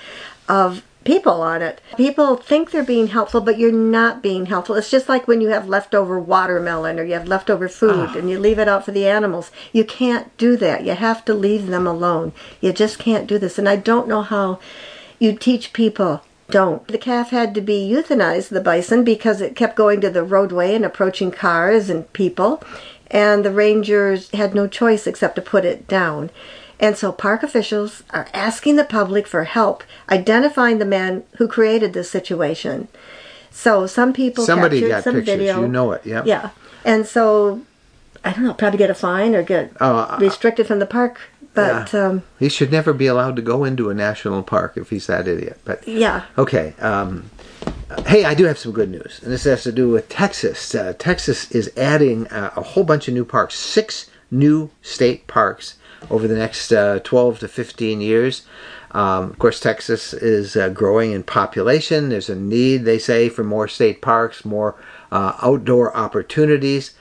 of 0.47 0.83
people 1.03 1.41
on 1.41 1.61
it. 1.61 1.81
People 1.97 2.37
think 2.37 2.71
they're 2.71 2.83
being 2.83 3.07
helpful, 3.07 3.41
but 3.41 3.57
you're 3.59 3.71
not 3.71 4.23
being 4.23 4.45
helpful. 4.45 4.75
It's 4.75 4.89
just 4.89 5.09
like 5.09 5.27
when 5.27 5.41
you 5.41 5.49
have 5.49 5.67
leftover 5.67 6.17
watermelon 6.19 6.97
or 6.99 7.03
you 7.03 7.13
have 7.13 7.27
leftover 7.27 7.67
food 7.67 8.11
Oh. 8.13 8.17
and 8.17 8.29
you 8.29 8.39
leave 8.39 8.57
it 8.59 8.69
out 8.69 8.85
for 8.85 8.91
the 8.91 9.05
animals. 9.07 9.51
You 9.73 9.83
can't 9.83 10.35
do 10.37 10.55
that. 10.57 10.85
You 10.85 10.93
have 10.93 11.25
to 11.25 11.33
leave 11.33 11.67
them 11.67 11.85
alone. 11.85 12.31
You 12.61 12.71
just 12.71 12.99
can't 12.99 13.27
do 13.27 13.37
this. 13.37 13.59
And 13.59 13.67
I 13.67 13.75
don't 13.75 14.07
know 14.07 14.21
how 14.21 14.59
you 15.19 15.33
teach 15.33 15.73
people. 15.73 16.21
Don't. 16.49 16.87
The 16.87 16.97
calf 16.97 17.31
had 17.31 17.55
to 17.55 17.61
be 17.61 17.89
euthanized, 17.89 18.49
the 18.49 18.61
bison, 18.61 19.03
because 19.03 19.41
it 19.41 19.55
kept 19.55 19.75
going 19.75 20.01
to 20.01 20.09
the 20.09 20.23
roadway 20.23 20.75
and 20.75 20.85
approaching 20.85 21.31
cars 21.31 21.89
and 21.89 22.11
people. 22.13 22.61
And 23.09 23.43
the 23.43 23.51
rangers 23.51 24.29
had 24.31 24.53
no 24.55 24.67
choice 24.67 25.05
except 25.07 25.35
to 25.35 25.41
put 25.41 25.65
it 25.65 25.87
down. 25.87 26.29
And 26.79 26.97
so 26.97 27.11
park 27.11 27.43
officials 27.43 28.03
are 28.09 28.27
asking 28.33 28.75
the 28.75 28.83
public 28.83 29.27
for 29.27 29.43
help 29.45 29.83
identifying 30.09 30.79
the 30.79 30.85
man 30.85 31.23
who 31.37 31.47
created 31.47 31.93
this 31.93 32.09
situation. 32.09 32.87
So 33.51 33.85
some 33.87 34.13
people 34.13 34.45
Somebody 34.45 34.79
captured 34.79 34.89
got 34.89 35.03
some 35.03 35.15
pictures. 35.15 35.35
video. 35.37 35.61
You 35.61 35.67
know 35.67 35.91
it. 35.93 36.01
yeah. 36.05 36.23
Yeah. 36.25 36.49
And 36.83 37.05
so 37.05 37.61
I 38.25 38.31
don't 38.33 38.43
know, 38.43 38.53
probably 38.53 38.77
get 38.79 38.89
a 38.89 38.95
fine 38.95 39.35
or 39.35 39.43
get 39.43 39.71
Oh, 39.79 40.07
I- 40.09 40.17
restricted 40.17 40.67
from 40.67 40.79
the 40.79 40.85
park. 40.85 41.19
But 41.53 41.93
Yeah. 41.93 42.05
um, 42.07 42.23
He 42.39 42.49
should 42.49 42.71
never 42.71 42.93
be 42.93 43.05
allowed 43.05 43.35
to 43.35 43.41
go 43.43 43.63
into 43.63 43.89
a 43.91 43.93
national 43.93 44.41
park 44.43 44.73
if 44.75 44.89
he's 44.89 45.05
that 45.07 45.27
idiot. 45.27 45.59
But 45.63 45.87
yeah. 45.87 46.23
Okay. 46.37 46.73
Um, 46.81 47.29
hey, 48.07 48.25
I 48.25 48.33
do 48.33 48.45
have 48.45 48.57
some 48.57 48.71
good 48.71 48.89
news, 48.89 49.19
and 49.23 49.31
this 49.31 49.43
has 49.43 49.61
to 49.63 49.71
do 49.71 49.89
with 49.89 50.09
Texas. 50.09 50.73
Uh, 50.73 50.93
Texas 50.97 51.51
is 51.51 51.71
adding 51.77 52.25
uh, 52.29 52.51
a 52.55 52.61
whole 52.63 52.83
bunch 52.83 53.07
of 53.07 53.13
new 53.13 53.23
parks, 53.23 53.53
six 53.53 54.09
new 54.31 54.71
state 54.81 55.27
parks 55.27 55.75
over 56.09 56.27
the 56.27 56.37
next 56.37 56.71
uh, 56.71 56.99
12 57.03 57.39
to 57.39 57.47
15 57.47 58.01
years. 58.01 58.43
Um, 58.91 59.31
of 59.31 59.39
course, 59.39 59.59
Texas 59.59 60.13
is 60.13 60.55
uh, 60.55 60.69
growing 60.69 61.11
in 61.11 61.23
population. 61.23 62.09
There's 62.09 62.29
a 62.29 62.35
need, 62.35 62.85
they 62.85 62.99
say, 62.99 63.27
for 63.29 63.43
more 63.43 63.67
state 63.67 64.01
parks, 64.01 64.45
more 64.45 64.75
uh, 65.11 65.33
outdoor 65.41 65.95
opportunities. 65.95 66.93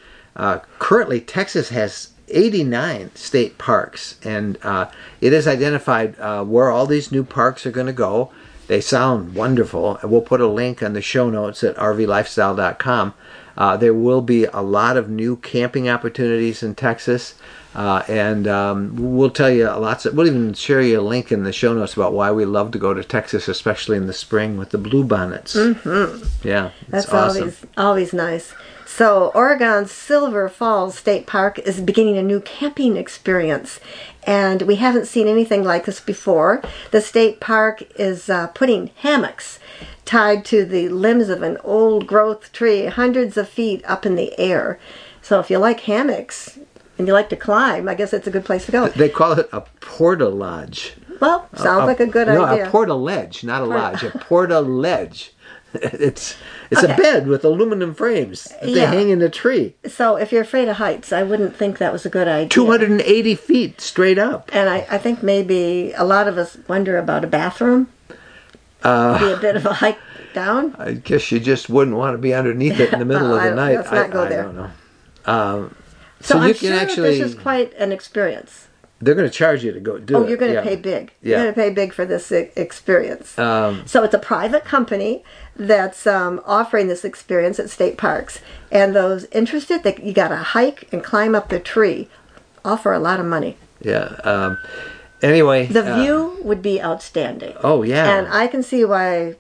Currently, 0.78 1.20
Texas 1.20 1.68
has 1.68 2.12
89 2.32 3.14
state 3.14 3.58
parks, 3.58 4.18
and 4.24 4.58
uh, 4.62 4.90
it 5.20 5.32
is 5.32 5.46
identified 5.46 6.18
uh, 6.18 6.44
where 6.44 6.70
all 6.70 6.86
these 6.86 7.12
new 7.12 7.24
parks 7.24 7.64
are 7.66 7.70
going 7.70 7.86
to 7.86 7.92
go. 7.92 8.32
They 8.66 8.80
sound 8.80 9.34
wonderful. 9.34 9.98
We'll 10.02 10.22
put 10.22 10.40
a 10.40 10.46
link 10.46 10.82
on 10.82 10.94
the 10.94 11.02
show 11.02 11.30
notes 11.30 11.62
at 11.62 11.76
rvlifestyle.com. 11.76 13.14
Uh, 13.56 13.76
there 13.76 13.94
will 13.94 14.22
be 14.22 14.44
a 14.44 14.60
lot 14.60 14.96
of 14.96 15.08
new 15.08 15.36
camping 15.36 15.88
opportunities 15.88 16.62
in 16.62 16.74
Texas, 16.74 17.34
uh, 17.74 18.02
and 18.08 18.46
um, 18.46 18.94
we'll 18.96 19.30
tell 19.30 19.50
you 19.50 19.64
lots. 19.64 20.06
Of, 20.06 20.14
we'll 20.14 20.26
even 20.26 20.54
share 20.54 20.80
you 20.80 21.00
a 21.00 21.02
link 21.02 21.32
in 21.32 21.44
the 21.44 21.52
show 21.52 21.72
notes 21.74 21.94
about 21.94 22.12
why 22.12 22.30
we 22.30 22.44
love 22.44 22.70
to 22.72 22.78
go 22.78 22.94
to 22.94 23.04
Texas, 23.04 23.48
especially 23.48 23.96
in 23.96 24.06
the 24.06 24.12
spring 24.12 24.56
with 24.56 24.70
the 24.70 24.78
blue 24.78 25.04
bonnets. 25.04 25.54
Mm-hmm. 25.54 26.46
Yeah, 26.46 26.70
That's 26.88 27.08
awesome. 27.08 27.42
always 27.42 27.66
always 27.76 28.12
nice. 28.12 28.54
So 28.84 29.32
Oregon's 29.34 29.90
Silver 29.90 30.50
Falls 30.50 30.98
State 30.98 31.26
Park 31.26 31.58
is 31.60 31.80
beginning 31.80 32.18
a 32.18 32.22
new 32.22 32.40
camping 32.40 32.98
experience, 32.98 33.80
and 34.24 34.62
we 34.62 34.76
haven't 34.76 35.06
seen 35.06 35.28
anything 35.28 35.64
like 35.64 35.86
this 35.86 35.98
before. 35.98 36.62
The 36.90 37.00
state 37.00 37.40
park 37.40 37.84
is 37.98 38.28
uh, 38.28 38.48
putting 38.48 38.90
hammocks 38.96 39.58
tied 40.04 40.44
to 40.46 40.64
the 40.64 40.88
limbs 40.88 41.28
of 41.28 41.42
an 41.42 41.58
old 41.64 42.06
growth 42.06 42.52
tree, 42.52 42.86
hundreds 42.86 43.36
of 43.36 43.48
feet 43.48 43.84
up 43.86 44.04
in 44.06 44.14
the 44.14 44.38
air. 44.38 44.78
So 45.20 45.40
if 45.40 45.50
you 45.50 45.58
like 45.58 45.80
hammocks 45.80 46.58
and 46.98 47.06
you 47.06 47.14
like 47.14 47.28
to 47.30 47.36
climb, 47.36 47.88
I 47.88 47.94
guess 47.94 48.12
it's 48.12 48.26
a 48.26 48.30
good 48.30 48.44
place 48.44 48.66
to 48.66 48.72
go. 48.72 48.88
They 48.88 49.08
call 49.08 49.32
it 49.32 49.48
a 49.52 49.62
porta 49.80 50.28
lodge. 50.28 50.94
Well, 51.20 51.48
sounds 51.54 51.86
like 51.86 52.00
a 52.00 52.06
good 52.06 52.26
no, 52.26 52.44
idea. 52.44 52.64
No, 52.64 52.68
a 52.68 52.70
porta 52.70 52.94
ledge, 52.94 53.44
not 53.44 53.62
a 53.62 53.64
lodge. 53.64 54.02
A 54.02 54.10
porta 54.10 54.60
ledge. 54.60 55.32
It's 55.74 56.36
it's 56.70 56.82
a 56.82 56.88
bed 56.88 57.26
with 57.26 57.46
aluminum 57.46 57.94
frames 57.94 58.44
that 58.44 58.62
they 58.62 58.80
hang 58.80 59.08
in 59.08 59.22
a 59.22 59.30
tree. 59.30 59.74
so 59.86 60.16
if 60.16 60.30
you're 60.30 60.42
afraid 60.42 60.68
of 60.68 60.76
heights, 60.76 61.14
I 61.14 61.22
wouldn't 61.22 61.56
think 61.56 61.78
that 61.78 61.94
was 61.94 62.04
a 62.04 62.10
good 62.10 62.28
idea. 62.28 62.50
280 62.50 63.34
feet 63.36 63.80
straight 63.80 64.18
up. 64.18 64.50
And 64.52 64.68
I, 64.68 64.86
I 64.90 64.98
think 64.98 65.22
maybe 65.22 65.92
a 65.96 66.04
lot 66.04 66.28
of 66.28 66.36
us 66.36 66.58
wonder 66.68 66.98
about 66.98 67.24
a 67.24 67.26
bathroom. 67.26 67.88
Uh, 68.84 69.18
be 69.18 69.32
a 69.32 69.36
bit 69.36 69.56
of 69.56 69.66
a 69.66 69.72
hike 69.72 69.98
down. 70.34 70.74
I 70.78 70.92
guess 70.92 71.30
you 71.30 71.38
just 71.40 71.68
wouldn't 71.68 71.96
want 71.96 72.14
to 72.14 72.18
be 72.18 72.34
underneath 72.34 72.80
it 72.80 72.92
in 72.92 72.98
the 72.98 73.04
middle 73.04 73.34
of 73.34 73.42
the 73.42 73.54
night. 73.54 73.76
let's 73.76 73.90
not 73.92 74.06
I, 74.06 74.08
go 74.08 74.24
I 74.24 74.28
there. 74.28 74.42
don't 74.44 74.56
know. 74.56 74.70
Um, 75.26 75.74
So, 76.20 76.34
so 76.34 76.38
I'm 76.40 76.48
you 76.48 76.54
sure 76.54 76.68
can 76.70 76.76
that 76.78 76.88
actually. 76.90 77.18
this 77.18 77.28
is 77.32 77.34
quite 77.34 77.72
an 77.74 77.92
experience. 77.92 78.68
they're 79.00 79.14
going 79.16 79.28
to 79.28 79.34
charge 79.34 79.64
you 79.64 79.72
to 79.72 79.80
go 79.80 79.98
do 79.98 80.16
Oh, 80.16 80.22
it. 80.22 80.28
you're 80.28 80.38
going 80.38 80.52
to 80.52 80.58
yeah. 80.58 80.64
pay 80.64 80.76
big. 80.76 81.12
Yeah. 81.22 81.28
You're 81.30 81.38
going 81.52 81.54
to 81.54 81.60
pay 81.60 81.70
big 81.70 81.92
for 81.92 82.04
this 82.06 82.30
experience. 82.32 83.38
Um, 83.38 83.82
so 83.86 84.02
it's 84.04 84.14
a 84.14 84.18
private 84.18 84.64
company 84.64 85.22
that's 85.56 86.06
um, 86.06 86.40
offering 86.46 86.86
this 86.88 87.04
experience 87.04 87.58
at 87.58 87.68
state 87.70 87.98
parks, 87.98 88.40
and 88.70 88.94
those 88.96 89.24
interested, 89.26 89.82
they, 89.82 89.96
you 90.02 90.12
got 90.12 90.28
to 90.28 90.36
hike 90.36 90.88
and 90.92 91.02
climb 91.04 91.34
up 91.34 91.48
the 91.50 91.58
tree, 91.60 92.08
all 92.64 92.76
for 92.76 92.92
a 92.92 92.98
lot 93.00 93.18
of 93.20 93.26
money. 93.26 93.56
Yeah. 93.80 94.16
Anyway, 95.22 95.66
The 95.66 95.88
uh, 95.92 96.02
view 96.02 96.36
would 96.42 96.62
be 96.62 96.82
outstanding. 96.82 97.54
Oh 97.62 97.82
yeah, 97.82 98.18
And 98.18 98.28
I 98.28 98.46
can 98.48 98.62
see 98.62 98.84
why 98.84 99.36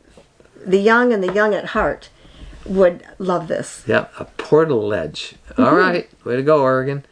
the 0.64 0.78
young 0.78 1.12
and 1.12 1.22
the 1.22 1.32
young 1.32 1.54
at 1.54 1.66
heart 1.66 2.08
would 2.64 3.02
love 3.18 3.48
this. 3.48 3.82
yeah, 3.86 4.06
a 4.18 4.24
porta 4.24 4.74
ledge. 4.76 5.34
All 5.58 5.74
right, 5.74 6.08
way 6.24 6.36
to 6.36 6.42
go, 6.42 6.60
Oregon. 6.62 7.04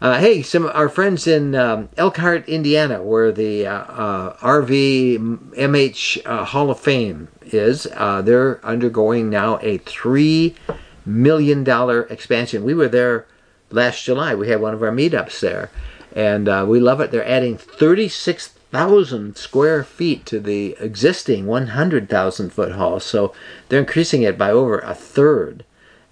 Uh, 0.00 0.18
hey, 0.18 0.42
some 0.42 0.64
of 0.64 0.70
our 0.76 0.88
friends 0.88 1.26
in 1.26 1.54
um, 1.56 1.88
Elkhart, 1.96 2.48
Indiana, 2.48 3.02
where 3.02 3.32
the 3.32 3.66
uh, 3.66 3.72
uh, 3.74 4.36
RV 4.36 5.18
MH 5.56 6.24
uh, 6.24 6.44
Hall 6.44 6.70
of 6.70 6.78
Fame 6.78 7.26
is, 7.42 7.86
uh, 7.96 8.22
they're 8.22 8.64
undergoing 8.64 9.28
now 9.28 9.58
a 9.60 9.78
three 9.78 10.54
million 11.04 11.64
dollar 11.64 12.02
expansion. 12.04 12.62
We 12.64 12.74
were 12.74 12.88
there 12.88 13.26
last 13.70 14.04
July. 14.04 14.34
We 14.36 14.48
had 14.48 14.60
one 14.60 14.72
of 14.74 14.82
our 14.84 14.92
meetups 14.92 15.40
there, 15.40 15.70
and 16.14 16.48
uh, 16.48 16.64
we 16.68 16.80
love 16.80 17.00
it. 17.00 17.10
They're 17.10 17.26
adding 17.26 17.56
thirty 17.56 18.08
six 18.08 18.48
thousand 18.48 19.36
square 19.36 19.82
feet 19.82 20.26
to 20.26 20.40
the 20.40 20.76
existing 20.80 21.46
one 21.46 21.68
hundred 21.68 22.08
thousand 22.08 22.52
foot 22.52 22.72
hall. 22.72 23.00
So 23.00 23.32
they're 23.68 23.80
increasing 23.80 24.22
it 24.22 24.38
by 24.38 24.50
over 24.50 24.78
a 24.78 24.94
third, 24.94 25.64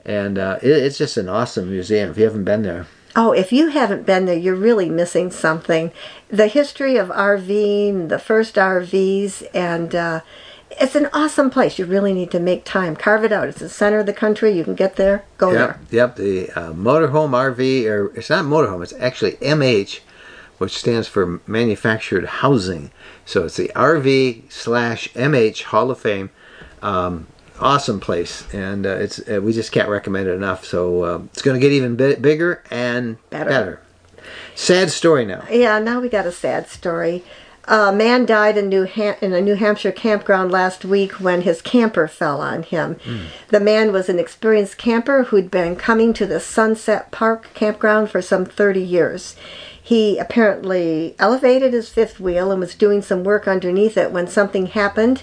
and 0.05 0.39
uh, 0.39 0.59
it, 0.63 0.71
it's 0.71 0.99
just 0.99 1.17
an 1.17 1.29
awesome 1.29 1.71
museum. 1.71 2.11
If 2.11 2.19
you 2.19 2.25
haven't 2.25 2.45
been 2.45 2.63
there. 2.63 2.87
Oh, 3.19 3.33
if 3.33 3.51
you 3.51 3.69
haven't 3.69 4.05
been 4.05 4.27
there, 4.27 4.37
you're 4.37 4.55
really 4.55 4.91
missing 4.91 5.31
something. 5.31 5.91
The 6.29 6.49
history 6.49 6.99
of 6.99 7.09
RVing, 7.09 8.11
the 8.11 8.19
first 8.19 8.57
RVs, 8.57 9.47
and 9.55 9.95
uh, 9.95 10.21
it's 10.71 10.95
an 10.95 11.09
awesome 11.13 11.51
place. 11.51 11.79
You 11.79 11.85
really 11.87 12.13
need 12.13 12.31
to 12.33 12.41
make 12.41 12.65
time. 12.65 12.97
Carve 12.97 13.25
it 13.25 13.33
out. 13.33 13.49
It's 13.49 13.61
the 13.61 13.69
center 13.69 14.01
of 14.01 14.07
the 14.07 14.13
country. 14.13 14.51
You 14.53 14.65
can 14.65 14.75
get 14.75 14.97
there. 14.97 15.25
Go 15.39 15.53
Yep, 15.53 15.59
there. 15.59 15.79
yep. 15.91 16.17
The 16.17 16.51
uh, 16.51 16.73
motorhome 16.73 17.31
RV, 17.31 17.87
or 17.87 18.13
it's 18.17 18.31
not 18.31 18.45
motorhome, 18.45 18.83
it's 18.83 18.93
actually 18.99 19.33
MH, 19.33 20.01
which 20.59 20.77
stands 20.77 21.09
for 21.09 21.41
Manufactured 21.47 22.25
Housing. 22.27 22.91
So 23.25 23.45
it's 23.47 23.57
the 23.57 23.71
RV 23.75 24.51
slash 24.53 25.09
MH 25.15 25.63
Hall 25.65 25.91
of 25.91 25.99
Fame. 25.99 26.31
Um, 26.83 27.27
awesome 27.59 28.01
place, 28.01 28.47
and 28.53 28.85
uh, 28.87 28.91
it's 28.91 29.19
uh, 29.29 29.41
we 29.43 29.53
just 29.53 29.73
can't 29.73 29.89
recommend 29.89 30.29
it 30.29 30.33
enough. 30.33 30.65
So 30.65 31.03
uh, 31.05 31.19
it's 31.33 31.43
going 31.43 31.59
to 31.59 31.61
get 31.61 31.73
even 31.73 31.97
bigger 31.97 32.63
and 32.71 33.17
Better. 33.31 33.51
better. 33.51 33.81
Sad 34.55 34.91
story 34.91 35.25
now. 35.25 35.45
Yeah, 35.51 35.79
now 35.79 36.01
we 36.01 36.09
got 36.09 36.27
a 36.27 36.33
sad 36.33 36.69
story. 36.69 37.25
A 37.69 37.93
man 37.93 38.27
died 38.27 38.57
in 38.57 38.69
New 38.69 38.85
Ham- 38.85 39.17
in 39.21 39.33
a 39.33 39.41
New 39.41 39.57
Hampshire 39.57 39.93
campground 39.93 40.53
last 40.53 40.85
week 40.85 41.13
when 41.15 41.43
his 41.43 41.61
camper 41.61 42.07
fell 42.07 42.41
on 42.41 42.63
him. 42.63 42.97
Hmm. 43.05 43.17
The 43.49 43.61
man 43.61 43.93
was 43.93 44.09
an 44.09 44.21
experienced 44.21 44.79
camper 44.79 45.25
who'd 45.25 45.51
been 45.51 45.75
coming 45.75 46.13
to 46.15 46.27
the 46.27 46.39
Sunset 46.39 47.11
Park 47.11 47.49
campground 47.55 48.11
for 48.11 48.23
some 48.23 48.45
30 48.45 48.81
years. 48.81 49.35
He 49.83 50.19
apparently 50.19 51.15
elevated 51.19 51.73
his 51.73 51.89
fifth 51.89 52.21
wheel 52.21 52.51
and 52.51 52.61
was 52.61 52.75
doing 52.75 53.03
some 53.03 53.25
work 53.25 53.49
underneath 53.49 53.97
it 53.97 54.13
when 54.13 54.27
something 54.29 54.67
happened 54.67 55.23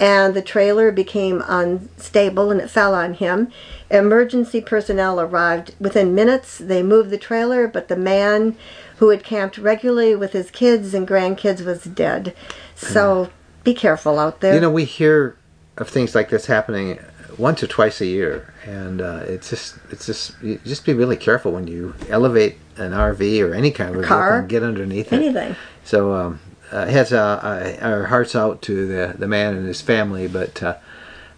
and 0.00 0.32
the 0.32 0.42
trailer 0.42 0.90
became 0.90 1.44
unstable 1.46 2.50
and 2.50 2.60
it 2.60 2.70
fell 2.70 2.94
on 2.94 3.14
him. 3.14 3.52
Emergency 3.90 4.60
personnel 4.62 5.20
arrived 5.20 5.74
within 5.78 6.14
minutes. 6.14 6.56
They 6.56 6.82
moved 6.82 7.10
the 7.10 7.18
trailer, 7.18 7.68
but 7.68 7.88
the 7.88 7.96
man 7.96 8.56
who 9.00 9.08
had 9.08 9.24
camped 9.24 9.56
regularly 9.56 10.14
with 10.14 10.34
his 10.34 10.50
kids 10.50 10.92
and 10.92 11.08
grandkids 11.08 11.64
was 11.64 11.84
dead. 11.84 12.34
So 12.76 13.30
be 13.64 13.72
careful 13.72 14.18
out 14.18 14.40
there. 14.40 14.54
You 14.54 14.60
know, 14.60 14.70
we 14.70 14.84
hear 14.84 15.38
of 15.78 15.88
things 15.88 16.14
like 16.14 16.28
this 16.28 16.44
happening 16.44 16.98
once 17.38 17.62
or 17.62 17.66
twice 17.66 18.02
a 18.02 18.06
year, 18.06 18.52
and 18.66 19.00
uh, 19.00 19.22
it's 19.26 19.48
just 19.48 19.78
it's 19.90 20.04
just 20.04 20.34
you 20.42 20.60
just 20.66 20.84
be 20.84 20.92
really 20.92 21.16
careful 21.16 21.52
when 21.52 21.66
you 21.66 21.94
elevate 22.10 22.58
an 22.76 22.92
RV 22.92 23.42
or 23.42 23.54
any 23.54 23.70
kind 23.70 23.96
of 23.96 24.04
Car. 24.04 24.40
and 24.40 24.48
get 24.50 24.62
underneath 24.62 25.14
it. 25.14 25.16
Anything. 25.16 25.56
So 25.82 26.12
um, 26.12 26.40
uh, 26.70 26.84
has 26.84 27.10
uh, 27.10 27.18
uh, 27.18 27.76
our 27.80 28.04
hearts 28.04 28.36
out 28.36 28.60
to 28.62 28.86
the 28.86 29.16
the 29.18 29.26
man 29.26 29.56
and 29.56 29.66
his 29.66 29.80
family, 29.80 30.28
but. 30.28 30.62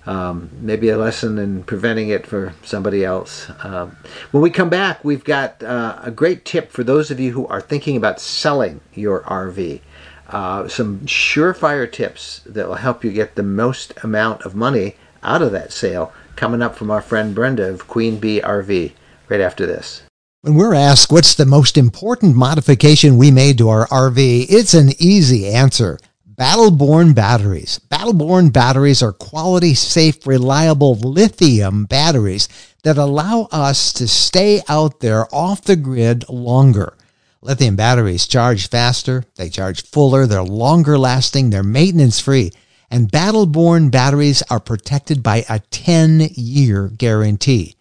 Um, 0.04 0.50
maybe 0.60 0.88
a 0.88 0.98
lesson 0.98 1.38
in 1.38 1.62
preventing 1.62 2.08
it 2.08 2.26
for 2.26 2.54
somebody 2.64 3.04
else. 3.04 3.50
Um, 3.62 3.96
when 4.32 4.42
we 4.42 4.50
come 4.50 4.68
back, 4.68 5.04
we've 5.04 5.22
got 5.22 5.62
uh, 5.62 6.00
a 6.02 6.10
great 6.10 6.44
tip 6.44 6.72
for 6.72 6.82
those 6.82 7.10
of 7.10 7.20
you 7.20 7.32
who 7.32 7.46
are 7.46 7.60
thinking 7.60 7.96
about 7.96 8.20
selling 8.20 8.80
your 8.94 9.20
RV. 9.20 9.80
Uh, 10.28 10.66
some 10.66 11.00
surefire 11.00 11.90
tips 11.90 12.40
that 12.46 12.66
will 12.66 12.76
help 12.76 13.04
you 13.04 13.12
get 13.12 13.36
the 13.36 13.42
most 13.42 13.92
amount 14.02 14.42
of 14.42 14.54
money 14.54 14.96
out 15.22 15.42
of 15.42 15.52
that 15.52 15.72
sale 15.72 16.12
coming 16.36 16.62
up 16.62 16.74
from 16.74 16.90
our 16.90 17.02
friend 17.02 17.34
Brenda 17.34 17.68
of 17.68 17.86
Queen 17.86 18.18
Bee 18.18 18.40
RV 18.40 18.92
right 19.28 19.40
after 19.40 19.66
this. 19.66 20.02
When 20.40 20.54
we're 20.54 20.74
asked 20.74 21.12
what's 21.12 21.36
the 21.36 21.46
most 21.46 21.78
important 21.78 22.34
modification 22.34 23.16
we 23.16 23.30
made 23.30 23.58
to 23.58 23.68
our 23.68 23.86
RV, 23.86 24.46
it's 24.48 24.74
an 24.74 24.90
easy 24.98 25.46
answer. 25.46 26.00
Battle 26.42 26.72
Born 26.72 27.12
batteries. 27.12 27.78
Battle 27.78 28.14
Born 28.14 28.50
batteries 28.50 29.00
are 29.00 29.12
quality, 29.12 29.74
safe, 29.74 30.26
reliable 30.26 30.96
lithium 30.96 31.84
batteries 31.84 32.48
that 32.82 32.98
allow 32.98 33.46
us 33.52 33.92
to 33.92 34.08
stay 34.08 34.60
out 34.68 34.98
there 34.98 35.32
off 35.32 35.62
the 35.62 35.76
grid 35.76 36.28
longer. 36.28 36.94
Lithium 37.42 37.76
batteries 37.76 38.26
charge 38.26 38.68
faster, 38.68 39.24
they 39.36 39.50
charge 39.50 39.84
fuller, 39.84 40.26
they're 40.26 40.42
longer 40.42 40.98
lasting, 40.98 41.50
they're 41.50 41.62
maintenance 41.62 42.18
free, 42.18 42.50
and 42.90 43.08
Battle 43.08 43.46
Born 43.46 43.88
batteries 43.88 44.42
are 44.50 44.58
protected 44.58 45.22
by 45.22 45.44
a 45.48 45.60
10 45.70 46.30
year 46.34 46.88
guarantee. 46.88 47.76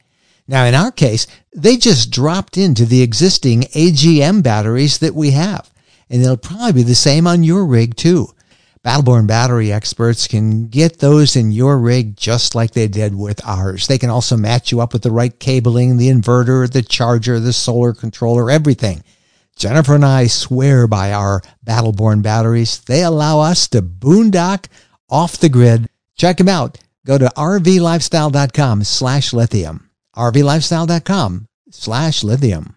Now, 0.47 0.65
in 0.65 0.75
our 0.75 0.91
case, 0.91 1.25
they 1.51 1.77
just 1.77 2.11
dropped 2.11 2.59
into 2.59 2.85
the 2.85 3.01
existing 3.01 3.63
AGM 3.73 4.43
batteries 4.43 4.99
that 4.99 5.15
we 5.15 5.31
have, 5.31 5.71
and 6.11 6.23
they'll 6.23 6.37
probably 6.37 6.73
be 6.73 6.83
the 6.83 6.93
same 6.93 7.25
on 7.25 7.41
your 7.41 7.65
rig 7.65 7.95
too. 7.95 8.35
Battle 8.83 9.03
Born 9.03 9.27
battery 9.27 9.71
experts 9.71 10.27
can 10.27 10.67
get 10.67 10.97
those 10.97 11.35
in 11.35 11.51
your 11.51 11.77
rig 11.77 12.17
just 12.17 12.55
like 12.55 12.71
they 12.71 12.87
did 12.87 13.13
with 13.13 13.39
ours. 13.45 13.85
They 13.85 13.99
can 13.99 14.09
also 14.09 14.35
match 14.35 14.71
you 14.71 14.81
up 14.81 14.91
with 14.91 15.03
the 15.03 15.11
right 15.11 15.37
cabling, 15.39 15.97
the 15.97 16.09
inverter, 16.09 16.69
the 16.69 16.81
charger, 16.81 17.39
the 17.39 17.53
solar 17.53 17.93
controller, 17.93 18.49
everything. 18.49 19.03
Jennifer 19.55 19.93
and 19.93 20.05
I 20.05 20.25
swear 20.25 20.87
by 20.87 21.13
our 21.13 21.43
Battle 21.63 21.91
Born 21.91 22.23
batteries. 22.23 22.79
They 22.79 23.03
allow 23.03 23.39
us 23.41 23.67
to 23.67 23.83
boondock 23.83 24.65
off 25.11 25.37
the 25.37 25.49
grid. 25.49 25.87
Check 26.17 26.37
them 26.37 26.49
out. 26.49 26.79
Go 27.05 27.19
to 27.19 27.31
rvlifestyle.com 27.37 28.83
slash 28.83 29.31
lithium. 29.31 29.91
rvlifestyle.com 30.15 31.47
slash 31.69 32.23
lithium. 32.23 32.75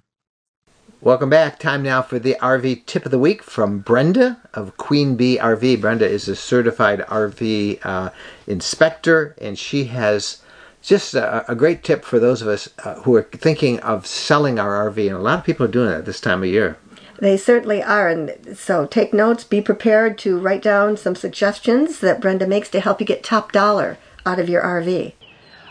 Welcome 1.04 1.28
back. 1.28 1.58
Time 1.58 1.82
now 1.82 2.00
for 2.00 2.18
the 2.18 2.34
RV 2.40 2.86
tip 2.86 3.04
of 3.04 3.10
the 3.10 3.18
week 3.18 3.42
from 3.42 3.80
Brenda 3.80 4.40
of 4.54 4.78
Queen 4.78 5.16
Bee 5.16 5.36
RV. 5.36 5.82
Brenda 5.82 6.08
is 6.08 6.28
a 6.28 6.34
certified 6.34 7.00
RV 7.00 7.84
uh, 7.84 8.08
inspector, 8.46 9.36
and 9.38 9.58
she 9.58 9.84
has 9.84 10.40
just 10.80 11.12
a, 11.12 11.44
a 11.46 11.54
great 11.54 11.84
tip 11.84 12.06
for 12.06 12.18
those 12.18 12.40
of 12.40 12.48
us 12.48 12.70
uh, 12.86 12.94
who 13.02 13.14
are 13.16 13.24
thinking 13.24 13.80
of 13.80 14.06
selling 14.06 14.58
our 14.58 14.90
RV. 14.90 15.06
And 15.06 15.16
a 15.16 15.18
lot 15.18 15.40
of 15.40 15.44
people 15.44 15.66
are 15.66 15.70
doing 15.70 15.90
that 15.90 16.06
this 16.06 16.22
time 16.22 16.42
of 16.42 16.48
year. 16.48 16.78
They 17.18 17.36
certainly 17.36 17.82
are. 17.82 18.08
And 18.08 18.56
so 18.56 18.86
take 18.86 19.12
notes, 19.12 19.44
be 19.44 19.60
prepared 19.60 20.16
to 20.20 20.38
write 20.38 20.62
down 20.62 20.96
some 20.96 21.14
suggestions 21.14 22.00
that 22.00 22.22
Brenda 22.22 22.46
makes 22.46 22.70
to 22.70 22.80
help 22.80 22.98
you 22.98 23.06
get 23.06 23.22
top 23.22 23.52
dollar 23.52 23.98
out 24.24 24.38
of 24.38 24.48
your 24.48 24.62
RV. 24.62 25.12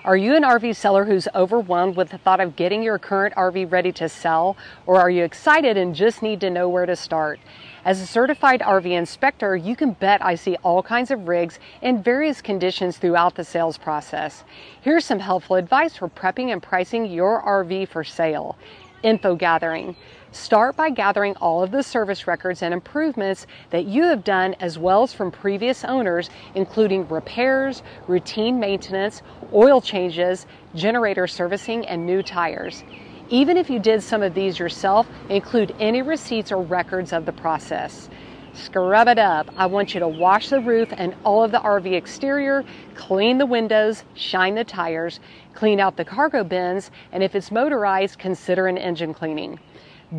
Are 0.05 0.17
you 0.17 0.35
an 0.35 0.43
RV 0.43 0.75
seller 0.75 1.05
who's 1.05 1.29
overwhelmed 1.33 1.95
with 1.95 2.09
the 2.09 2.17
thought 2.17 2.41
of 2.41 2.57
getting 2.57 2.83
your 2.83 2.99
current 2.99 3.33
RV 3.35 3.71
ready 3.71 3.93
to 3.93 4.09
sell? 4.09 4.57
Or 4.85 4.99
are 4.99 5.09
you 5.09 5.23
excited 5.23 5.77
and 5.77 5.95
just 5.95 6.21
need 6.21 6.41
to 6.41 6.49
know 6.49 6.67
where 6.67 6.85
to 6.85 6.97
start? 6.97 7.39
As 7.85 8.01
a 8.01 8.05
certified 8.05 8.59
RV 8.59 8.85
inspector, 8.91 9.55
you 9.55 9.77
can 9.77 9.91
bet 9.93 10.21
I 10.21 10.35
see 10.35 10.57
all 10.57 10.83
kinds 10.83 11.09
of 11.09 11.29
rigs 11.29 11.57
in 11.81 12.03
various 12.03 12.41
conditions 12.41 12.97
throughout 12.97 13.35
the 13.35 13.45
sales 13.45 13.77
process. 13.77 14.43
Here's 14.81 15.05
some 15.05 15.19
helpful 15.19 15.55
advice 15.55 15.95
for 15.95 16.09
prepping 16.09 16.51
and 16.51 16.61
pricing 16.61 17.05
your 17.05 17.41
RV 17.41 17.87
for 17.87 18.03
sale. 18.03 18.57
Info 19.03 19.35
gathering. 19.35 19.95
Start 20.33 20.75
by 20.75 20.89
gathering 20.89 21.35
all 21.35 21.61
of 21.61 21.69
the 21.69 21.83
service 21.83 22.25
records 22.25 22.63
and 22.63 22.73
improvements 22.73 23.45
that 23.69 23.85
you 23.85 24.05
have 24.05 24.23
done 24.23 24.55
as 24.59 24.79
well 24.79 25.03
as 25.03 25.13
from 25.13 25.29
previous 25.29 25.85
owners, 25.85 26.31
including 26.55 27.07
repairs, 27.07 27.83
routine 28.07 28.59
maintenance, 28.59 29.21
oil 29.53 29.79
changes, 29.79 30.47
generator 30.73 31.27
servicing, 31.27 31.85
and 31.85 32.07
new 32.07 32.23
tires. 32.23 32.83
Even 33.29 33.57
if 33.57 33.69
you 33.69 33.77
did 33.77 34.01
some 34.01 34.23
of 34.23 34.33
these 34.33 34.57
yourself, 34.57 35.07
include 35.29 35.75
any 35.79 36.01
receipts 36.01 36.51
or 36.51 36.63
records 36.63 37.13
of 37.13 37.27
the 37.27 37.31
process. 37.31 38.09
Scrub 38.55 39.07
it 39.07 39.19
up. 39.19 39.51
I 39.55 39.67
want 39.67 39.93
you 39.93 39.99
to 39.99 40.07
wash 40.07 40.49
the 40.49 40.61
roof 40.61 40.91
and 40.97 41.15
all 41.23 41.43
of 41.43 41.51
the 41.51 41.59
RV 41.59 41.93
exterior, 41.93 42.65
clean 42.95 43.37
the 43.37 43.45
windows, 43.45 44.03
shine 44.15 44.55
the 44.55 44.63
tires, 44.63 45.19
clean 45.53 45.79
out 45.79 45.95
the 45.95 46.05
cargo 46.05 46.43
bins, 46.43 46.89
and 47.11 47.21
if 47.21 47.35
it's 47.35 47.51
motorized, 47.51 48.17
consider 48.17 48.65
an 48.65 48.79
engine 48.79 49.13
cleaning. 49.13 49.59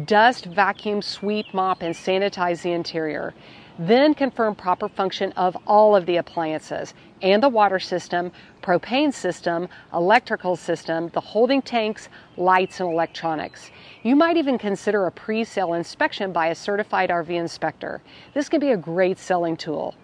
Dust, 0.06 0.46
vacuum, 0.46 1.00
sweep, 1.02 1.54
mop, 1.54 1.80
and 1.80 1.94
sanitize 1.94 2.62
the 2.62 2.72
interior. 2.72 3.32
Then 3.78 4.12
confirm 4.12 4.56
proper 4.56 4.88
function 4.88 5.30
of 5.32 5.56
all 5.68 5.94
of 5.94 6.04
the 6.04 6.16
appliances 6.16 6.94
and 7.22 7.40
the 7.40 7.48
water 7.48 7.78
system, 7.78 8.32
propane 8.60 9.14
system, 9.14 9.68
electrical 9.92 10.56
system, 10.56 11.10
the 11.10 11.20
holding 11.20 11.62
tanks, 11.62 12.08
lights, 12.36 12.80
and 12.80 12.90
electronics. 12.90 13.70
You 14.02 14.16
might 14.16 14.36
even 14.36 14.58
consider 14.58 15.06
a 15.06 15.12
pre 15.12 15.44
sale 15.44 15.74
inspection 15.74 16.32
by 16.32 16.48
a 16.48 16.56
certified 16.56 17.10
RV 17.10 17.30
inspector. 17.30 18.02
This 18.32 18.48
can 18.48 18.58
be 18.58 18.72
a 18.72 18.76
great 18.76 19.18
selling 19.18 19.56
tool. 19.56 19.94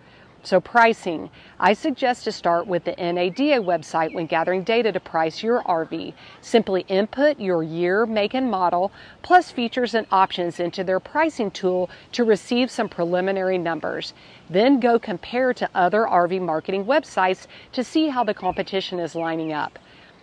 So, 0.43 0.59
pricing. 0.59 1.29
I 1.59 1.75
suggest 1.75 2.25
to 2.25 2.33
start 2.33 2.67
with 2.67 2.85
the 2.85 2.93
NADA 2.93 3.61
website 3.61 4.15
when 4.15 4.25
gathering 4.25 4.63
data 4.63 4.91
to 4.91 4.99
price 4.99 5.43
your 5.43 5.63
RV. 5.65 6.15
Simply 6.41 6.87
input 6.89 7.39
your 7.39 7.63
year, 7.63 8.07
make, 8.07 8.33
and 8.33 8.51
model, 8.51 8.91
plus 9.21 9.51
features 9.51 9.95
and 9.95 10.07
options 10.11 10.59
into 10.59 10.83
their 10.83 10.99
pricing 10.99 11.51
tool 11.51 11.91
to 12.13 12.25
receive 12.25 12.71
some 12.71 12.89
preliminary 12.89 13.59
numbers. 13.59 14.15
Then 14.49 14.81
go 14.81 14.99
compare 14.99 15.53
to 15.53 15.69
other 15.75 16.05
RV 16.05 16.41
marketing 16.41 16.87
websites 16.87 17.47
to 17.73 17.85
see 17.85 18.09
how 18.09 18.25
the 18.25 18.33
competition 18.33 18.99
is 18.99 19.15
lining 19.15 19.53
up. 19.53 19.79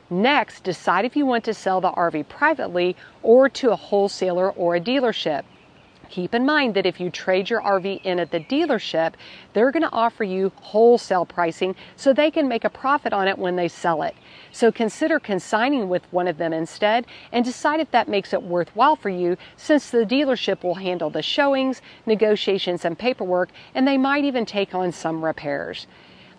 Next, 0.09 0.63
decide 0.63 1.05
if 1.05 1.15
you 1.15 1.27
want 1.27 1.43
to 1.43 1.53
sell 1.53 1.79
the 1.79 1.91
RV 1.91 2.27
privately 2.27 2.95
or 3.21 3.49
to 3.49 3.69
a 3.69 3.75
wholesaler 3.75 4.49
or 4.51 4.75
a 4.75 4.81
dealership. 4.81 5.43
Keep 6.09 6.33
in 6.33 6.45
mind 6.45 6.73
that 6.75 6.85
if 6.85 6.99
you 6.99 7.09
trade 7.09 7.49
your 7.49 7.61
RV 7.61 8.01
in 8.03 8.19
at 8.19 8.31
the 8.31 8.39
dealership, 8.39 9.13
they're 9.53 9.71
going 9.71 9.83
to 9.83 9.91
offer 9.91 10.23
you 10.23 10.51
wholesale 10.61 11.25
pricing 11.25 11.75
so 11.95 12.13
they 12.13 12.31
can 12.31 12.47
make 12.47 12.63
a 12.63 12.69
profit 12.69 13.11
on 13.13 13.27
it 13.27 13.37
when 13.37 13.55
they 13.55 13.67
sell 13.67 14.03
it. 14.03 14.15
So 14.51 14.71
consider 14.71 15.19
consigning 15.19 15.89
with 15.89 16.03
one 16.11 16.27
of 16.27 16.37
them 16.37 16.53
instead 16.53 17.05
and 17.31 17.43
decide 17.43 17.79
if 17.79 17.91
that 17.91 18.07
makes 18.07 18.33
it 18.33 18.41
worthwhile 18.41 18.95
for 18.95 19.09
you 19.09 19.37
since 19.57 19.89
the 19.89 20.05
dealership 20.05 20.63
will 20.63 20.75
handle 20.75 21.09
the 21.09 21.21
showings, 21.21 21.81
negotiations, 22.05 22.85
and 22.85 22.97
paperwork, 22.97 23.49
and 23.75 23.87
they 23.87 23.97
might 23.97 24.23
even 24.23 24.45
take 24.45 24.73
on 24.73 24.91
some 24.91 25.23
repairs. 25.23 25.87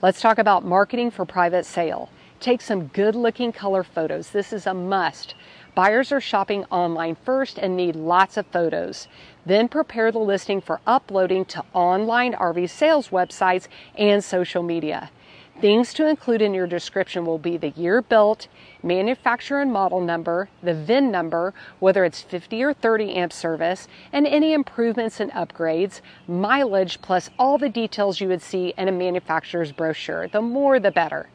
Let's 0.01 0.21
talk 0.21 0.39
about 0.39 0.65
marketing 0.65 1.11
for 1.11 1.25
private 1.25 1.67
sale. 1.67 2.09
Take 2.41 2.61
some 2.61 2.87
good 2.87 3.17
looking 3.17 3.51
color 3.51 3.83
photos. 3.83 4.31
This 4.31 4.53
is 4.53 4.67
a 4.67 4.73
must. 4.73 5.35
Buyers 5.75 6.13
are 6.13 6.21
shopping 6.21 6.65
online 6.71 7.17
first 7.17 7.59
and 7.59 7.77
need 7.77 7.97
lots 7.97 8.37
of 8.37 8.47
photos. 8.47 9.09
Then 9.49 9.69
prepare 9.69 10.13
the 10.13 10.19
listing 10.19 10.61
for 10.61 10.79
uploading 10.87 11.47
to 11.47 11.65
online 11.73 12.35
RV 12.35 12.69
sales 12.69 13.09
websites 13.09 13.67
and 13.97 14.23
social 14.23 14.63
media. 14.63 15.11
Things 15.59 15.95
to 15.95 16.07
include 16.07 16.43
in 16.43 16.53
your 16.53 16.67
description 16.67 17.25
will 17.25 17.39
be 17.39 17.57
the 17.57 17.71
year 17.71 18.03
built, 18.03 18.47
manufacturer 18.83 19.63
and 19.63 19.73
model 19.73 20.03
number, 20.03 20.51
the 20.63 20.75
VIN 20.75 21.11
number, 21.11 21.55
whether 21.79 22.05
it's 22.05 22.21
50 22.21 22.63
or 22.63 22.75
30 22.75 23.15
amp 23.15 23.33
service, 23.33 23.89
and 24.13 24.27
any 24.27 24.53
improvements 24.53 25.19
and 25.19 25.33
upgrades, 25.33 26.03
mileage, 26.29 27.01
plus 27.01 27.31
all 27.39 27.57
the 27.57 27.71
details 27.71 28.21
you 28.21 28.29
would 28.29 28.43
see 28.43 28.75
in 28.77 28.87
a 28.87 28.93
manufacturer's 28.93 29.73
brochure. 29.73 30.29
The 30.29 30.43
more, 30.43 30.79
the 30.79 30.91
better. 30.91 31.31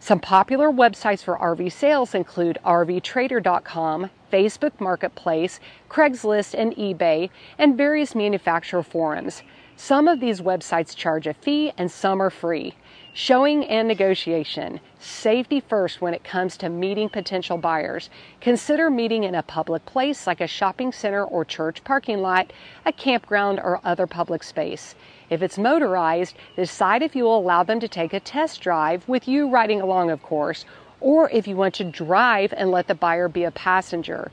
Some 0.00 0.20
popular 0.20 0.70
websites 0.70 1.24
for 1.24 1.36
RV 1.36 1.72
sales 1.72 2.14
include 2.14 2.58
RVTrader.com, 2.64 4.10
Facebook 4.32 4.80
Marketplace, 4.80 5.58
Craigslist, 5.90 6.54
and 6.56 6.74
eBay, 6.76 7.30
and 7.58 7.76
various 7.76 8.14
manufacturer 8.14 8.84
forums. 8.84 9.42
Some 9.76 10.08
of 10.08 10.20
these 10.20 10.40
websites 10.40 10.96
charge 10.96 11.26
a 11.26 11.34
fee 11.34 11.72
and 11.76 11.90
some 11.90 12.20
are 12.22 12.30
free. 12.30 12.74
Showing 13.12 13.64
and 13.64 13.88
negotiation. 13.88 14.80
Safety 15.00 15.60
first 15.60 16.00
when 16.00 16.14
it 16.14 16.22
comes 16.22 16.56
to 16.58 16.68
meeting 16.68 17.08
potential 17.08 17.58
buyers. 17.58 18.10
Consider 18.40 18.90
meeting 18.90 19.24
in 19.24 19.34
a 19.34 19.42
public 19.42 19.84
place 19.84 20.26
like 20.26 20.40
a 20.40 20.46
shopping 20.46 20.92
center 20.92 21.24
or 21.24 21.44
church 21.44 21.82
parking 21.82 22.22
lot, 22.22 22.52
a 22.86 22.92
campground, 22.92 23.58
or 23.58 23.80
other 23.84 24.06
public 24.06 24.44
space. 24.44 24.94
If 25.30 25.42
it's 25.42 25.58
motorized, 25.58 26.34
decide 26.56 27.02
if 27.02 27.14
you 27.14 27.24
will 27.24 27.38
allow 27.38 27.62
them 27.62 27.80
to 27.80 27.88
take 27.88 28.12
a 28.12 28.20
test 28.20 28.60
drive, 28.60 29.06
with 29.08 29.28
you 29.28 29.48
riding 29.48 29.80
along, 29.80 30.10
of 30.10 30.22
course, 30.22 30.64
or 31.00 31.30
if 31.30 31.46
you 31.46 31.56
want 31.56 31.74
to 31.74 31.84
drive 31.84 32.54
and 32.56 32.70
let 32.70 32.88
the 32.88 32.94
buyer 32.94 33.28
be 33.28 33.44
a 33.44 33.50
passenger. 33.50 34.30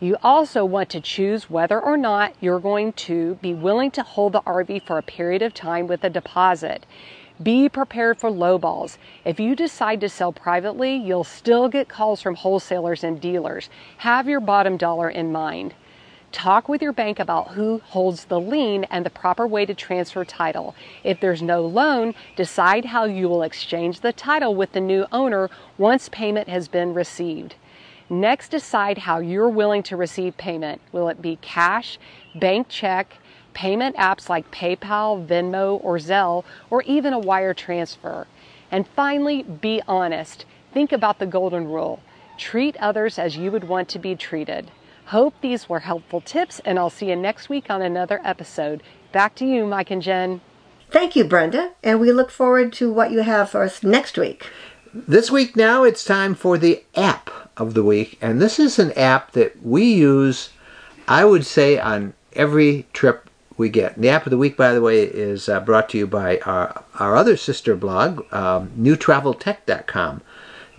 You 0.00 0.16
also 0.22 0.64
want 0.64 0.90
to 0.90 1.00
choose 1.00 1.48
whether 1.48 1.80
or 1.80 1.96
not 1.96 2.34
you're 2.40 2.58
going 2.58 2.92
to 3.08 3.36
be 3.36 3.54
willing 3.54 3.90
to 3.92 4.02
hold 4.02 4.32
the 4.32 4.42
RV 4.42 4.82
for 4.82 4.98
a 4.98 5.02
period 5.02 5.40
of 5.40 5.54
time 5.54 5.86
with 5.86 6.02
a 6.04 6.10
deposit. 6.10 6.84
Be 7.42 7.68
prepared 7.68 8.18
for 8.18 8.30
lowballs. 8.30 8.98
If 9.24 9.40
you 9.40 9.56
decide 9.56 10.00
to 10.00 10.08
sell 10.08 10.32
privately, 10.32 10.94
you'll 10.94 11.24
still 11.24 11.68
get 11.68 11.88
calls 11.88 12.20
from 12.20 12.34
wholesalers 12.34 13.02
and 13.02 13.20
dealers. 13.20 13.70
Have 13.98 14.28
your 14.28 14.40
bottom 14.40 14.76
dollar 14.76 15.08
in 15.08 15.32
mind. 15.32 15.74
Talk 16.34 16.68
with 16.68 16.82
your 16.82 16.92
bank 16.92 17.20
about 17.20 17.52
who 17.52 17.78
holds 17.84 18.24
the 18.24 18.40
lien 18.40 18.82
and 18.90 19.06
the 19.06 19.10
proper 19.10 19.46
way 19.46 19.64
to 19.66 19.72
transfer 19.72 20.24
title. 20.24 20.74
If 21.04 21.20
there's 21.20 21.40
no 21.40 21.62
loan, 21.64 22.12
decide 22.34 22.86
how 22.86 23.04
you 23.04 23.28
will 23.28 23.44
exchange 23.44 24.00
the 24.00 24.12
title 24.12 24.52
with 24.52 24.72
the 24.72 24.80
new 24.80 25.06
owner 25.12 25.48
once 25.78 26.08
payment 26.08 26.48
has 26.48 26.66
been 26.66 26.92
received. 26.92 27.54
Next, 28.10 28.48
decide 28.48 28.98
how 28.98 29.18
you're 29.18 29.48
willing 29.48 29.84
to 29.84 29.96
receive 29.96 30.36
payment. 30.36 30.80
Will 30.90 31.08
it 31.08 31.22
be 31.22 31.36
cash, 31.36 32.00
bank 32.34 32.66
check, 32.68 33.16
payment 33.54 33.94
apps 33.94 34.28
like 34.28 34.50
PayPal, 34.50 35.24
Venmo, 35.24 35.78
or 35.84 35.98
Zelle, 35.98 36.44
or 36.68 36.82
even 36.82 37.12
a 37.12 37.18
wire 37.18 37.54
transfer? 37.54 38.26
And 38.72 38.88
finally, 38.88 39.44
be 39.44 39.80
honest. 39.86 40.46
Think 40.72 40.90
about 40.90 41.20
the 41.20 41.26
golden 41.26 41.68
rule 41.68 42.00
treat 42.36 42.76
others 42.78 43.20
as 43.20 43.36
you 43.36 43.52
would 43.52 43.62
want 43.62 43.88
to 43.90 44.00
be 44.00 44.16
treated. 44.16 44.68
Hope 45.06 45.34
these 45.40 45.68
were 45.68 45.80
helpful 45.80 46.20
tips, 46.20 46.60
and 46.64 46.78
I'll 46.78 46.90
see 46.90 47.10
you 47.10 47.16
next 47.16 47.48
week 47.48 47.66
on 47.68 47.82
another 47.82 48.20
episode. 48.24 48.82
Back 49.12 49.34
to 49.36 49.44
you, 49.44 49.66
Mike 49.66 49.90
and 49.90 50.00
Jen. 50.00 50.40
Thank 50.90 51.14
you, 51.14 51.24
Brenda, 51.24 51.72
and 51.82 52.00
we 52.00 52.12
look 52.12 52.30
forward 52.30 52.72
to 52.74 52.92
what 52.92 53.10
you 53.10 53.20
have 53.20 53.50
for 53.50 53.62
us 53.62 53.82
next 53.82 54.16
week. 54.16 54.46
This 54.94 55.30
week 55.30 55.56
now 55.56 55.82
it's 55.82 56.04
time 56.04 56.34
for 56.34 56.56
the 56.56 56.84
app 56.94 57.30
of 57.56 57.74
the 57.74 57.82
week, 57.82 58.16
and 58.20 58.40
this 58.40 58.58
is 58.58 58.78
an 58.78 58.92
app 58.92 59.32
that 59.32 59.62
we 59.62 59.92
use, 59.92 60.50
I 61.06 61.24
would 61.24 61.44
say, 61.44 61.78
on 61.78 62.14
every 62.32 62.86
trip 62.92 63.28
we 63.56 63.68
get. 63.68 64.00
The 64.00 64.08
app 64.08 64.26
of 64.26 64.30
the 64.30 64.38
week, 64.38 64.56
by 64.56 64.72
the 64.72 64.80
way, 64.80 65.02
is 65.02 65.48
uh, 65.48 65.60
brought 65.60 65.88
to 65.90 65.98
you 65.98 66.06
by 66.06 66.38
our, 66.40 66.84
our 66.98 67.16
other 67.16 67.36
sister 67.36 67.76
blog, 67.76 68.32
um, 68.32 68.70
newtraveltech.com. 68.78 70.22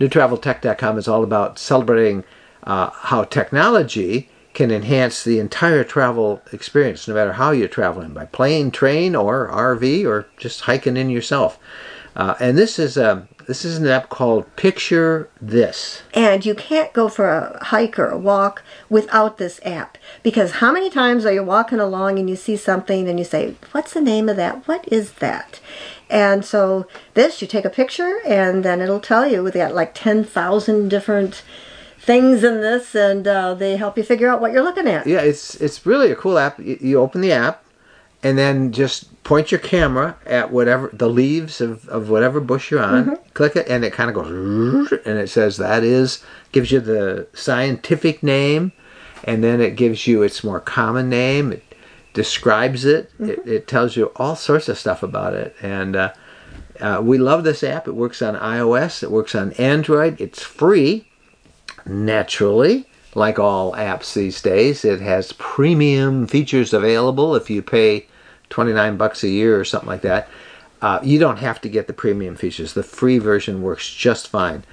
Newtraveltech.com 0.00 0.98
is 0.98 1.08
all 1.08 1.22
about 1.22 1.58
celebrating 1.58 2.24
uh, 2.66 2.90
how 2.90 3.24
technology 3.24 4.28
can 4.54 4.70
enhance 4.70 5.22
the 5.22 5.38
entire 5.38 5.84
travel 5.84 6.40
experience, 6.50 7.06
no 7.06 7.14
matter 7.14 7.34
how 7.34 7.50
you're 7.50 7.68
traveling 7.68 8.14
by 8.14 8.24
plane, 8.24 8.70
train, 8.70 9.14
or 9.14 9.48
RV, 9.48 10.06
or 10.06 10.26
just 10.38 10.62
hiking 10.62 10.96
in 10.96 11.10
yourself. 11.10 11.58
Uh, 12.16 12.34
and 12.40 12.56
this 12.56 12.78
is 12.78 12.96
a 12.96 13.28
this 13.46 13.64
is 13.64 13.78
an 13.78 13.86
app 13.86 14.08
called 14.08 14.56
Picture 14.56 15.28
This. 15.40 16.02
And 16.14 16.44
you 16.44 16.54
can't 16.54 16.92
go 16.92 17.08
for 17.08 17.28
a 17.28 17.64
hike 17.66 17.96
or 17.96 18.08
a 18.08 18.18
walk 18.18 18.64
without 18.88 19.38
this 19.38 19.60
app. 19.64 19.96
Because 20.24 20.52
how 20.52 20.72
many 20.72 20.90
times 20.90 21.24
are 21.24 21.32
you 21.32 21.44
walking 21.44 21.78
along 21.78 22.18
and 22.18 22.28
you 22.28 22.34
see 22.34 22.56
something 22.56 23.08
and 23.08 23.18
you 23.20 23.24
say, 23.24 23.54
What's 23.70 23.92
the 23.92 24.00
name 24.00 24.28
of 24.28 24.36
that? 24.36 24.66
What 24.66 24.88
is 24.90 25.12
that? 25.12 25.60
And 26.08 26.44
so 26.44 26.86
this, 27.14 27.40
you 27.40 27.46
take 27.46 27.64
a 27.64 27.70
picture 27.70 28.20
and 28.26 28.64
then 28.64 28.80
it'll 28.80 29.00
tell 29.00 29.28
you. 29.28 29.44
We 29.44 29.50
got 29.52 29.74
like 29.74 29.94
10,000 29.94 30.88
different 30.88 31.42
things 32.06 32.44
in 32.44 32.60
this 32.60 32.94
and 32.94 33.26
uh, 33.26 33.52
they 33.52 33.76
help 33.76 33.98
you 33.98 34.04
figure 34.04 34.28
out 34.28 34.40
what 34.40 34.52
you're 34.52 34.62
looking 34.62 34.86
at. 34.86 35.06
Yeah, 35.06 35.20
it's 35.20 35.56
it's 35.56 35.84
really 35.84 36.10
a 36.10 36.16
cool 36.16 36.38
app. 36.38 36.58
You, 36.58 36.78
you 36.80 37.00
open 37.00 37.20
the 37.20 37.32
app 37.32 37.64
and 38.22 38.38
then 38.38 38.72
just 38.72 39.22
point 39.24 39.50
your 39.50 39.58
camera 39.58 40.16
at 40.24 40.52
whatever 40.52 40.88
the 40.92 41.08
leaves 41.08 41.60
of, 41.60 41.86
of 41.88 42.08
whatever 42.08 42.40
bush 42.40 42.70
you're 42.70 42.82
on, 42.82 43.04
mm-hmm. 43.04 43.28
click 43.34 43.56
it, 43.56 43.68
and 43.68 43.84
it 43.84 43.92
kind 43.92 44.08
of 44.08 44.14
goes 44.14 44.92
and 45.04 45.18
it 45.18 45.28
says 45.28 45.56
that 45.56 45.82
is 45.82 46.24
gives 46.52 46.70
you 46.70 46.80
the 46.80 47.26
scientific 47.34 48.22
name, 48.22 48.72
and 49.24 49.42
then 49.42 49.60
it 49.60 49.74
gives 49.76 50.06
you 50.06 50.22
its 50.22 50.44
more 50.44 50.60
common 50.60 51.08
name. 51.08 51.52
It 51.52 51.74
describes 52.14 52.84
it. 52.84 53.10
Mm-hmm. 53.14 53.30
It, 53.30 53.46
it 53.46 53.68
tells 53.68 53.96
you 53.96 54.12
all 54.16 54.36
sorts 54.36 54.68
of 54.68 54.78
stuff 54.78 55.02
about 55.02 55.34
it, 55.34 55.56
and 55.60 55.96
uh, 55.96 56.12
uh, 56.80 57.00
we 57.02 57.18
love 57.18 57.42
this 57.42 57.64
app. 57.64 57.88
It 57.88 57.94
works 57.94 58.22
on 58.22 58.36
iOS. 58.36 59.02
It 59.02 59.10
works 59.10 59.34
on 59.34 59.52
Android. 59.54 60.20
It's 60.20 60.42
free 60.42 61.08
naturally, 61.86 62.86
like 63.14 63.38
all 63.38 63.72
apps 63.72 64.14
these 64.14 64.42
days, 64.42 64.84
it 64.84 65.00
has 65.00 65.32
premium 65.32 66.26
features 66.26 66.72
available 66.72 67.34
if 67.34 67.48
you 67.48 67.62
pay 67.62 68.06
29 68.50 68.96
bucks 68.96 69.22
a 69.24 69.28
year 69.28 69.58
or 69.58 69.64
something 69.64 69.88
like 69.88 70.02
that. 70.02 70.28
Uh, 70.82 71.00
you 71.02 71.18
don't 71.18 71.38
have 71.38 71.60
to 71.62 71.68
get 71.68 71.86
the 71.86 71.92
premium 71.92 72.36
features. 72.36 72.74
The 72.74 72.82
free 72.82 73.18
version 73.18 73.62
works 73.62 73.92
just 73.92 74.28
fine. 74.28 74.64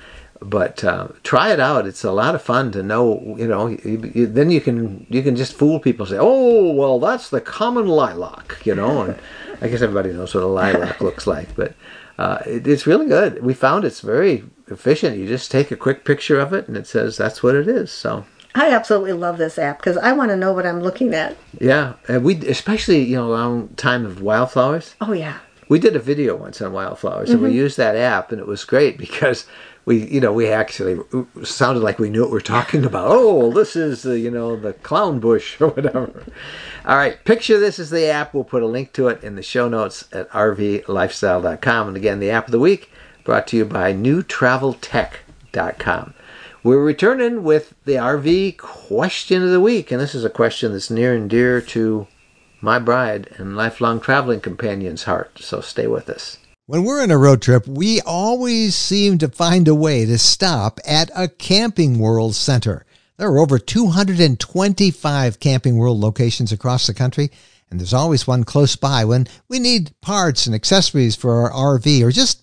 But 0.41 0.84
uh, 0.84 1.07
try 1.24 1.53
it 1.53 1.61
out. 1.61 1.88
It's 1.88 2.03
a 2.03 2.11
lot 2.11 2.36
of 2.36 2.41
fun 2.41 2.74
to 2.74 2.84
know. 2.84 3.36
You 3.38 3.47
know, 3.47 3.68
you, 3.68 4.11
you, 4.14 4.28
then 4.28 4.51
you 4.51 4.59
can 4.59 5.07
you 5.09 5.24
can 5.24 5.38
just 5.38 5.53
fool 5.53 5.80
people. 5.80 6.05
Say, 6.05 6.18
"Oh, 6.20 6.74
well, 6.74 6.99
that's 6.99 7.30
the 7.30 7.39
common 7.39 7.88
lilac." 7.88 8.57
You 8.66 8.76
know, 8.76 9.03
and 9.03 9.16
I 9.61 9.70
guess 9.70 9.82
everybody 9.82 10.11
knows 10.11 10.36
what 10.36 10.43
a 10.43 10.47
lilac 10.47 10.99
looks 10.99 11.26
like. 11.26 11.55
But 11.55 11.76
uh, 12.18 12.39
it, 12.45 12.68
it's 12.68 12.86
really 12.86 13.07
good. 13.07 13.41
We 13.41 13.53
found 13.53 13.86
it's 13.86 14.01
very 14.01 14.43
efficient. 14.68 15.18
You 15.18 15.28
just 15.28 15.51
take 15.51 15.72
a 15.72 15.76
quick 15.76 16.05
picture 16.05 16.39
of 16.39 16.53
it, 16.53 16.68
and 16.68 16.78
it 16.78 16.88
says 16.88 17.18
that's 17.18 17.43
what 17.43 17.55
it 17.55 17.68
is. 17.68 17.91
So 17.91 18.26
I 18.55 18.72
absolutely 18.72 19.14
love 19.14 19.38
this 19.38 19.57
app 19.57 19.80
because 19.80 19.97
I 19.97 20.11
want 20.14 20.30
to 20.30 20.38
know 20.38 20.53
what 20.53 20.66
I'm 20.66 20.82
looking 20.82 21.14
at. 21.14 21.38
Yeah, 21.59 21.93
and 22.07 22.24
we 22.24 22.36
especially 22.47 23.03
you 23.03 23.16
know 23.16 23.32
around 23.32 23.78
time 23.78 24.05
of 24.05 24.22
wildflowers. 24.22 24.95
Oh 25.01 25.14
yeah. 25.14 25.39
we 25.70 25.80
did 25.80 25.95
a 25.95 25.99
video 25.99 26.36
once 26.36 26.61
on 26.61 26.74
wildflowers, 26.74 27.30
and 27.30 27.41
we 27.41 27.49
mm-hmm. 27.49 27.57
used 27.57 27.78
that 27.78 27.95
app, 27.95 28.32
and 28.32 28.39
it 28.39 28.47
was 28.47 28.64
great 28.64 28.97
because 28.97 29.45
we, 29.86 30.07
you 30.07 30.22
know, 30.22 30.32
we 30.32 30.47
actually 30.47 30.99
uh, 31.14 31.24
sounded 31.43 31.82
like 31.82 31.99
we 31.99 32.09
knew 32.09 32.22
what 32.22 32.32
we're 32.32 32.39
talking 32.39 32.86
about. 32.86 33.11
Oh, 33.24 33.51
this 33.51 33.76
is 33.76 34.03
the, 34.03 34.20
you 34.20 34.32
know, 34.32 34.55
the 34.55 34.74
clown 34.74 35.20
bush 35.20 35.59
or 35.59 35.70
whatever. 35.70 36.24
All 36.86 36.95
right, 36.95 37.24
picture 37.26 37.59
this 37.59 37.80
is 37.80 37.89
the 37.89 38.07
app. 38.07 38.34
We'll 38.34 38.43
put 38.43 38.64
a 38.64 38.68
link 38.68 38.93
to 38.93 39.07
it 39.07 39.24
in 39.24 39.36
the 39.36 39.43
show 39.43 39.68
notes 39.68 40.07
at 40.11 40.30
rvlifestyle.com. 40.30 41.88
And 41.88 41.97
again, 41.97 42.20
the 42.20 42.32
app 42.32 42.45
of 42.45 42.51
the 42.51 42.59
week 42.59 42.91
brought 43.24 43.47
to 43.47 43.57
you 43.57 43.65
by 43.65 43.93
newtraveltech.com. 43.93 46.13
We're 46.63 46.84
returning 46.84 47.43
with 47.43 47.74
the 47.84 47.95
RV 47.95 48.57
question 48.57 49.43
of 49.43 49.49
the 49.49 49.59
week, 49.59 49.91
and 49.91 49.99
this 49.99 50.15
is 50.15 50.24
a 50.24 50.30
question 50.30 50.71
that's 50.71 50.89
near 50.89 51.13
and 51.13 51.30
dear 51.30 51.59
to 51.61 52.07
my 52.61 52.80
bride 52.80 53.36
and 53.38 53.57
lifelong 53.57 53.99
traveling 53.99 54.39
companion's 54.39 55.03
heart. 55.03 55.39
So 55.39 55.59
stay 55.59 55.88
with 55.88 56.09
us. 56.09 56.38
When 56.65 56.86
we're 56.86 57.03
on 57.03 57.11
a 57.11 57.17
road 57.17 57.41
trip, 57.41 57.67
we 57.67 57.99
always 58.01 58.74
seem 58.74 59.17
to 59.17 59.28
find 59.28 59.67
a 59.67 59.76
way 59.76 60.05
to 60.05 60.17
stop 60.17 60.80
at 60.88 61.11
a 61.13 61.28
Camping 61.28 61.99
World 61.99 62.36
center. 62.36 62.86
There 63.17 63.28
are 63.28 63.39
over 63.39 63.59
225 63.59 65.39
Camping 65.41 65.76
World 65.76 65.99
locations 65.99 66.53
across 66.53 66.88
the 66.88 66.93
country, 66.93 67.32
and 67.69 67.82
there's 67.82 67.93
always 67.93 68.26
one 68.26 68.45
close 68.45 68.78
by 68.78 69.03
when 69.03 69.28
we 69.49 69.59
need 69.59 69.91
parts 69.99 70.45
and 70.45 70.55
accessories 70.55 71.17
for 71.17 71.41
our 71.41 71.78
RV 71.78 72.01
or 72.01 72.11
just 72.11 72.42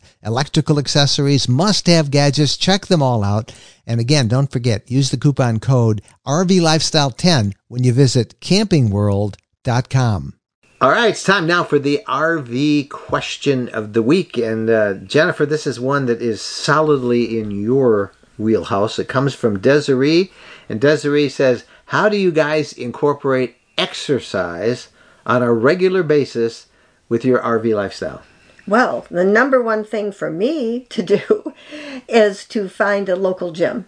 electrical 0.23 0.79
accessories, 0.79 1.49
must 1.49 1.87
have 1.87 2.11
gadgets. 2.11 2.57
Check 2.57 2.87
them 2.87 3.01
all 3.01 3.23
out. 3.23 3.53
And 3.85 3.99
again, 3.99 4.27
don't 4.27 4.51
forget, 4.51 4.89
use 4.89 5.11
the 5.11 5.17
coupon 5.17 5.59
code 5.59 6.01
RVLifestyle10 6.25 7.53
when 7.67 7.83
you 7.83 7.93
visit 7.93 8.39
campingworld.com. 8.39 10.33
All 10.81 10.89
right, 10.89 11.09
it's 11.09 11.23
time 11.23 11.45
now 11.45 11.63
for 11.63 11.77
the 11.77 12.01
RV 12.07 12.89
question 12.89 13.69
of 13.69 13.93
the 13.93 14.01
week. 14.01 14.37
And 14.37 14.67
uh, 14.67 14.95
Jennifer, 14.95 15.45
this 15.45 15.67
is 15.67 15.79
one 15.79 16.07
that 16.07 16.23
is 16.23 16.41
solidly 16.41 17.39
in 17.39 17.51
your 17.51 18.13
wheelhouse. 18.37 18.97
It 18.97 19.07
comes 19.07 19.35
from 19.35 19.59
Desiree. 19.59 20.31
And 20.67 20.81
Desiree 20.81 21.29
says, 21.29 21.65
How 21.85 22.09
do 22.09 22.17
you 22.17 22.31
guys 22.31 22.73
incorporate 22.73 23.57
exercise 23.77 24.89
on 25.25 25.43
a 25.43 25.53
regular 25.53 26.01
basis 26.01 26.65
with 27.09 27.23
your 27.23 27.39
RV 27.39 27.75
lifestyle? 27.75 28.23
Well, 28.67 29.05
the 29.09 29.23
number 29.23 29.61
one 29.61 29.83
thing 29.83 30.11
for 30.11 30.29
me 30.29 30.81
to 30.89 31.01
do 31.03 31.53
is 32.07 32.45
to 32.45 32.69
find 32.69 33.09
a 33.09 33.15
local 33.15 33.51
gym. 33.51 33.87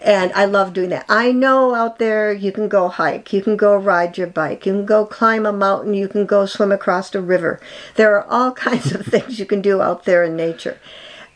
And 0.00 0.32
I 0.32 0.46
love 0.46 0.72
doing 0.72 0.88
that. 0.90 1.06
I 1.08 1.30
know 1.30 1.76
out 1.76 2.00
there 2.00 2.32
you 2.32 2.50
can 2.50 2.68
go 2.68 2.88
hike, 2.88 3.32
you 3.32 3.40
can 3.40 3.56
go 3.56 3.76
ride 3.76 4.18
your 4.18 4.26
bike, 4.26 4.66
you 4.66 4.72
can 4.72 4.84
go 4.84 5.06
climb 5.06 5.46
a 5.46 5.52
mountain, 5.52 5.94
you 5.94 6.08
can 6.08 6.26
go 6.26 6.44
swim 6.44 6.72
across 6.72 7.14
a 7.14 7.20
river. 7.22 7.60
There 7.94 8.16
are 8.16 8.26
all 8.28 8.50
kinds 8.68 8.92
of 8.92 9.06
things 9.06 9.38
you 9.38 9.46
can 9.46 9.62
do 9.62 9.80
out 9.80 10.04
there 10.04 10.24
in 10.24 10.34
nature. 10.36 10.78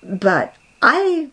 But 0.02 0.54
I 0.82 1.30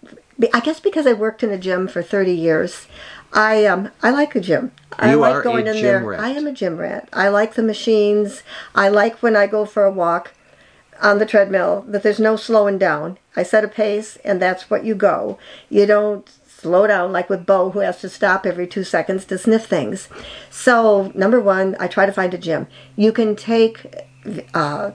I 0.53 0.59
guess 0.59 0.79
because 0.79 1.07
I 1.07 1.13
worked 1.13 1.43
in 1.43 1.49
a 1.49 1.57
gym 1.57 1.87
for 1.87 2.03
30 2.03 2.33
years, 2.33 2.87
I 3.33 3.65
um 3.65 3.89
I 4.03 4.11
like 4.11 4.35
a 4.35 4.39
gym. 4.39 4.71
I 4.99 5.11
You 5.11 5.17
like 5.17 5.43
going 5.43 5.65
in 5.65 5.81
there. 5.81 6.03
rat. 6.03 6.19
I 6.19 6.29
am 6.29 6.45
a 6.45 6.51
gym 6.51 6.77
rat. 6.77 7.09
I 7.11 7.29
like 7.29 7.55
the 7.55 7.63
machines. 7.63 8.43
I 8.75 8.89
like 8.89 9.23
when 9.23 9.35
I 9.35 9.47
go 9.47 9.65
for 9.65 9.85
a 9.85 9.91
walk 9.91 10.33
on 11.03 11.19
the 11.19 11.25
treadmill 11.25 11.85
that 11.87 12.01
there's 12.01 12.19
no 12.19 12.35
slowing 12.35 12.77
down. 12.79 13.19
I 13.35 13.43
set 13.43 13.63
a 13.63 13.67
pace 13.67 14.17
and 14.23 14.41
that's 14.41 14.69
what 14.69 14.85
you 14.85 14.95
go. 14.95 15.37
You 15.69 15.85
don't 15.85 16.27
slow 16.47 16.87
down 16.87 17.11
like 17.11 17.29
with 17.29 17.45
Bo 17.45 17.71
who 17.71 17.79
has 17.79 17.99
to 18.01 18.09
stop 18.09 18.45
every 18.45 18.65
two 18.65 18.85
seconds 18.85 19.25
to 19.25 19.37
sniff 19.37 19.65
things. 19.65 20.07
So 20.49 21.11
number 21.13 21.39
one, 21.39 21.75
I 21.79 21.87
try 21.87 22.05
to 22.05 22.13
find 22.13 22.33
a 22.33 22.37
gym. 22.37 22.67
You 22.95 23.11
can 23.11 23.35
take 23.35 23.85
uh, 24.53 24.91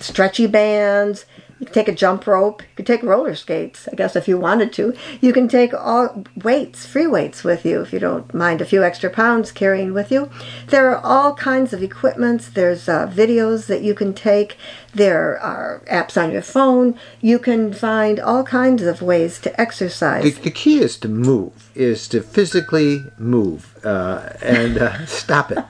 stretchy 0.00 0.46
bands. 0.46 1.24
You 1.58 1.66
can 1.66 1.74
take 1.74 1.88
a 1.88 1.94
jump 1.94 2.26
rope. 2.26 2.62
You 2.62 2.76
can 2.76 2.84
take 2.84 3.02
roller 3.02 3.34
skates, 3.34 3.88
I 3.90 3.96
guess, 3.96 4.14
if 4.14 4.28
you 4.28 4.38
wanted 4.38 4.72
to. 4.74 4.94
You 5.20 5.32
can 5.32 5.48
take 5.48 5.74
all 5.74 6.24
weights, 6.44 6.86
free 6.86 7.08
weights 7.08 7.42
with 7.42 7.64
you 7.64 7.80
if 7.80 7.92
you 7.92 7.98
don't 7.98 8.32
mind 8.32 8.60
a 8.60 8.64
few 8.64 8.84
extra 8.84 9.10
pounds 9.10 9.50
carrying 9.50 9.92
with 9.92 10.12
you. 10.12 10.30
There 10.68 10.88
are 10.88 11.04
all 11.04 11.34
kinds 11.34 11.72
of 11.72 11.82
equipments. 11.82 12.48
There's 12.48 12.88
uh, 12.88 13.08
videos 13.08 13.66
that 13.66 13.82
you 13.82 13.94
can 13.94 14.14
take. 14.14 14.56
There 14.94 15.38
are 15.40 15.82
apps 15.90 16.20
on 16.20 16.32
your 16.32 16.42
phone. 16.42 16.98
You 17.20 17.38
can 17.38 17.72
find 17.72 18.18
all 18.18 18.42
kinds 18.42 18.82
of 18.82 19.02
ways 19.02 19.38
to 19.40 19.60
exercise. 19.60 20.38
the 20.38 20.50
key 20.50 20.78
is 20.80 20.96
to 20.98 21.08
move, 21.08 21.70
is 21.74 22.08
to 22.08 22.22
physically 22.22 23.04
move 23.18 23.76
uh, 23.84 24.30
and 24.42 24.78
uh, 24.78 25.06
stop 25.06 25.52
it. 25.52 25.64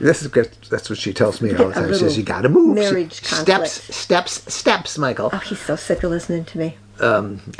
this 0.00 0.22
is 0.22 0.30
that's 0.70 0.88
what 0.88 0.98
she 0.98 1.12
tells 1.12 1.40
me 1.40 1.54
all 1.54 1.68
the 1.68 1.74
time. 1.74 1.92
She 1.92 1.98
says 1.98 2.16
you 2.16 2.24
got 2.24 2.42
to 2.42 2.48
move. 2.48 2.74
marriage 2.74 3.14
steps, 3.14 3.44
conflict. 3.44 3.94
steps, 3.94 4.54
steps, 4.54 4.98
Michael. 4.98 5.30
Oh, 5.32 5.38
he's 5.38 5.60
so 5.60 5.76
sick 5.76 6.02
of 6.02 6.10
listening 6.10 6.44
to 6.46 6.58
me. 6.58 6.76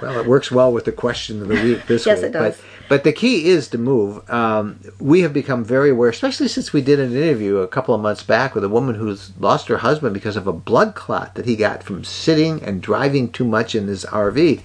Well, 0.00 0.18
it 0.18 0.26
works 0.26 0.50
well 0.50 0.72
with 0.72 0.86
the 0.86 0.92
question 0.92 1.42
of 1.42 1.48
the 1.48 1.54
week 1.62 1.86
this 1.86 2.06
Yes, 2.06 2.18
week. 2.18 2.28
it 2.28 2.32
does. 2.32 2.56
But, 2.56 2.64
but 2.88 3.04
the 3.04 3.12
key 3.12 3.48
is 3.48 3.68
to 3.68 3.76
move. 3.78 4.28
Um, 4.30 4.80
we 4.98 5.20
have 5.20 5.34
become 5.34 5.62
very 5.62 5.90
aware, 5.90 6.08
especially 6.08 6.48
since 6.48 6.72
we 6.72 6.80
did 6.80 6.98
an 6.98 7.12
interview 7.14 7.58
a 7.58 7.68
couple 7.68 7.94
of 7.94 8.00
months 8.00 8.22
back 8.22 8.54
with 8.54 8.64
a 8.64 8.68
woman 8.70 8.94
who's 8.94 9.30
lost 9.38 9.68
her 9.68 9.76
husband 9.78 10.14
because 10.14 10.36
of 10.36 10.46
a 10.46 10.54
blood 10.54 10.94
clot 10.94 11.34
that 11.34 11.44
he 11.44 11.54
got 11.54 11.82
from 11.82 12.02
sitting 12.02 12.62
and 12.62 12.80
driving 12.80 13.30
too 13.30 13.44
much 13.44 13.74
in 13.74 13.88
his 13.88 14.06
RV. 14.06 14.62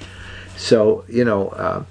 So, 0.55 1.03
you 1.09 1.25
know, 1.25 1.49
uh, 1.49 1.83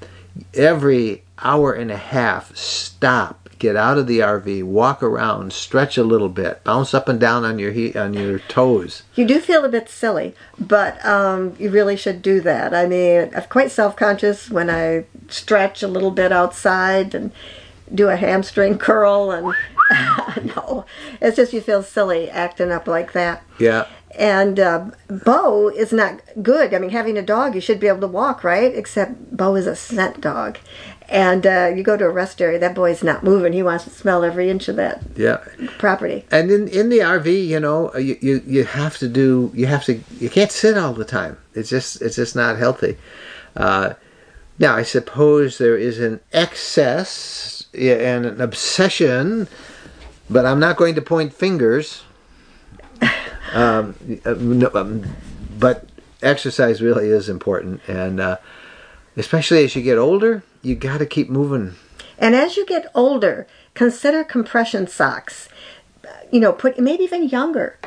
every 0.54 1.22
hour 1.42 1.74
and 1.74 1.90
a 1.90 1.98
half, 1.98 2.56
stop. 2.56 3.43
Get 3.58 3.76
out 3.76 3.98
of 3.98 4.06
the 4.06 4.18
RV, 4.18 4.64
walk 4.64 5.02
around, 5.02 5.52
stretch 5.52 5.96
a 5.96 6.02
little 6.02 6.28
bit, 6.28 6.62
bounce 6.64 6.92
up 6.94 7.08
and 7.08 7.20
down 7.20 7.44
on 7.44 7.58
your 7.58 7.72
he- 7.72 7.94
on 7.94 8.12
your 8.14 8.38
toes. 8.40 9.02
You 9.14 9.26
do 9.26 9.40
feel 9.40 9.64
a 9.64 9.68
bit 9.68 9.88
silly, 9.88 10.34
but 10.58 11.04
um, 11.04 11.54
you 11.58 11.70
really 11.70 11.96
should 11.96 12.20
do 12.20 12.40
that. 12.40 12.74
I 12.74 12.86
mean, 12.86 13.30
I'm 13.34 13.44
quite 13.44 13.70
self 13.70 13.96
conscious 13.96 14.50
when 14.50 14.68
I 14.68 15.04
stretch 15.28 15.82
a 15.82 15.88
little 15.88 16.10
bit 16.10 16.32
outside 16.32 17.14
and 17.14 17.30
do 17.94 18.08
a 18.08 18.16
hamstring 18.16 18.78
curl. 18.78 19.30
And 19.30 19.54
no, 20.56 20.84
it's 21.20 21.36
just 21.36 21.52
you 21.52 21.60
feel 21.60 21.82
silly 21.82 22.28
acting 22.30 22.72
up 22.72 22.86
like 22.86 23.12
that. 23.12 23.42
Yeah, 23.58 23.86
And 24.18 24.58
uh, 24.58 24.86
Bo 25.08 25.68
is 25.68 25.92
not 25.92 26.20
good. 26.42 26.74
I 26.74 26.78
mean, 26.78 26.90
having 26.90 27.16
a 27.16 27.22
dog, 27.22 27.54
you 27.54 27.60
should 27.60 27.78
be 27.78 27.86
able 27.86 28.00
to 28.00 28.08
walk, 28.08 28.42
right? 28.42 28.74
Except 28.74 29.36
Bo 29.36 29.54
is 29.54 29.66
a 29.66 29.76
scent 29.76 30.20
dog. 30.20 30.58
And 31.14 31.46
uh, 31.46 31.72
you 31.76 31.84
go 31.84 31.96
to 31.96 32.06
a 32.06 32.10
rest 32.10 32.42
area, 32.42 32.58
that 32.58 32.74
boy's 32.74 33.04
not 33.04 33.22
moving. 33.22 33.52
He 33.52 33.62
wants 33.62 33.84
to 33.84 33.90
smell 33.90 34.24
every 34.24 34.50
inch 34.50 34.66
of 34.66 34.74
that 34.74 35.00
yeah. 35.14 35.44
property. 35.78 36.24
And 36.32 36.50
in 36.50 36.66
in 36.66 36.88
the 36.88 36.98
RV, 36.98 37.46
you 37.46 37.60
know, 37.60 37.94
uh, 37.94 37.98
you, 37.98 38.18
you 38.20 38.42
you 38.44 38.64
have 38.64 38.98
to 38.98 39.08
do 39.08 39.52
you 39.54 39.66
have 39.66 39.84
to 39.84 40.00
you 40.18 40.28
can't 40.28 40.50
sit 40.50 40.76
all 40.76 40.92
the 40.92 41.04
time. 41.04 41.38
It's 41.54 41.70
just 41.70 42.02
it's 42.02 42.16
just 42.16 42.34
not 42.34 42.58
healthy. 42.58 42.96
Uh, 43.54 43.94
now, 44.58 44.74
I 44.74 44.82
suppose 44.82 45.58
there 45.58 45.76
is 45.76 46.00
an 46.00 46.18
excess 46.32 47.68
and 47.72 48.26
an 48.26 48.40
obsession, 48.40 49.46
but 50.28 50.44
I'm 50.44 50.58
not 50.58 50.76
going 50.76 50.96
to 50.96 51.02
point 51.02 51.32
fingers. 51.32 52.02
Um, 53.52 53.94
uh, 54.24 54.32
no, 54.32 54.68
um, 54.74 55.04
but 55.60 55.86
exercise 56.22 56.82
really 56.82 57.06
is 57.06 57.28
important, 57.28 57.82
and 57.86 58.18
uh, 58.18 58.38
especially 59.16 59.62
as 59.62 59.76
you 59.76 59.82
get 59.82 59.96
older, 59.96 60.42
you 60.64 60.74
got 60.74 60.98
to 60.98 61.06
keep 61.06 61.28
moving. 61.28 61.74
And 62.18 62.34
as 62.34 62.56
you 62.56 62.64
get 62.66 62.90
older, 62.94 63.46
consider 63.74 64.24
compression 64.24 64.86
socks. 64.86 65.48
You 66.30 66.40
know, 66.40 66.52
put 66.52 66.78
maybe 66.78 67.04
even 67.04 67.28
younger 67.28 67.78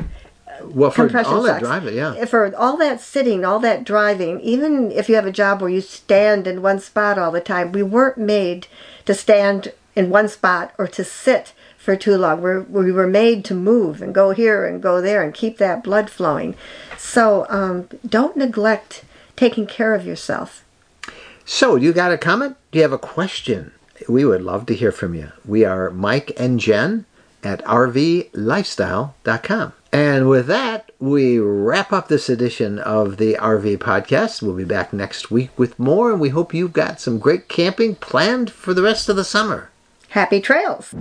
Well, 0.63 0.91
for 0.91 1.03
compression 1.03 1.34
all 1.34 1.41
that 1.43 1.61
socks. 1.61 1.63
driving, 1.63 1.95
yeah. 1.95 2.25
For 2.25 2.55
all 2.55 2.78
that 2.78 3.01
sitting, 3.01 3.45
all 3.45 3.59
that 3.59 3.84
driving, 3.84 4.39
even 4.41 4.91
if 4.91 5.09
you 5.09 5.15
have 5.15 5.25
a 5.25 5.32
job 5.32 5.61
where 5.61 5.69
you 5.69 5.82
stand 5.82 6.47
in 6.47 6.61
one 6.61 6.80
spot 6.80 7.17
all 7.17 7.32
the 7.32 7.41
time, 7.41 7.71
we 7.71 7.84
weren't 7.84 8.17
made 8.17 8.67
to 9.05 9.13
stand 9.13 9.73
in 9.95 10.09
one 10.09 10.28
spot 10.28 10.73
or 10.78 10.88
to 10.88 11.03
sit 11.03 11.53
for 11.78 11.95
too 11.95 12.17
long. 12.17 12.41
We're, 12.41 12.61
we 12.61 12.91
were 12.91 13.07
made 13.07 13.43
to 13.45 13.53
move 13.55 14.01
and 14.01 14.13
go 14.13 14.32
here 14.32 14.65
and 14.65 14.82
go 14.82 15.01
there 15.01 15.23
and 15.23 15.34
keep 15.34 15.57
that 15.57 15.84
blood 15.84 16.09
flowing. 16.09 16.55
So 16.97 17.45
um, 17.49 17.88
don't 18.05 18.36
neglect 18.38 19.03
taking 19.36 19.67
care 19.67 19.93
of 19.93 20.05
yourself. 20.05 20.63
So, 21.50 21.78
you 21.78 21.93
got 21.93 22.12
a 22.12 22.18
comment? 22.18 22.58
Do 22.72 22.80
you 22.80 22.84
have 22.84 22.91
a 22.91 22.98
question? 22.98 23.72
We 24.10 24.26
would 24.26 24.41
love 24.41 24.66
to 24.66 24.76
hear 24.76 24.91
from 24.91 25.16
you. 25.16 25.32
We 25.45 25.64
are 25.64 25.89
Mike 25.89 26.34
and 26.36 26.60
Jen 26.60 27.06
at 27.41 27.64
rvlifestyle.com. 27.64 29.74
And 29.93 30.28
with 30.28 30.48
that, 30.48 30.91
we 31.00 31.39
wrap 31.39 31.93
up 31.93 32.10
this 32.10 32.28
edition 32.28 32.80
of 32.80 33.16
the 33.16 33.36
RV 33.36 33.78
podcast. 33.78 34.41
We'll 34.41 34.58
be 34.58 34.66
back 34.66 34.91
next 34.91 35.32
week 35.32 35.52
with 35.58 35.80
more, 35.80 36.12
and 36.12 36.20
we 36.20 36.28
hope 36.30 36.54
you've 36.54 36.74
got 36.74 37.00
some 37.00 37.18
great 37.18 37.48
camping 37.48 37.95
planned 37.95 38.52
for 38.52 38.74
the 38.74 38.84
rest 38.84 39.08
of 39.08 39.16
the 39.16 39.24
summer. 39.24 39.70
Happy 40.10 40.41
trails. 40.41 40.93